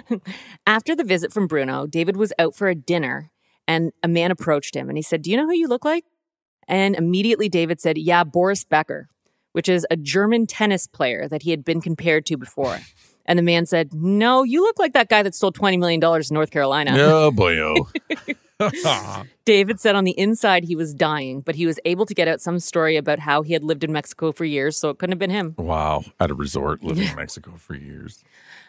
After 0.66 0.96
the 0.96 1.04
visit 1.04 1.34
from 1.34 1.48
Bruno, 1.48 1.86
David 1.86 2.16
was 2.16 2.32
out 2.40 2.56
for 2.56 2.70
a 2.70 2.76
dinner 2.76 3.30
and 3.68 3.92
a 4.02 4.08
man 4.08 4.32
approached 4.32 4.74
him 4.74 4.88
and 4.88 4.98
he 4.98 5.02
said, 5.02 5.22
Do 5.22 5.30
you 5.30 5.36
know 5.36 5.48
who 5.48 5.54
you 5.54 5.68
look 5.68 5.84
like? 5.84 6.06
And 6.66 6.96
immediately 6.96 7.50
David 7.50 7.82
said, 7.82 7.98
Yeah, 7.98 8.24
Boris 8.24 8.64
Becker, 8.64 9.10
which 9.52 9.68
is 9.68 9.86
a 9.92 9.98
German 9.98 10.48
tennis 10.48 10.88
player 10.88 11.28
that 11.28 11.42
he 11.42 11.52
had 11.52 11.66
been 11.66 11.82
compared 11.82 12.26
to 12.28 12.38
before. 12.38 12.80
And 13.26 13.38
the 13.38 13.44
man 13.44 13.66
said, 13.66 13.94
No, 13.94 14.44
you 14.44 14.62
look 14.62 14.80
like 14.80 14.94
that 14.94 15.10
guy 15.10 15.24
that 15.24 15.36
stole 15.36 15.52
$20 15.52 15.80
million 15.80 16.02
in 16.04 16.34
North 16.34 16.52
Carolina. 16.52 16.96
oh 16.98 17.32
boy, 17.32 17.58
oh. 17.60 17.88
David 19.46 19.80
said 19.80 19.96
on 19.96 20.04
the 20.04 20.18
inside 20.20 20.64
he 20.64 20.76
was 20.76 20.94
dying, 20.94 21.42
but 21.42 21.56
he 21.56 21.66
was 21.66 21.80
able 21.86 22.06
to 22.06 22.14
get 22.14 22.28
out 22.28 22.42
some 22.42 22.60
story 22.60 22.96
about 22.96 23.20
how 23.20 23.42
he 23.42 23.54
had 23.54 23.64
lived 23.64 23.84
in 23.84 23.92
Mexico 23.92 24.32
for 24.32 24.46
years, 24.46 24.78
so 24.78 24.90
it 24.90 25.00
couldn't 25.00 25.14
have 25.14 25.20
been 25.20 25.30
him. 25.32 25.56
wow, 25.58 26.04
at 26.20 26.30
a 26.30 26.36
resort, 26.36 26.84
living 26.84 27.08
in 27.08 27.16
Mexico 27.16 27.54
for 27.58 27.76
years. 27.76 28.24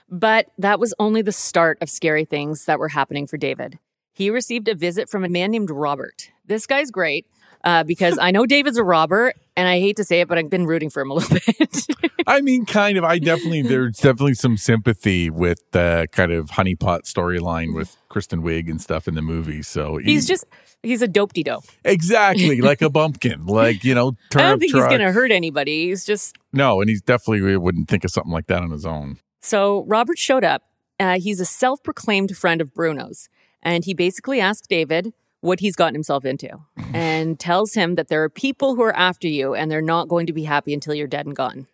But 0.08 0.46
that 0.58 0.78
was 0.78 0.94
only 0.98 1.22
the 1.22 1.32
start 1.32 1.78
of 1.80 1.88
scary 1.90 2.24
things 2.24 2.64
that 2.66 2.78
were 2.78 2.88
happening 2.88 3.26
for 3.26 3.36
David. 3.36 3.78
He 4.12 4.30
received 4.30 4.68
a 4.68 4.74
visit 4.74 5.08
from 5.08 5.24
a 5.24 5.28
man 5.28 5.50
named 5.50 5.70
Robert. 5.70 6.30
This 6.46 6.66
guy's 6.66 6.90
great 6.90 7.26
uh, 7.64 7.84
because 7.84 8.18
I 8.20 8.30
know 8.30 8.44
David's 8.44 8.76
a 8.76 8.84
robber, 8.84 9.32
and 9.56 9.68
I 9.68 9.78
hate 9.80 9.96
to 9.96 10.04
say 10.04 10.20
it, 10.20 10.28
but 10.28 10.38
I've 10.38 10.48
been 10.50 10.66
rooting 10.66 10.88
for 10.90 11.02
him 11.02 11.10
a 11.10 11.14
little 11.14 11.38
bit. 11.58 11.86
I 12.26 12.40
mean, 12.40 12.64
kind 12.66 12.96
of. 12.96 13.04
I 13.04 13.18
definitely 13.18 13.62
there's 13.62 13.96
definitely 13.98 14.34
some 14.34 14.56
sympathy 14.56 15.28
with 15.30 15.58
the 15.72 16.08
kind 16.12 16.32
of 16.32 16.50
honeypot 16.50 17.02
storyline 17.02 17.74
with 17.74 17.96
Kristen 18.08 18.42
Wiig 18.42 18.70
and 18.70 18.80
stuff 18.80 19.08
in 19.08 19.14
the 19.14 19.22
movie. 19.22 19.62
So 19.62 19.98
he's 19.98 20.26
just, 20.26 20.44
he's 20.82 21.02
a 21.02 21.08
dope 21.08 21.32
de 21.32 21.42
dope. 21.42 21.64
exactly 21.84 22.60
like 22.60 22.80
a 22.82 22.90
bumpkin, 22.90 23.46
like 23.46 23.84
you 23.84 23.94
know, 23.94 24.12
I 24.34 24.42
don't 24.42 24.58
think 24.60 24.72
truck. 24.72 24.84
he's 24.90 24.98
going 24.98 25.06
to 25.06 25.12
hurt 25.12 25.30
anybody. 25.32 25.88
He's 25.88 26.04
just, 26.04 26.36
No, 26.52 26.80
and 26.80 26.88
he's 26.88 27.02
definitely 27.02 27.56
wouldn't 27.56 27.88
think 27.88 28.04
of 28.04 28.10
something 28.10 28.32
like 28.32 28.46
that 28.46 28.62
on 28.62 28.70
his 28.70 28.86
own. 28.86 29.18
so 29.40 29.84
Robert 29.86 30.18
showed 30.18 30.44
up. 30.44 30.62
Uh, 31.00 31.18
he's 31.18 31.40
a 31.40 31.44
self 31.46 31.82
proclaimed 31.82 32.36
friend 32.36 32.60
of 32.60 32.72
Bruno's, 32.72 33.28
and 33.62 33.84
he 33.84 33.92
basically 33.94 34.40
asked 34.40 34.68
David 34.68 35.12
what 35.42 35.60
he's 35.60 35.76
gotten 35.76 35.94
himself 35.94 36.24
into 36.24 36.48
and 36.94 37.38
tells 37.38 37.74
him 37.74 37.96
that 37.96 38.08
there 38.08 38.22
are 38.22 38.30
people 38.30 38.74
who 38.74 38.82
are 38.82 38.96
after 38.96 39.28
you 39.28 39.54
and 39.54 39.70
they're 39.70 39.82
not 39.82 40.08
going 40.08 40.26
to 40.26 40.32
be 40.32 40.44
happy 40.44 40.72
until 40.72 40.94
you're 40.94 41.06
dead 41.06 41.26
and 41.26 41.36
gone. 41.36 41.66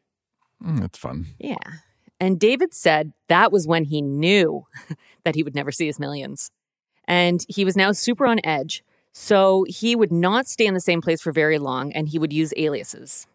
Mm, 0.64 0.80
that's 0.80 0.98
fun. 0.98 1.26
Yeah. 1.38 1.56
And 2.18 2.40
David 2.40 2.74
said 2.74 3.12
that 3.28 3.52
was 3.52 3.66
when 3.66 3.84
he 3.84 4.02
knew 4.02 4.66
that 5.24 5.36
he 5.36 5.44
would 5.44 5.54
never 5.54 5.70
see 5.70 5.86
his 5.86 6.00
millions. 6.00 6.50
And 7.06 7.44
he 7.48 7.64
was 7.64 7.76
now 7.76 7.92
super 7.92 8.26
on 8.26 8.40
edge. 8.42 8.82
So 9.12 9.64
he 9.68 9.94
would 9.94 10.12
not 10.12 10.48
stay 10.48 10.66
in 10.66 10.74
the 10.74 10.80
same 10.80 11.00
place 11.00 11.20
for 11.22 11.32
very 11.32 11.58
long 11.58 11.92
and 11.92 12.08
he 12.08 12.18
would 12.18 12.32
use 12.32 12.52
aliases. 12.56 13.26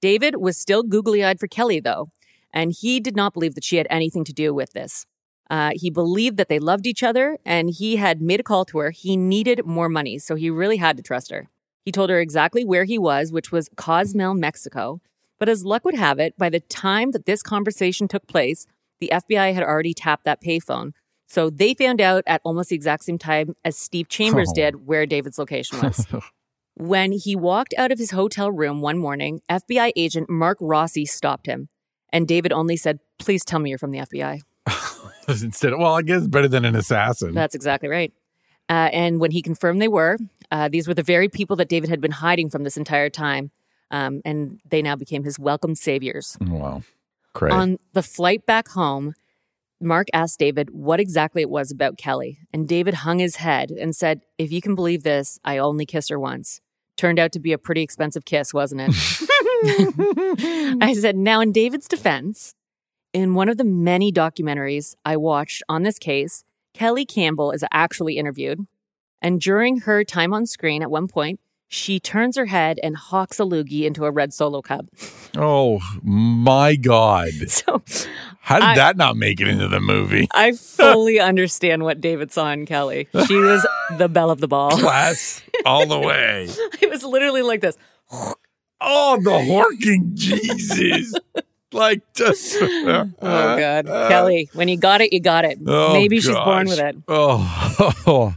David 0.00 0.36
was 0.36 0.56
still 0.56 0.82
googly 0.82 1.24
eyed 1.24 1.40
for 1.40 1.48
Kelly, 1.48 1.80
though, 1.80 2.10
and 2.52 2.72
he 2.72 3.00
did 3.00 3.16
not 3.16 3.34
believe 3.34 3.54
that 3.54 3.64
she 3.64 3.76
had 3.76 3.86
anything 3.90 4.24
to 4.24 4.32
do 4.32 4.54
with 4.54 4.72
this. 4.72 5.06
Uh, 5.50 5.70
he 5.74 5.90
believed 5.90 6.36
that 6.36 6.48
they 6.48 6.58
loved 6.58 6.86
each 6.86 7.02
other 7.02 7.38
and 7.44 7.70
he 7.70 7.96
had 7.96 8.20
made 8.20 8.38
a 8.40 8.42
call 8.42 8.64
to 8.66 8.78
her. 8.78 8.90
He 8.90 9.16
needed 9.16 9.64
more 9.64 9.88
money, 9.88 10.18
so 10.18 10.34
he 10.34 10.50
really 10.50 10.76
had 10.76 10.96
to 10.98 11.02
trust 11.02 11.30
her. 11.30 11.48
He 11.84 11.92
told 11.92 12.10
her 12.10 12.20
exactly 12.20 12.64
where 12.64 12.84
he 12.84 12.98
was, 12.98 13.32
which 13.32 13.50
was 13.50 13.70
Cozumel, 13.76 14.34
Mexico. 14.34 15.00
But 15.38 15.48
as 15.48 15.64
luck 15.64 15.84
would 15.86 15.94
have 15.94 16.18
it, 16.18 16.36
by 16.36 16.50
the 16.50 16.60
time 16.60 17.12
that 17.12 17.24
this 17.24 17.42
conversation 17.42 18.08
took 18.08 18.26
place, 18.26 18.66
the 19.00 19.10
FBI 19.12 19.54
had 19.54 19.62
already 19.62 19.94
tapped 19.94 20.24
that 20.24 20.42
payphone. 20.42 20.92
So 21.28 21.48
they 21.48 21.72
found 21.74 22.00
out 22.00 22.24
at 22.26 22.40
almost 22.44 22.70
the 22.70 22.76
exact 22.76 23.04
same 23.04 23.18
time 23.18 23.54
as 23.64 23.78
Steve 23.78 24.08
Chambers 24.08 24.48
Oh. 24.50 24.54
did 24.54 24.86
where 24.86 25.06
David's 25.06 25.38
location 25.38 25.80
was. 25.80 26.06
when 26.74 27.12
he 27.12 27.34
walked 27.36 27.74
out 27.78 27.92
of 27.92 27.98
his 27.98 28.10
hotel 28.10 28.50
room 28.50 28.80
one 28.80 28.98
morning, 28.98 29.40
FBI 29.50 29.92
agent 29.96 30.28
Mark 30.28 30.58
Rossi 30.60 31.04
stopped 31.06 31.46
him. 31.46 31.68
And 32.12 32.26
David 32.26 32.52
only 32.52 32.76
said, 32.76 32.98
Please 33.18 33.44
tell 33.44 33.58
me 33.58 33.70
you're 33.70 33.78
from 33.78 33.90
the 33.90 33.98
FBI. 33.98 34.40
Instead, 35.28 35.72
of, 35.74 35.78
well, 35.78 35.94
I 35.94 36.02
guess 36.02 36.26
better 36.26 36.48
than 36.48 36.64
an 36.64 36.74
assassin. 36.74 37.34
That's 37.34 37.54
exactly 37.54 37.88
right. 37.88 38.12
Uh, 38.68 38.88
and 38.92 39.20
when 39.20 39.30
he 39.30 39.42
confirmed 39.42 39.80
they 39.80 39.88
were, 39.88 40.18
uh, 40.50 40.68
these 40.68 40.86
were 40.86 40.94
the 40.94 41.02
very 41.02 41.28
people 41.28 41.56
that 41.56 41.68
David 41.68 41.90
had 41.90 42.00
been 42.00 42.12
hiding 42.12 42.50
from 42.50 42.64
this 42.64 42.76
entire 42.76 43.10
time. 43.10 43.50
Um, 43.90 44.20
and 44.24 44.60
they 44.68 44.82
now 44.82 44.96
became 44.96 45.24
his 45.24 45.38
welcome 45.38 45.74
saviors. 45.74 46.36
wow, 46.40 46.82
cray. 47.32 47.50
On 47.50 47.78
the 47.94 48.02
flight 48.02 48.44
back 48.44 48.68
home, 48.68 49.14
Mark 49.80 50.08
asked 50.12 50.38
David 50.38 50.70
what 50.70 51.00
exactly 51.00 51.40
it 51.42 51.48
was 51.48 51.70
about 51.70 51.96
Kelly. 51.96 52.38
And 52.52 52.68
David 52.68 52.94
hung 52.94 53.18
his 53.18 53.36
head 53.36 53.70
and 53.70 53.94
said, 53.94 54.22
If 54.36 54.52
you 54.52 54.60
can 54.60 54.74
believe 54.74 55.04
this, 55.04 55.38
I 55.44 55.58
only 55.58 55.86
kissed 55.86 56.10
her 56.10 56.18
once. 56.18 56.60
Turned 56.96 57.18
out 57.18 57.32
to 57.32 57.40
be 57.40 57.52
a 57.52 57.58
pretty 57.58 57.82
expensive 57.82 58.24
kiss, 58.24 58.52
wasn't 58.52 58.82
it? 58.84 58.90
I 60.82 60.94
said, 60.94 61.16
Now, 61.16 61.40
in 61.40 61.52
David's 61.52 61.88
defense, 61.88 62.54
in 63.12 63.34
one 63.34 63.48
of 63.48 63.56
the 63.56 63.64
many 63.64 64.12
documentaries 64.12 64.94
I 65.04 65.16
watched 65.16 65.62
on 65.68 65.82
this 65.82 65.98
case, 65.98 66.44
Kelly 66.74 67.04
Campbell 67.06 67.50
is 67.52 67.64
actually 67.72 68.16
interviewed. 68.18 68.66
And 69.20 69.40
during 69.40 69.80
her 69.80 70.04
time 70.04 70.32
on 70.32 70.46
screen 70.46 70.82
at 70.82 70.90
one 70.90 71.08
point, 71.08 71.40
she 71.70 72.00
turns 72.00 72.36
her 72.36 72.46
head 72.46 72.78
and 72.82 72.96
hawks 72.96 73.38
a 73.38 73.42
loogie 73.42 73.82
into 73.84 74.04
a 74.04 74.10
red 74.10 74.32
solo 74.32 74.62
cup. 74.62 74.86
oh 75.36 75.80
my 76.02 76.76
God, 76.76 77.30
So 77.48 77.82
how 78.40 78.56
did 78.60 78.68
I- 78.68 78.74
that 78.76 78.96
not 78.96 79.16
make 79.16 79.40
it 79.40 79.48
into 79.48 79.68
the 79.68 79.80
movie? 79.80 80.28
I 80.32 80.52
fully 80.56 81.18
understand 81.20 81.82
what 81.82 82.00
David 82.00 82.32
saw 82.32 82.50
in 82.52 82.64
Kelly. 82.64 83.08
She 83.26 83.36
was 83.36 83.66
the 83.98 84.08
belle 84.08 84.30
of 84.30 84.40
the 84.40 84.48
ball. 84.48 84.70
Class 84.78 85.42
all 85.66 85.84
the 85.86 85.98
way. 86.06 86.48
It 86.80 86.88
was 86.88 87.02
literally 87.04 87.42
like 87.42 87.60
this. 87.60 87.76
Oh, 88.80 89.16
the 89.20 89.30
horking 89.30 90.14
Jesus! 90.14 91.12
Like 91.72 92.02
just. 92.14 92.56
Oh 93.20 93.26
uh, 93.26 93.58
God, 93.58 93.88
uh, 93.88 94.08
Kelly, 94.08 94.48
when 94.54 94.68
you 94.68 94.76
got 94.76 95.00
it, 95.00 95.12
you 95.12 95.20
got 95.20 95.44
it. 95.44 95.58
Oh, 95.66 95.92
Maybe 95.92 96.20
she's 96.20 96.34
born 96.34 96.68
with 96.68 96.78
it. 96.78 96.96
Oh, 97.08 98.34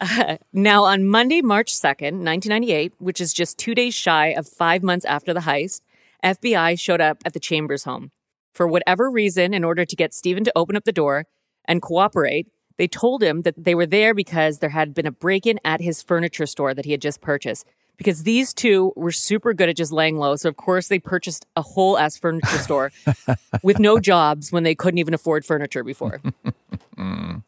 Now, 0.52 0.84
on 0.84 1.06
Monday, 1.06 1.42
March 1.42 1.72
2nd, 1.72 2.24
1998, 2.24 2.94
which 2.98 3.20
is 3.20 3.32
just 3.32 3.58
two 3.58 3.74
days 3.74 3.94
shy 3.94 4.28
of 4.28 4.48
five 4.48 4.82
months 4.82 5.04
after 5.04 5.32
the 5.32 5.40
heist, 5.40 5.82
FBI 6.24 6.78
showed 6.78 7.00
up 7.00 7.18
at 7.24 7.32
the 7.32 7.40
Chambers 7.40 7.84
home. 7.84 8.10
For 8.52 8.66
whatever 8.66 9.10
reason, 9.10 9.54
in 9.54 9.64
order 9.64 9.84
to 9.84 9.96
get 9.96 10.12
Stephen 10.12 10.44
to 10.44 10.52
open 10.56 10.76
up 10.76 10.84
the 10.84 10.92
door 10.92 11.26
and 11.66 11.80
cooperate, 11.80 12.48
they 12.78 12.88
told 12.88 13.22
him 13.22 13.42
that 13.42 13.54
they 13.56 13.74
were 13.74 13.86
there 13.86 14.14
because 14.14 14.58
there 14.58 14.70
had 14.70 14.94
been 14.94 15.06
a 15.06 15.12
break 15.12 15.46
in 15.46 15.60
at 15.64 15.80
his 15.80 16.02
furniture 16.02 16.46
store 16.46 16.74
that 16.74 16.84
he 16.84 16.92
had 16.92 17.02
just 17.02 17.20
purchased. 17.20 17.66
Because 17.96 18.24
these 18.24 18.52
two 18.52 18.92
were 18.96 19.12
super 19.12 19.52
good 19.54 19.68
at 19.68 19.76
just 19.76 19.92
laying 19.92 20.18
low. 20.18 20.34
So, 20.36 20.48
of 20.48 20.56
course, 20.56 20.88
they 20.88 20.98
purchased 20.98 21.46
a 21.56 21.62
whole 21.62 21.98
ass 21.98 22.16
furniture 22.16 22.58
store 22.58 22.92
with 23.62 23.78
no 23.78 24.00
jobs 24.00 24.50
when 24.50 24.62
they 24.62 24.74
couldn't 24.74 24.98
even 24.98 25.14
afford 25.14 25.44
furniture 25.44 25.84
before. 25.84 26.20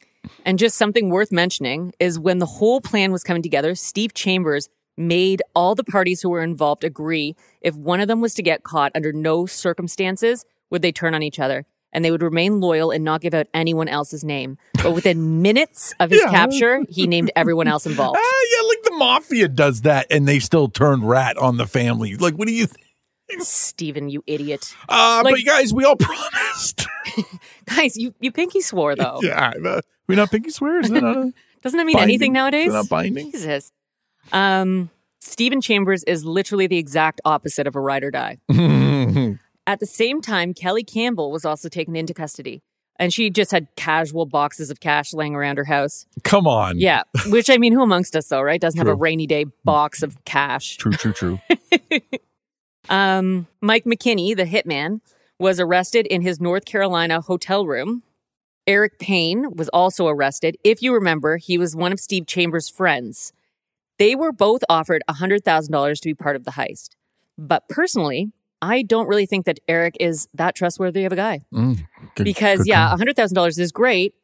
And 0.46 0.58
just 0.58 0.76
something 0.76 1.10
worth 1.10 1.32
mentioning 1.32 1.92
is 1.98 2.18
when 2.18 2.38
the 2.38 2.46
whole 2.46 2.80
plan 2.80 3.12
was 3.12 3.22
coming 3.22 3.42
together, 3.42 3.74
Steve 3.74 4.14
Chambers 4.14 4.68
made 4.96 5.42
all 5.54 5.74
the 5.74 5.84
parties 5.84 6.22
who 6.22 6.30
were 6.30 6.42
involved 6.42 6.84
agree 6.84 7.34
if 7.60 7.74
one 7.74 8.00
of 8.00 8.08
them 8.08 8.20
was 8.20 8.34
to 8.34 8.42
get 8.42 8.62
caught 8.62 8.92
under 8.94 9.12
no 9.12 9.46
circumstances 9.46 10.44
would 10.70 10.82
they 10.82 10.92
turn 10.92 11.14
on 11.14 11.22
each 11.22 11.40
other 11.40 11.66
and 11.94 12.04
they 12.04 12.10
would 12.10 12.22
remain 12.22 12.60
loyal 12.60 12.90
and 12.90 13.04
not 13.04 13.20
give 13.22 13.32
out 13.32 13.46
anyone 13.54 13.88
else's 13.88 14.22
name. 14.24 14.58
But 14.82 14.92
within 14.92 15.40
minutes 15.42 15.94
of 16.00 16.10
his 16.10 16.20
Yeah. 16.22 16.30
capture, 16.30 16.82
he 16.90 17.06
named 17.06 17.30
everyone 17.36 17.68
else 17.68 17.86
involved. 17.86 18.18
ah, 18.20 18.42
yeah, 18.60 18.68
like 18.68 18.82
the 18.82 18.96
mafia 18.98 19.48
does 19.48 19.80
that, 19.82 20.06
and 20.10 20.28
they 20.28 20.38
still 20.40 20.68
turn 20.68 21.04
rat 21.04 21.36
on 21.38 21.56
the 21.56 21.66
family. 21.66 22.16
Like, 22.16 22.34
what 22.34 22.46
do 22.48 22.52
you? 22.54 22.66
think? 22.66 22.80
Steven, 23.38 24.10
you 24.10 24.22
idiot. 24.26 24.74
Uh, 24.88 25.22
Like- 25.24 25.36
but 25.36 25.44
guys, 25.46 25.72
we 25.72 25.84
all 25.84 25.96
promised. 25.98 26.86
Guys, 27.66 27.96
you, 27.96 28.12
you 28.20 28.30
pinky 28.32 28.60
swore 28.60 28.94
though. 28.96 29.20
yeah, 29.22 29.50
the- 29.52 29.82
we 30.08 30.16
not 30.16 30.30
pinky 30.30 30.50
swear? 30.50 30.80
Not 30.82 30.90
Doesn't 31.62 31.78
that 31.78 31.86
mean 31.86 31.94
binding? 31.94 32.02
anything 32.02 32.32
nowadays? 32.34 32.72
Not 32.72 32.88
binding? 32.90 33.30
Jesus. 33.32 33.72
Um, 34.32 34.90
Stephen 35.20 35.60
Chambers 35.62 36.02
is 36.04 36.24
literally 36.24 36.66
the 36.66 36.76
exact 36.76 37.20
opposite 37.24 37.66
of 37.66 37.76
a 37.76 37.80
ride 37.80 38.04
or 38.04 38.10
die. 38.10 38.38
At 39.66 39.80
the 39.80 39.86
same 39.86 40.20
time, 40.20 40.54
Kelly 40.54 40.84
Campbell 40.84 41.30
was 41.30 41.44
also 41.44 41.68
taken 41.68 41.96
into 41.96 42.14
custody. 42.14 42.62
And 42.96 43.12
she 43.12 43.28
just 43.28 43.50
had 43.50 43.66
casual 43.74 44.24
boxes 44.24 44.70
of 44.70 44.78
cash 44.78 45.12
laying 45.12 45.34
around 45.34 45.58
her 45.58 45.64
house. 45.64 46.06
Come 46.22 46.46
on. 46.46 46.78
Yeah. 46.78 47.02
Which, 47.26 47.50
I 47.50 47.56
mean, 47.58 47.72
who 47.72 47.82
amongst 47.82 48.14
us, 48.14 48.28
though, 48.28 48.40
right? 48.40 48.60
Doesn't 48.60 48.78
have 48.78 48.86
a 48.86 48.94
rainy 48.94 49.26
day 49.26 49.46
box 49.64 50.02
of 50.02 50.24
cash. 50.24 50.76
True, 50.76 50.92
true, 50.92 51.12
true. 51.12 51.40
Um, 52.88 53.46
Mike 53.60 53.84
McKinney, 53.84 54.36
the 54.36 54.44
hitman, 54.44 55.00
was 55.38 55.58
arrested 55.58 56.06
in 56.06 56.22
his 56.22 56.40
North 56.40 56.64
Carolina 56.64 57.20
hotel 57.20 57.66
room. 57.66 58.02
Eric 58.66 58.98
Payne 58.98 59.54
was 59.56 59.68
also 59.70 60.06
arrested. 60.06 60.56
If 60.64 60.82
you 60.82 60.94
remember, 60.94 61.36
he 61.36 61.58
was 61.58 61.76
one 61.76 61.92
of 61.92 62.00
Steve 62.00 62.26
Chambers' 62.26 62.68
friends. 62.68 63.32
They 63.98 64.14
were 64.14 64.32
both 64.32 64.62
offered 64.68 65.02
$100,000 65.08 66.00
to 66.00 66.08
be 66.08 66.14
part 66.14 66.36
of 66.36 66.44
the 66.44 66.52
heist. 66.52 66.90
But 67.36 67.68
personally, 67.68 68.32
I 68.64 68.82
don't 68.82 69.06
really 69.08 69.26
think 69.26 69.46
that 69.46 69.58
Eric 69.68 69.96
is 70.00 70.28
that 70.34 70.54
trustworthy 70.54 71.04
of 71.04 71.12
a 71.12 71.16
guy. 71.16 71.40
Mm, 71.52 71.78
good- 72.14 72.24
Because, 72.24 72.58
good 72.60 72.68
yeah, 72.68 72.88
call. 72.88 72.98
$100,000 72.98 73.58
is 73.58 73.72
great. 73.72 74.14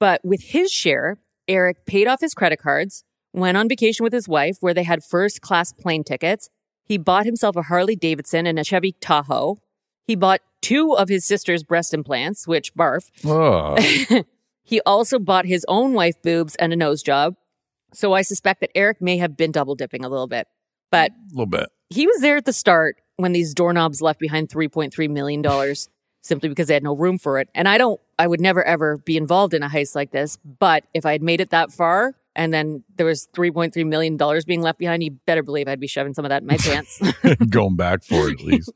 But 0.00 0.20
with 0.24 0.42
his 0.42 0.70
share, 0.70 1.18
Eric 1.48 1.86
paid 1.86 2.06
off 2.06 2.20
his 2.20 2.34
credit 2.34 2.58
cards, 2.60 3.04
went 3.32 3.56
on 3.56 3.68
vacation 3.68 4.04
with 4.04 4.12
his 4.12 4.28
wife 4.28 4.56
where 4.60 4.74
they 4.74 4.84
had 4.84 5.02
first 5.02 5.40
class 5.40 5.72
plane 5.72 6.04
tickets. 6.04 6.48
He 6.84 6.98
bought 6.98 7.24
himself 7.26 7.56
a 7.56 7.62
Harley 7.62 7.96
Davidson 7.96 8.46
and 8.46 8.58
a 8.58 8.64
Chevy 8.64 8.92
Tahoe. 9.00 9.58
He 10.06 10.14
bought 10.16 10.40
two 10.62 10.94
of 10.96 11.08
his 11.08 11.24
sister's 11.24 11.62
breast 11.64 11.92
implants, 11.92 12.46
which 12.46 12.74
barf. 12.74 13.10
Oh, 13.26 14.22
He 14.64 14.80
also 14.82 15.18
bought 15.18 15.46
his 15.46 15.64
own 15.66 15.94
wife 15.94 16.20
boobs 16.22 16.54
and 16.56 16.72
a 16.72 16.76
nose 16.76 17.02
job. 17.02 17.34
So 17.94 18.12
I 18.12 18.20
suspect 18.20 18.60
that 18.60 18.70
Eric 18.74 19.00
may 19.00 19.16
have 19.16 19.34
been 19.36 19.50
double 19.50 19.74
dipping 19.74 20.04
a 20.04 20.08
little 20.10 20.26
bit. 20.26 20.46
But 20.90 21.10
a 21.12 21.14
little 21.32 21.46
bit. 21.46 21.68
he 21.88 22.06
was 22.06 22.20
there 22.20 22.36
at 22.36 22.44
the 22.44 22.52
start 22.52 22.96
when 23.18 23.32
these 23.32 23.52
doorknobs 23.52 24.00
left 24.00 24.20
behind 24.20 24.48
$3.3 24.48 25.10
million 25.10 25.74
simply 26.22 26.48
because 26.48 26.68
they 26.68 26.74
had 26.74 26.82
no 26.82 26.94
room 26.94 27.18
for 27.18 27.38
it. 27.38 27.48
And 27.54 27.68
I 27.68 27.76
don't, 27.78 28.00
I 28.18 28.26
would 28.26 28.40
never 28.40 28.64
ever 28.64 28.98
be 28.98 29.16
involved 29.16 29.54
in 29.54 29.62
a 29.62 29.68
heist 29.68 29.94
like 29.94 30.10
this. 30.10 30.38
But 30.58 30.84
if 30.94 31.04
I 31.04 31.12
had 31.12 31.22
made 31.22 31.40
it 31.40 31.50
that 31.50 31.70
far 31.70 32.14
and 32.34 32.54
then 32.54 32.84
there 32.96 33.06
was 33.06 33.28
$3.3 33.34 33.86
million 33.86 34.16
being 34.46 34.62
left 34.62 34.78
behind, 34.78 35.02
you 35.02 35.12
better 35.26 35.42
believe 35.42 35.68
I'd 35.68 35.80
be 35.80 35.86
shoving 35.86 36.14
some 36.14 36.24
of 36.24 36.28
that 36.30 36.42
in 36.42 36.48
my 36.48 36.56
pants. 36.56 37.00
Going 37.50 37.76
back 37.76 38.04
for 38.04 38.28
it 38.28 38.40
at 38.40 38.46
least. 38.46 38.72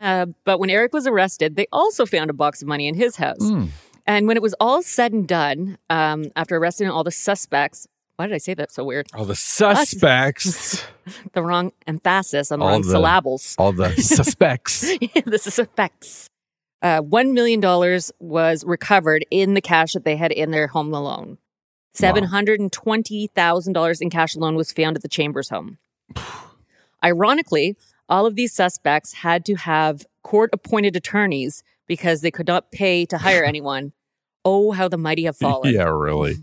Uh, 0.00 0.26
but 0.44 0.58
when 0.58 0.70
Eric 0.70 0.94
was 0.94 1.06
arrested, 1.06 1.56
they 1.56 1.66
also 1.72 2.06
found 2.06 2.30
a 2.30 2.32
box 2.32 2.62
of 2.62 2.68
money 2.68 2.88
in 2.88 2.94
his 2.94 3.16
house. 3.16 3.42
Mm. 3.42 3.68
And 4.06 4.26
when 4.26 4.36
it 4.36 4.42
was 4.42 4.54
all 4.58 4.82
said 4.82 5.12
and 5.12 5.28
done, 5.28 5.78
um, 5.90 6.32
after 6.34 6.56
arresting 6.56 6.88
all 6.88 7.04
the 7.04 7.10
suspects, 7.10 7.86
why 8.20 8.26
did 8.26 8.34
I 8.34 8.38
say 8.38 8.52
that 8.52 8.70
so 8.70 8.84
weird? 8.84 9.06
All 9.14 9.24
the 9.24 9.34
suspects. 9.34 10.84
The 11.32 11.42
wrong 11.42 11.72
emphasis 11.88 12.52
on 12.52 12.58
the 12.60 12.64
All 12.66 12.70
wrong 12.72 12.82
the- 12.82 12.90
syllables. 12.90 13.56
all 13.58 13.72
the 13.72 13.90
suspects. 13.96 14.82
the 15.24 15.38
suspects. 15.38 16.28
Uh, 16.82 17.00
$1 17.00 17.32
million 17.32 17.60
was 18.20 18.64
recovered 18.64 19.24
in 19.30 19.54
the 19.54 19.60
cash 19.62 19.94
that 19.94 20.04
they 20.04 20.16
had 20.16 20.30
in 20.30 20.50
their 20.50 20.66
home 20.68 20.92
alone. 20.94 21.38
$720,000 21.96 24.00
in 24.00 24.10
cash 24.10 24.34
alone 24.36 24.54
was 24.56 24.72
found 24.72 24.96
at 24.96 25.02
the 25.02 25.08
Chambers 25.08 25.48
home. 25.48 25.78
Ironically, 27.04 27.76
all 28.08 28.26
of 28.26 28.36
these 28.36 28.52
suspects 28.52 29.14
had 29.14 29.44
to 29.46 29.54
have 29.56 30.04
court 30.22 30.50
appointed 30.52 30.94
attorneys 30.96 31.62
because 31.88 32.20
they 32.20 32.30
could 32.30 32.46
not 32.46 32.70
pay 32.70 33.04
to 33.06 33.18
hire 33.18 33.42
anyone. 33.52 33.92
Oh, 34.44 34.70
how 34.72 34.86
the 34.88 34.98
mighty 34.98 35.24
have 35.24 35.36
fallen. 35.36 35.74
yeah, 35.74 35.88
really. 35.88 36.36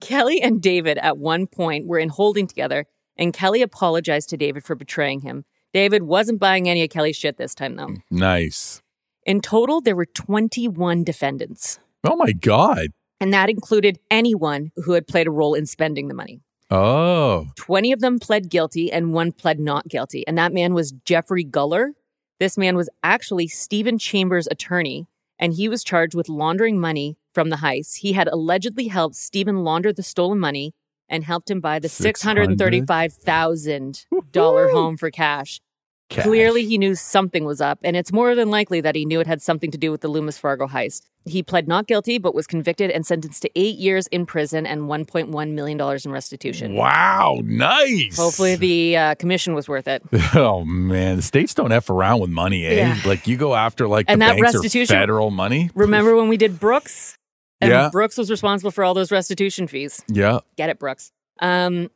Kelly 0.00 0.40
and 0.42 0.60
David 0.60 0.98
at 0.98 1.18
one 1.18 1.46
point 1.46 1.86
were 1.86 1.98
in 1.98 2.08
holding 2.08 2.46
together, 2.46 2.86
and 3.16 3.32
Kelly 3.32 3.62
apologized 3.62 4.28
to 4.30 4.36
David 4.36 4.64
for 4.64 4.74
betraying 4.74 5.20
him. 5.20 5.44
David 5.72 6.02
wasn't 6.04 6.40
buying 6.40 6.68
any 6.68 6.82
of 6.84 6.90
Kelly's 6.90 7.16
shit 7.16 7.36
this 7.36 7.54
time, 7.54 7.76
though. 7.76 7.86
Mm, 7.88 8.02
nice. 8.10 8.82
In 9.26 9.40
total, 9.40 9.80
there 9.80 9.96
were 9.96 10.06
21 10.06 11.04
defendants, 11.04 11.78
Oh 12.04 12.16
my 12.16 12.32
God. 12.32 12.88
and 13.20 13.32
that 13.32 13.48
included 13.48 13.98
anyone 14.10 14.70
who 14.76 14.92
had 14.92 15.06
played 15.06 15.26
a 15.26 15.30
role 15.30 15.54
in 15.54 15.66
spending 15.66 16.08
the 16.08 16.14
money. 16.14 16.40
Oh. 16.70 17.46
20 17.56 17.92
of 17.92 18.00
them 18.00 18.18
pled 18.18 18.50
guilty, 18.50 18.92
and 18.92 19.12
one 19.12 19.32
pled 19.32 19.58
not 19.58 19.88
guilty. 19.88 20.26
And 20.26 20.36
that 20.38 20.52
man 20.52 20.74
was 20.74 20.92
Jeffrey 21.04 21.44
Guller. 21.44 21.92
This 22.40 22.58
man 22.58 22.76
was 22.76 22.90
actually 23.02 23.48
Stephen 23.48 23.96
Chambers' 23.98 24.48
attorney, 24.50 25.06
and 25.38 25.54
he 25.54 25.68
was 25.68 25.82
charged 25.84 26.14
with 26.14 26.28
laundering 26.28 26.78
money 26.78 27.16
from 27.34 27.50
the 27.50 27.56
heist. 27.56 27.96
He 27.98 28.12
had 28.12 28.28
allegedly 28.28 28.86
helped 28.88 29.16
Stephen 29.16 29.64
launder 29.64 29.92
the 29.92 30.02
stolen 30.02 30.38
money 30.38 30.72
and 31.08 31.24
helped 31.24 31.50
him 31.50 31.60
buy 31.60 31.78
the 31.78 31.88
$635,000 31.88 34.72
home 34.72 34.96
for 34.96 35.10
cash. 35.10 35.60
Cash. 36.10 36.24
Clearly, 36.24 36.66
he 36.66 36.76
knew 36.76 36.94
something 36.94 37.46
was 37.46 37.62
up, 37.62 37.78
and 37.82 37.96
it's 37.96 38.12
more 38.12 38.34
than 38.34 38.50
likely 38.50 38.82
that 38.82 38.94
he 38.94 39.06
knew 39.06 39.20
it 39.20 39.26
had 39.26 39.40
something 39.40 39.70
to 39.70 39.78
do 39.78 39.90
with 39.90 40.02
the 40.02 40.08
Loomis 40.08 40.36
Fargo 40.36 40.66
heist. 40.66 41.04
He 41.24 41.42
pled 41.42 41.66
not 41.66 41.86
guilty, 41.86 42.18
but 42.18 42.34
was 42.34 42.46
convicted 42.46 42.90
and 42.90 43.06
sentenced 43.06 43.40
to 43.40 43.50
eight 43.56 43.76
years 43.78 44.06
in 44.08 44.26
prison 44.26 44.66
and 44.66 44.82
$1.1 44.82 45.50
million 45.52 45.80
in 46.04 46.10
restitution. 46.12 46.74
Wow. 46.74 47.40
Nice. 47.42 48.18
Hopefully, 48.18 48.54
the 48.56 48.96
uh, 48.98 49.14
commission 49.14 49.54
was 49.54 49.66
worth 49.66 49.88
it. 49.88 50.02
Oh 50.34 50.62
man, 50.64 51.16
the 51.16 51.22
states 51.22 51.54
don't 51.54 51.72
f 51.72 51.88
around 51.88 52.20
with 52.20 52.28
money, 52.30 52.66
eh? 52.66 52.74
Yeah. 52.74 53.00
Like 53.06 53.26
you 53.26 53.38
go 53.38 53.54
after 53.54 53.88
like 53.88 54.04
And 54.08 54.20
the 54.20 54.26
that 54.26 54.38
restitution- 54.40 54.94
federal 54.94 55.30
money. 55.30 55.70
Remember 55.74 56.14
when 56.16 56.28
we 56.28 56.36
did 56.36 56.60
Brooks? 56.60 57.16
And 57.60 57.70
Yeah. 57.70 57.88
Brooks 57.90 58.16
was 58.16 58.30
responsible 58.30 58.70
for 58.70 58.84
all 58.84 58.94
those 58.94 59.10
restitution 59.12 59.66
fees. 59.66 60.02
Yeah. 60.08 60.40
Get 60.56 60.70
it, 60.70 60.78
Brooks. 60.78 61.12
Um, 61.40 61.90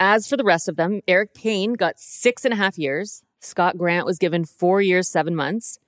as 0.00 0.26
for 0.26 0.36
the 0.36 0.44
rest 0.44 0.68
of 0.68 0.76
them, 0.76 1.00
Eric 1.06 1.34
Payne 1.34 1.74
got 1.74 1.98
six 1.98 2.44
and 2.44 2.52
a 2.52 2.56
half 2.56 2.78
years. 2.78 3.22
Scott 3.40 3.76
Grant 3.78 4.06
was 4.06 4.18
given 4.18 4.44
four 4.44 4.80
years, 4.80 5.08
seven 5.08 5.34
months. 5.34 5.78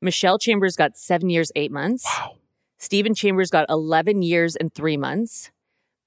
Michelle 0.00 0.38
Chambers 0.38 0.76
got 0.76 0.96
seven 0.96 1.28
years, 1.30 1.52
eight 1.54 1.70
months. 1.70 2.04
Wow. 2.04 2.36
Stephen 2.78 3.14
Chambers 3.14 3.50
got 3.50 3.66
11 3.68 4.22
years 4.22 4.56
and 4.56 4.72
three 4.74 4.96
months. 4.96 5.50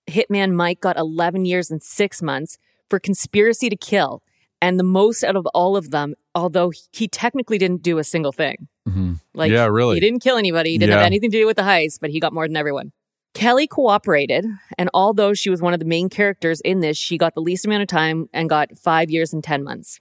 Hitman 0.08 0.54
Mike 0.54 0.82
got 0.82 0.98
11 0.98 1.46
years 1.46 1.70
and 1.70 1.82
six 1.82 2.22
months 2.22 2.58
for 2.90 3.00
conspiracy 3.00 3.70
to 3.70 3.76
kill. 3.76 4.24
And 4.62 4.80
the 4.80 4.84
most 4.84 5.24
out 5.24 5.36
of 5.36 5.46
all 5.54 5.78
of 5.78 5.92
them, 5.92 6.16
although 6.34 6.72
he 6.92 7.08
technically 7.08 7.58
didn't 7.58 7.84
do 7.84 7.98
a 8.00 8.04
single 8.04 8.32
thing. 8.32 8.68
Mhm. 8.88 9.20
Like, 9.34 9.52
Yeah, 9.52 9.66
really. 9.68 9.96
He 9.96 10.00
didn't 10.02 10.22
kill 10.22 10.38
anybody. 10.38 10.72
He 10.72 10.78
didn't 10.78 10.92
Yeah. 10.92 10.98
have 11.00 11.06
anything 11.06 11.32
to 11.32 11.38
do 11.38 11.46
with 11.46 11.58
the 11.58 11.64
heist, 11.64 12.00
but 12.02 12.10
he 12.10 12.20
got 12.20 12.34
more 12.34 12.48
than 12.48 12.58
everyone. 12.58 12.92
Kelly 13.34 13.66
cooperated, 13.66 14.46
and 14.78 14.90
although 14.94 15.34
she 15.34 15.50
was 15.50 15.62
one 15.62 15.74
of 15.74 15.80
the 15.80 15.86
main 15.86 16.08
characters 16.10 16.62
in 16.62 16.82
this, 16.82 16.98
she 16.98 17.18
got 17.18 17.34
the 17.34 17.42
least 17.42 17.66
amount 17.66 17.82
of 17.82 17.88
time 17.88 18.30
and 18.34 18.50
got 18.50 18.78
five 18.78 19.10
years 19.10 19.34
and 19.34 19.44
10 19.44 19.64
months. 19.64 20.00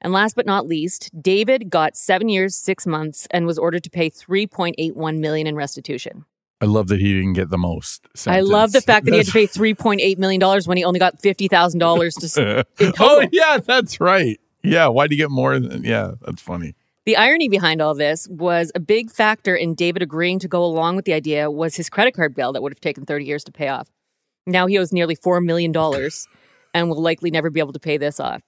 And 0.00 0.12
last 0.12 0.36
but 0.36 0.46
not 0.46 0.66
least, 0.66 1.10
David 1.20 1.70
got 1.70 1.96
seven 1.96 2.28
years, 2.28 2.54
six 2.54 2.86
months, 2.86 3.26
and 3.30 3.46
was 3.46 3.58
ordered 3.58 3.82
to 3.84 3.90
pay 3.90 4.10
3.81 4.10 5.18
million 5.20 5.46
in 5.46 5.56
restitution. 5.56 6.24
I 6.60 6.66
love 6.66 6.86
that 6.88 7.00
he 7.00 7.12
didn't 7.14 7.32
get 7.32 7.50
the 7.50 7.58
most. 7.58 8.06
I 8.26 8.40
love 8.40 8.70
the 8.72 8.80
fact 8.80 9.06
that 9.06 9.12
he 9.12 9.18
had 9.18 9.26
to 9.26 9.32
pay 9.32 9.46
3.8 9.48 10.18
million 10.18 10.38
dollars 10.38 10.68
when 10.68 10.76
he 10.76 10.84
only 10.84 11.00
got 11.00 11.20
$50,000 11.20 12.14
to 12.20 12.26
s- 12.26 12.64
in 12.80 12.92
oh 13.00 13.26
yeah, 13.32 13.58
that's 13.58 14.00
right. 14.00 14.38
Yeah, 14.62 14.86
why'd 14.86 15.10
you 15.10 15.16
get 15.16 15.30
more? 15.30 15.58
Than, 15.58 15.82
yeah, 15.82 16.12
that's 16.24 16.40
funny. 16.40 16.74
The 17.04 17.16
irony 17.16 17.48
behind 17.48 17.82
all 17.82 17.94
this 17.94 18.28
was 18.28 18.70
a 18.76 18.80
big 18.80 19.10
factor 19.10 19.56
in 19.56 19.74
David 19.74 20.02
agreeing 20.02 20.38
to 20.38 20.46
go 20.46 20.64
along 20.64 20.94
with 20.94 21.04
the 21.04 21.14
idea 21.14 21.50
was 21.50 21.74
his 21.74 21.90
credit 21.90 22.14
card 22.14 22.32
bill 22.32 22.52
that 22.52 22.62
would 22.62 22.72
have 22.72 22.80
taken 22.80 23.04
30 23.04 23.24
years 23.24 23.42
to 23.44 23.52
pay 23.52 23.66
off. 23.66 23.90
Now 24.46 24.68
he 24.68 24.78
owes 24.78 24.92
nearly 24.92 25.16
$4 25.16 25.44
million 25.44 25.72
and 26.72 26.88
will 26.88 27.02
likely 27.02 27.32
never 27.32 27.50
be 27.50 27.58
able 27.58 27.72
to 27.72 27.80
pay 27.80 27.96
this 27.96 28.20
off. 28.20 28.42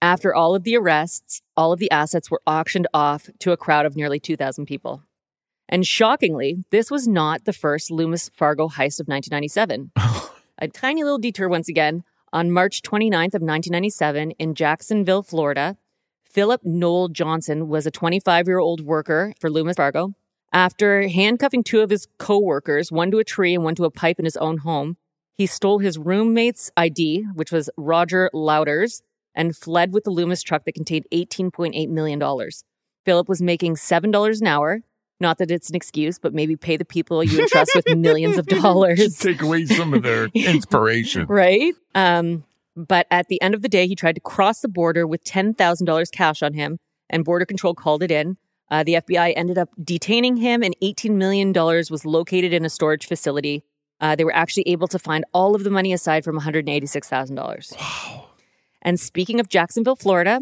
After 0.00 0.32
all 0.32 0.54
of 0.54 0.62
the 0.62 0.76
arrests, 0.76 1.42
all 1.56 1.72
of 1.72 1.80
the 1.80 1.90
assets 1.90 2.30
were 2.30 2.40
auctioned 2.46 2.86
off 2.94 3.28
to 3.40 3.50
a 3.50 3.56
crowd 3.56 3.84
of 3.84 3.96
nearly 3.96 4.20
2,000 4.20 4.64
people. 4.64 5.02
And 5.68 5.84
shockingly, 5.84 6.64
this 6.70 6.92
was 6.92 7.08
not 7.08 7.46
the 7.46 7.52
first 7.52 7.90
Loomis 7.90 8.30
Fargo 8.32 8.68
heist 8.68 9.00
of 9.00 9.08
1997. 9.08 9.90
a 10.58 10.68
tiny 10.68 11.02
little 11.02 11.18
detour 11.18 11.48
once 11.48 11.68
again. 11.68 12.04
On 12.32 12.52
March 12.52 12.80
29th 12.82 13.34
of 13.34 13.42
1997 13.42 14.32
in 14.32 14.54
Jacksonville, 14.54 15.24
Florida, 15.24 15.76
Philip 16.30 16.60
Noel 16.64 17.08
Johnson 17.08 17.68
was 17.68 17.86
a 17.86 17.90
25 17.90 18.46
year 18.46 18.58
old 18.58 18.80
worker 18.82 19.32
for 19.40 19.50
Loomis 19.50 19.76
Fargo. 19.76 20.14
After 20.52 21.08
handcuffing 21.08 21.62
two 21.62 21.80
of 21.80 21.90
his 21.90 22.06
co-workers, 22.18 22.90
one 22.90 23.10
to 23.10 23.18
a 23.18 23.24
tree 23.24 23.54
and 23.54 23.64
one 23.64 23.74
to 23.76 23.84
a 23.84 23.90
pipe 23.90 24.18
in 24.18 24.24
his 24.24 24.36
own 24.36 24.58
home, 24.58 24.96
he 25.36 25.46
stole 25.46 25.78
his 25.78 25.98
roommate's 25.98 26.70
ID, 26.76 27.24
which 27.34 27.52
was 27.52 27.70
Roger 27.76 28.30
Louders, 28.32 29.02
and 29.34 29.54
fled 29.56 29.92
with 29.92 30.04
the 30.04 30.10
Loomis 30.10 30.42
truck 30.42 30.64
that 30.64 30.72
contained 30.74 31.06
$18.8 31.12 31.88
million. 31.88 32.20
Philip 33.04 33.28
was 33.28 33.40
making 33.42 33.76
$7 33.76 34.40
an 34.40 34.46
hour. 34.46 34.80
Not 35.20 35.38
that 35.38 35.50
it's 35.50 35.68
an 35.68 35.74
excuse, 35.74 36.18
but 36.18 36.32
maybe 36.32 36.56
pay 36.56 36.76
the 36.76 36.84
people 36.84 37.22
you 37.24 37.40
entrust 37.40 37.72
with 37.74 37.86
millions 37.96 38.38
of 38.38 38.46
dollars. 38.62 39.18
Take 39.18 39.42
away 39.42 39.66
some 39.66 39.92
of 39.92 40.02
their 40.02 40.26
inspiration. 40.34 41.26
right? 41.26 41.74
Um, 41.94 42.44
but 42.86 43.06
at 43.10 43.28
the 43.28 43.40
end 43.42 43.54
of 43.54 43.62
the 43.62 43.68
day, 43.68 43.86
he 43.86 43.96
tried 43.96 44.14
to 44.14 44.20
cross 44.20 44.60
the 44.60 44.68
border 44.68 45.06
with 45.06 45.24
$10,000 45.24 46.12
cash 46.12 46.42
on 46.42 46.54
him, 46.54 46.78
and 47.10 47.24
Border 47.24 47.44
Control 47.44 47.74
called 47.74 48.02
it 48.02 48.10
in. 48.10 48.36
Uh, 48.70 48.84
the 48.84 48.94
FBI 48.94 49.32
ended 49.36 49.58
up 49.58 49.70
detaining 49.82 50.36
him, 50.36 50.62
and 50.62 50.76
$18 50.82 51.12
million 51.12 51.52
was 51.52 52.04
located 52.04 52.52
in 52.52 52.64
a 52.64 52.70
storage 52.70 53.06
facility 53.06 53.64
Uh, 54.00 54.14
they 54.14 54.24
were 54.24 54.34
actually 54.34 54.62
able 54.68 54.86
to 54.86 54.98
find 54.98 55.24
all 55.34 55.56
of 55.56 55.64
the 55.64 55.70
money 55.70 55.92
aside 55.92 56.22
from 56.22 56.38
$186,000. 56.38 57.76
Wow. 57.76 58.28
And 58.80 59.00
speaking 59.00 59.40
of 59.40 59.48
Jacksonville, 59.48 59.96
Florida, 59.96 60.40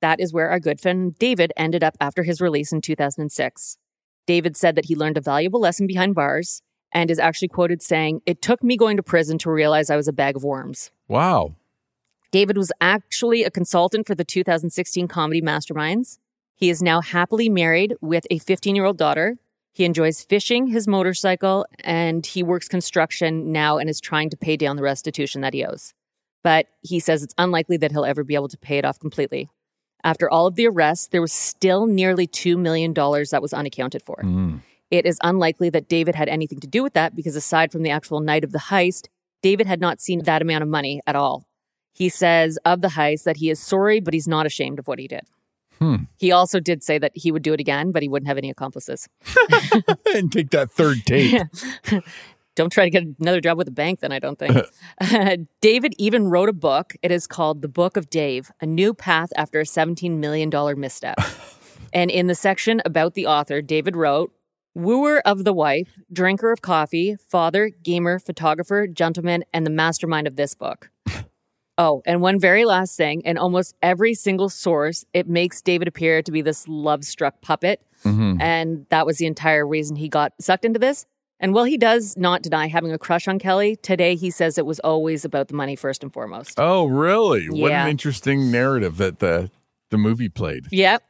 that 0.00 0.20
is 0.20 0.32
where 0.32 0.48
our 0.48 0.58
good 0.58 0.80
friend 0.80 1.14
David 1.18 1.52
ended 1.54 1.84
up 1.84 1.96
after 2.00 2.22
his 2.22 2.40
release 2.40 2.72
in 2.72 2.80
2006. 2.80 3.76
David 4.26 4.56
said 4.56 4.74
that 4.76 4.86
he 4.86 4.96
learned 4.96 5.18
a 5.18 5.20
valuable 5.20 5.60
lesson 5.60 5.86
behind 5.86 6.14
bars 6.14 6.62
and 6.92 7.10
is 7.10 7.18
actually 7.18 7.48
quoted 7.48 7.82
saying, 7.82 8.22
It 8.24 8.40
took 8.40 8.62
me 8.62 8.76
going 8.76 8.96
to 8.96 9.02
prison 9.02 9.36
to 9.38 9.50
realize 9.50 9.90
I 9.90 9.96
was 9.96 10.08
a 10.08 10.12
bag 10.12 10.36
of 10.36 10.44
worms. 10.44 10.90
Wow. 11.08 11.56
David 12.34 12.58
was 12.58 12.72
actually 12.80 13.44
a 13.44 13.50
consultant 13.50 14.08
for 14.08 14.16
the 14.16 14.24
2016 14.24 15.06
comedy 15.06 15.40
Masterminds. 15.40 16.18
He 16.56 16.68
is 16.68 16.82
now 16.82 17.00
happily 17.00 17.48
married 17.48 17.94
with 18.00 18.26
a 18.28 18.38
15 18.38 18.74
year 18.74 18.84
old 18.84 18.98
daughter. 18.98 19.36
He 19.72 19.84
enjoys 19.84 20.20
fishing, 20.20 20.66
his 20.66 20.88
motorcycle, 20.88 21.64
and 21.84 22.26
he 22.26 22.42
works 22.42 22.66
construction 22.66 23.52
now 23.52 23.78
and 23.78 23.88
is 23.88 24.00
trying 24.00 24.30
to 24.30 24.36
pay 24.36 24.56
down 24.56 24.74
the 24.74 24.82
restitution 24.82 25.42
that 25.42 25.54
he 25.54 25.64
owes. 25.64 25.94
But 26.42 26.66
he 26.82 26.98
says 26.98 27.22
it's 27.22 27.36
unlikely 27.38 27.76
that 27.76 27.92
he'll 27.92 28.04
ever 28.04 28.24
be 28.24 28.34
able 28.34 28.48
to 28.48 28.58
pay 28.58 28.78
it 28.78 28.84
off 28.84 28.98
completely. 28.98 29.48
After 30.02 30.28
all 30.28 30.48
of 30.48 30.56
the 30.56 30.66
arrests, 30.66 31.06
there 31.06 31.22
was 31.22 31.32
still 31.32 31.86
nearly 31.86 32.26
$2 32.26 32.58
million 32.58 32.92
that 32.94 33.42
was 33.42 33.54
unaccounted 33.54 34.02
for. 34.02 34.16
Mm. 34.24 34.60
It 34.90 35.06
is 35.06 35.20
unlikely 35.22 35.70
that 35.70 35.88
David 35.88 36.16
had 36.16 36.28
anything 36.28 36.58
to 36.58 36.66
do 36.66 36.82
with 36.82 36.94
that 36.94 37.14
because 37.14 37.36
aside 37.36 37.70
from 37.70 37.84
the 37.84 37.90
actual 37.90 38.18
night 38.18 38.42
of 38.42 38.50
the 38.50 38.58
heist, 38.58 39.06
David 39.40 39.68
had 39.68 39.80
not 39.80 40.00
seen 40.00 40.24
that 40.24 40.42
amount 40.42 40.62
of 40.62 40.68
money 40.68 41.00
at 41.06 41.14
all. 41.14 41.46
He 41.94 42.08
says 42.08 42.58
of 42.64 42.82
the 42.82 42.88
heist 42.88 43.22
that 43.22 43.38
he 43.38 43.48
is 43.50 43.60
sorry, 43.60 44.00
but 44.00 44.12
he's 44.12 44.28
not 44.28 44.46
ashamed 44.46 44.78
of 44.78 44.88
what 44.88 44.98
he 44.98 45.08
did. 45.08 45.22
Hmm. 45.78 46.04
He 46.18 46.32
also 46.32 46.60
did 46.60 46.82
say 46.82 46.98
that 46.98 47.12
he 47.14 47.32
would 47.32 47.42
do 47.42 47.52
it 47.52 47.60
again, 47.60 47.92
but 47.92 48.02
he 48.02 48.08
wouldn't 48.08 48.28
have 48.28 48.38
any 48.38 48.50
accomplices. 48.50 49.08
and 50.14 50.30
take 50.30 50.50
that 50.50 50.70
third 50.70 50.98
tape. 51.06 51.42
Don't 52.56 52.70
try 52.70 52.84
to 52.84 52.90
get 52.90 53.04
another 53.18 53.40
job 53.40 53.58
with 53.58 53.66
a 53.66 53.72
bank, 53.72 53.98
then 53.98 54.12
I 54.12 54.20
don't 54.20 54.38
think. 54.38 54.56
Uh, 55.00 55.38
David 55.60 55.92
even 55.98 56.28
wrote 56.28 56.48
a 56.48 56.52
book. 56.52 56.94
It 57.02 57.10
is 57.10 57.26
called 57.26 57.62
The 57.62 57.68
Book 57.68 57.96
of 57.96 58.08
Dave 58.10 58.52
A 58.60 58.66
New 58.66 58.94
Path 58.94 59.30
After 59.36 59.58
a 59.58 59.64
$17 59.64 60.18
Million 60.18 60.50
Misstep. 60.78 61.18
and 61.92 62.12
in 62.12 62.28
the 62.28 62.36
section 62.36 62.80
about 62.84 63.14
the 63.14 63.26
author, 63.26 63.60
David 63.60 63.96
wrote, 63.96 64.32
Wooer 64.76 65.20
of 65.24 65.42
the 65.42 65.52
wife, 65.52 65.88
drinker 66.12 66.52
of 66.52 66.62
coffee, 66.62 67.16
father, 67.28 67.70
gamer, 67.82 68.20
photographer, 68.20 68.86
gentleman, 68.86 69.44
and 69.52 69.66
the 69.66 69.70
mastermind 69.70 70.28
of 70.28 70.36
this 70.36 70.54
book. 70.54 70.90
Oh, 71.76 72.02
and 72.06 72.20
one 72.20 72.38
very 72.38 72.64
last 72.64 72.96
thing. 72.96 73.20
In 73.22 73.36
almost 73.36 73.74
every 73.82 74.14
single 74.14 74.48
source, 74.48 75.04
it 75.12 75.28
makes 75.28 75.60
David 75.60 75.88
appear 75.88 76.22
to 76.22 76.30
be 76.32 76.40
this 76.40 76.68
love 76.68 77.04
struck 77.04 77.40
puppet. 77.40 77.80
Mhm. 78.04 78.40
And 78.40 78.86
that 78.90 79.06
was 79.06 79.18
the 79.18 79.26
entire 79.26 79.66
reason 79.66 79.96
he 79.96 80.08
got 80.08 80.32
sucked 80.40 80.64
into 80.64 80.78
this. 80.78 81.06
And 81.40 81.52
while 81.52 81.64
he 81.64 81.76
does 81.76 82.16
not 82.16 82.42
deny 82.42 82.68
having 82.68 82.92
a 82.92 82.98
crush 82.98 83.26
on 83.26 83.38
Kelly, 83.38 83.76
today 83.76 84.14
he 84.14 84.30
says 84.30 84.56
it 84.56 84.66
was 84.66 84.78
always 84.80 85.24
about 85.24 85.48
the 85.48 85.54
money 85.54 85.74
first 85.74 86.02
and 86.02 86.12
foremost. 86.12 86.54
Oh, 86.58 86.84
really? 86.84 87.48
What 87.50 87.72
an 87.72 87.88
interesting 87.88 88.50
narrative 88.50 88.96
that 88.98 89.18
the 89.18 89.50
the 89.90 89.98
movie 89.98 90.28
played. 90.28 90.66
Yep. 90.70 91.02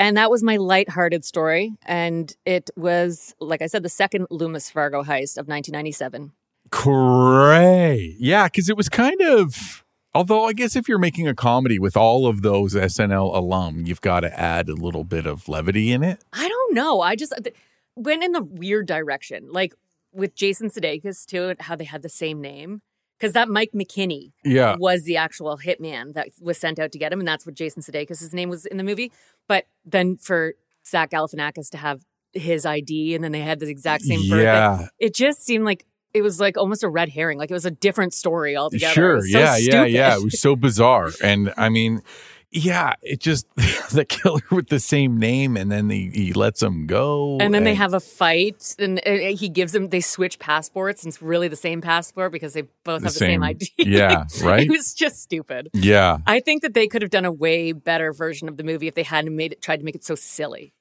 And 0.00 0.16
that 0.16 0.30
was 0.30 0.42
my 0.42 0.56
lighthearted 0.56 1.24
story. 1.24 1.72
And 1.84 2.34
it 2.46 2.70
was, 2.76 3.34
like 3.40 3.62
I 3.62 3.66
said, 3.66 3.82
the 3.82 3.88
second 3.88 4.26
Loomis 4.30 4.70
Fargo 4.70 5.02
heist 5.02 5.36
of 5.38 5.48
1997. 5.48 6.32
Great. 6.70 8.16
Yeah, 8.18 8.44
because 8.46 8.68
it 8.68 8.76
was 8.76 8.88
kind 8.88 9.20
of. 9.22 9.84
Although 10.14 10.44
I 10.46 10.52
guess 10.52 10.74
if 10.74 10.88
you're 10.88 10.98
making 10.98 11.28
a 11.28 11.34
comedy 11.34 11.78
with 11.78 11.96
all 11.96 12.26
of 12.26 12.42
those 12.42 12.74
SNL 12.74 13.34
alum, 13.36 13.84
you've 13.86 14.00
got 14.00 14.20
to 14.20 14.40
add 14.40 14.68
a 14.68 14.74
little 14.74 15.04
bit 15.04 15.26
of 15.26 15.48
levity 15.48 15.92
in 15.92 16.02
it. 16.02 16.22
I 16.32 16.48
don't 16.48 16.74
know. 16.74 17.00
I 17.00 17.14
just 17.14 17.32
uh, 17.32 17.40
th- 17.40 17.54
went 17.94 18.24
in 18.24 18.32
the 18.32 18.42
weird 18.42 18.86
direction, 18.86 19.48
like 19.50 19.74
with 20.12 20.34
Jason 20.34 20.70
Sudeikis 20.70 21.26
too, 21.26 21.54
how 21.60 21.76
they 21.76 21.84
had 21.84 22.02
the 22.02 22.08
same 22.08 22.40
name. 22.40 22.80
Because 23.18 23.32
that 23.32 23.48
Mike 23.48 23.72
McKinney 23.74 24.30
Yeah. 24.44 24.76
was 24.78 25.02
the 25.02 25.16
actual 25.16 25.58
hitman 25.58 26.14
that 26.14 26.28
was 26.40 26.56
sent 26.56 26.78
out 26.78 26.92
to 26.92 26.98
get 26.98 27.12
him, 27.12 27.18
and 27.18 27.26
that's 27.26 27.44
what 27.44 27.56
Jason 27.56 27.82
Sudeikis' 27.82 28.32
name 28.32 28.48
was 28.48 28.64
in 28.64 28.76
the 28.76 28.84
movie. 28.84 29.10
But 29.48 29.64
then 29.84 30.16
for 30.16 30.54
Zach 30.86 31.10
Galifianakis 31.10 31.68
to 31.70 31.78
have 31.78 32.02
his 32.32 32.64
ID, 32.64 33.16
and 33.16 33.24
then 33.24 33.32
they 33.32 33.40
had 33.40 33.58
the 33.58 33.68
exact 33.68 34.04
same 34.04 34.20
birthday, 34.30 34.44
Yeah. 34.44 34.86
it 35.00 35.14
just 35.14 35.42
seemed 35.44 35.64
like 35.64 35.84
it 36.18 36.22
was 36.22 36.38
like 36.40 36.56
almost 36.58 36.82
a 36.84 36.88
red 36.88 37.08
herring. 37.08 37.38
Like 37.38 37.50
it 37.50 37.54
was 37.54 37.64
a 37.64 37.70
different 37.70 38.12
story 38.12 38.56
altogether. 38.56 38.92
Sure. 38.92 39.20
so 39.22 39.38
yeah. 39.38 39.56
Yeah. 39.56 39.70
stupid. 39.70 39.90
Yeah. 39.92 40.16
It 40.16 40.24
was 40.24 40.40
so 40.40 40.56
bizarre. 40.56 41.10
And 41.22 41.54
I 41.56 41.68
mean, 41.70 42.02
yeah, 42.50 42.94
it 43.02 43.20
just 43.20 43.46
the 43.92 44.04
killer 44.08 44.40
with 44.50 44.68
the 44.68 44.80
same 44.80 45.18
name, 45.18 45.54
and 45.56 45.70
then 45.70 45.90
he, 45.90 46.10
he 46.14 46.32
lets 46.32 46.62
him 46.62 46.86
go. 46.86 47.36
And 47.40 47.52
then 47.52 47.64
they 47.64 47.74
have 47.74 47.92
a 47.92 48.00
fight, 48.00 48.74
and 48.78 49.00
uh, 49.06 49.10
he 49.36 49.50
gives 49.50 49.72
them. 49.72 49.88
They 49.90 50.00
switch 50.00 50.38
passports, 50.38 51.02
and 51.04 51.10
it's 51.12 51.20
really 51.20 51.48
the 51.48 51.56
same 51.56 51.82
passport 51.82 52.32
because 52.32 52.54
they 52.54 52.62
both 52.62 53.02
The 53.02 53.08
have 53.08 53.12
the 53.12 53.18
same, 53.18 53.42
same- 53.42 53.42
ID. 53.42 53.70
yeah, 53.78 54.24
right? 54.42 54.62
it 54.62 54.70
was 54.70 54.94
just 54.94 55.20
stupid. 55.22 55.68
Yeah. 55.74 56.18
I 56.26 56.40
think 56.40 56.62
that 56.62 56.72
they 56.72 56.86
could 56.88 57.02
have 57.02 57.10
done 57.10 57.26
a 57.26 57.32
way 57.32 57.72
better 57.72 58.14
version 58.14 58.48
of 58.48 58.56
the 58.56 58.64
movie 58.64 58.88
if 58.88 58.94
they 58.94 59.02
hadn't 59.02 59.36
made 59.36 59.52
it, 59.52 59.60
tried 59.60 59.78
to 59.80 59.84
make 59.84 59.94
it 59.94 60.04
so 60.04 60.14
silly. 60.14 60.72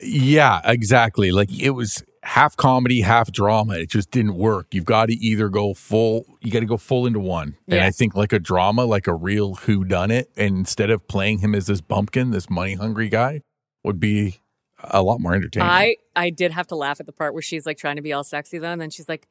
Yeah, 0.00 0.62
exactly. 0.64 1.32
Like 1.32 1.52
it 1.52 1.70
was 1.70 2.02
half 2.22 2.56
comedy, 2.56 3.00
half 3.00 3.32
drama. 3.32 3.74
It 3.74 3.90
just 3.90 4.10
didn't 4.10 4.34
work. 4.34 4.68
You've 4.72 4.84
got 4.84 5.06
to 5.06 5.14
either 5.14 5.48
go 5.48 5.74
full, 5.74 6.24
you 6.40 6.50
got 6.50 6.60
to 6.60 6.66
go 6.66 6.76
full 6.76 7.06
into 7.06 7.20
one. 7.20 7.56
And 7.68 7.80
I 7.80 7.90
think 7.90 8.14
like 8.14 8.32
a 8.32 8.38
drama, 8.38 8.84
like 8.84 9.06
a 9.06 9.14
real 9.14 9.54
who 9.54 9.84
done 9.84 10.10
it, 10.10 10.30
instead 10.36 10.90
of 10.90 11.06
playing 11.08 11.38
him 11.38 11.54
as 11.54 11.66
this 11.66 11.80
bumpkin, 11.80 12.30
this 12.30 12.50
money 12.50 12.74
hungry 12.74 13.08
guy, 13.08 13.42
would 13.84 13.98
be 13.98 14.40
a 14.82 15.02
lot 15.02 15.20
more 15.20 15.34
entertaining. 15.34 15.68
I 15.68 15.96
I 16.14 16.30
did 16.30 16.52
have 16.52 16.66
to 16.68 16.76
laugh 16.76 17.00
at 17.00 17.06
the 17.06 17.12
part 17.12 17.32
where 17.32 17.42
she's 17.42 17.66
like 17.66 17.78
trying 17.78 17.96
to 17.96 18.02
be 18.02 18.12
all 18.12 18.24
sexy 18.24 18.58
though, 18.58 18.72
and 18.72 18.80
then 18.80 18.90
she's 18.90 19.08
like, 19.08 19.26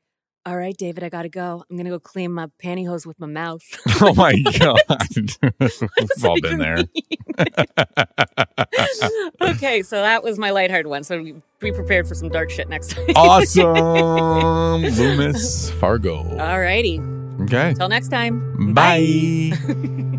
"All 0.46 0.56
right, 0.58 0.76
David, 0.76 1.04
I 1.04 1.10
gotta 1.10 1.30
go. 1.30 1.64
I'm 1.70 1.78
gonna 1.78 1.90
go 1.90 2.00
clean 2.00 2.32
my 2.32 2.48
pantyhose 2.64 3.06
with 3.06 3.20
my 3.20 3.28
mouth." 3.28 3.62
oh 4.02 4.14
my 4.14 4.34
god, 4.60 4.80
we've 5.60 6.26
all 6.26 6.40
been 6.42 6.60
there. 6.60 6.84
okay, 9.42 9.82
so 9.84 10.02
that 10.02 10.24
was 10.24 10.38
my 10.40 10.52
lighthearted 10.52 10.88
one. 10.88 11.04
So 11.04 11.24
be 11.60 11.72
prepared 11.72 12.08
for 12.08 12.16
some 12.16 12.30
dark 12.30 12.50
shit 12.50 12.70
next 12.70 12.92
time. 12.92 13.06
Awesome, 13.16 14.82
Loomis 14.82 15.72
Fargo. 15.72 16.18
All 16.40 16.60
righty. 16.60 17.00
Okay, 17.42 17.70
Until 17.70 17.90
next 17.90 18.10
time. 18.10 18.74
bye. 18.74 20.16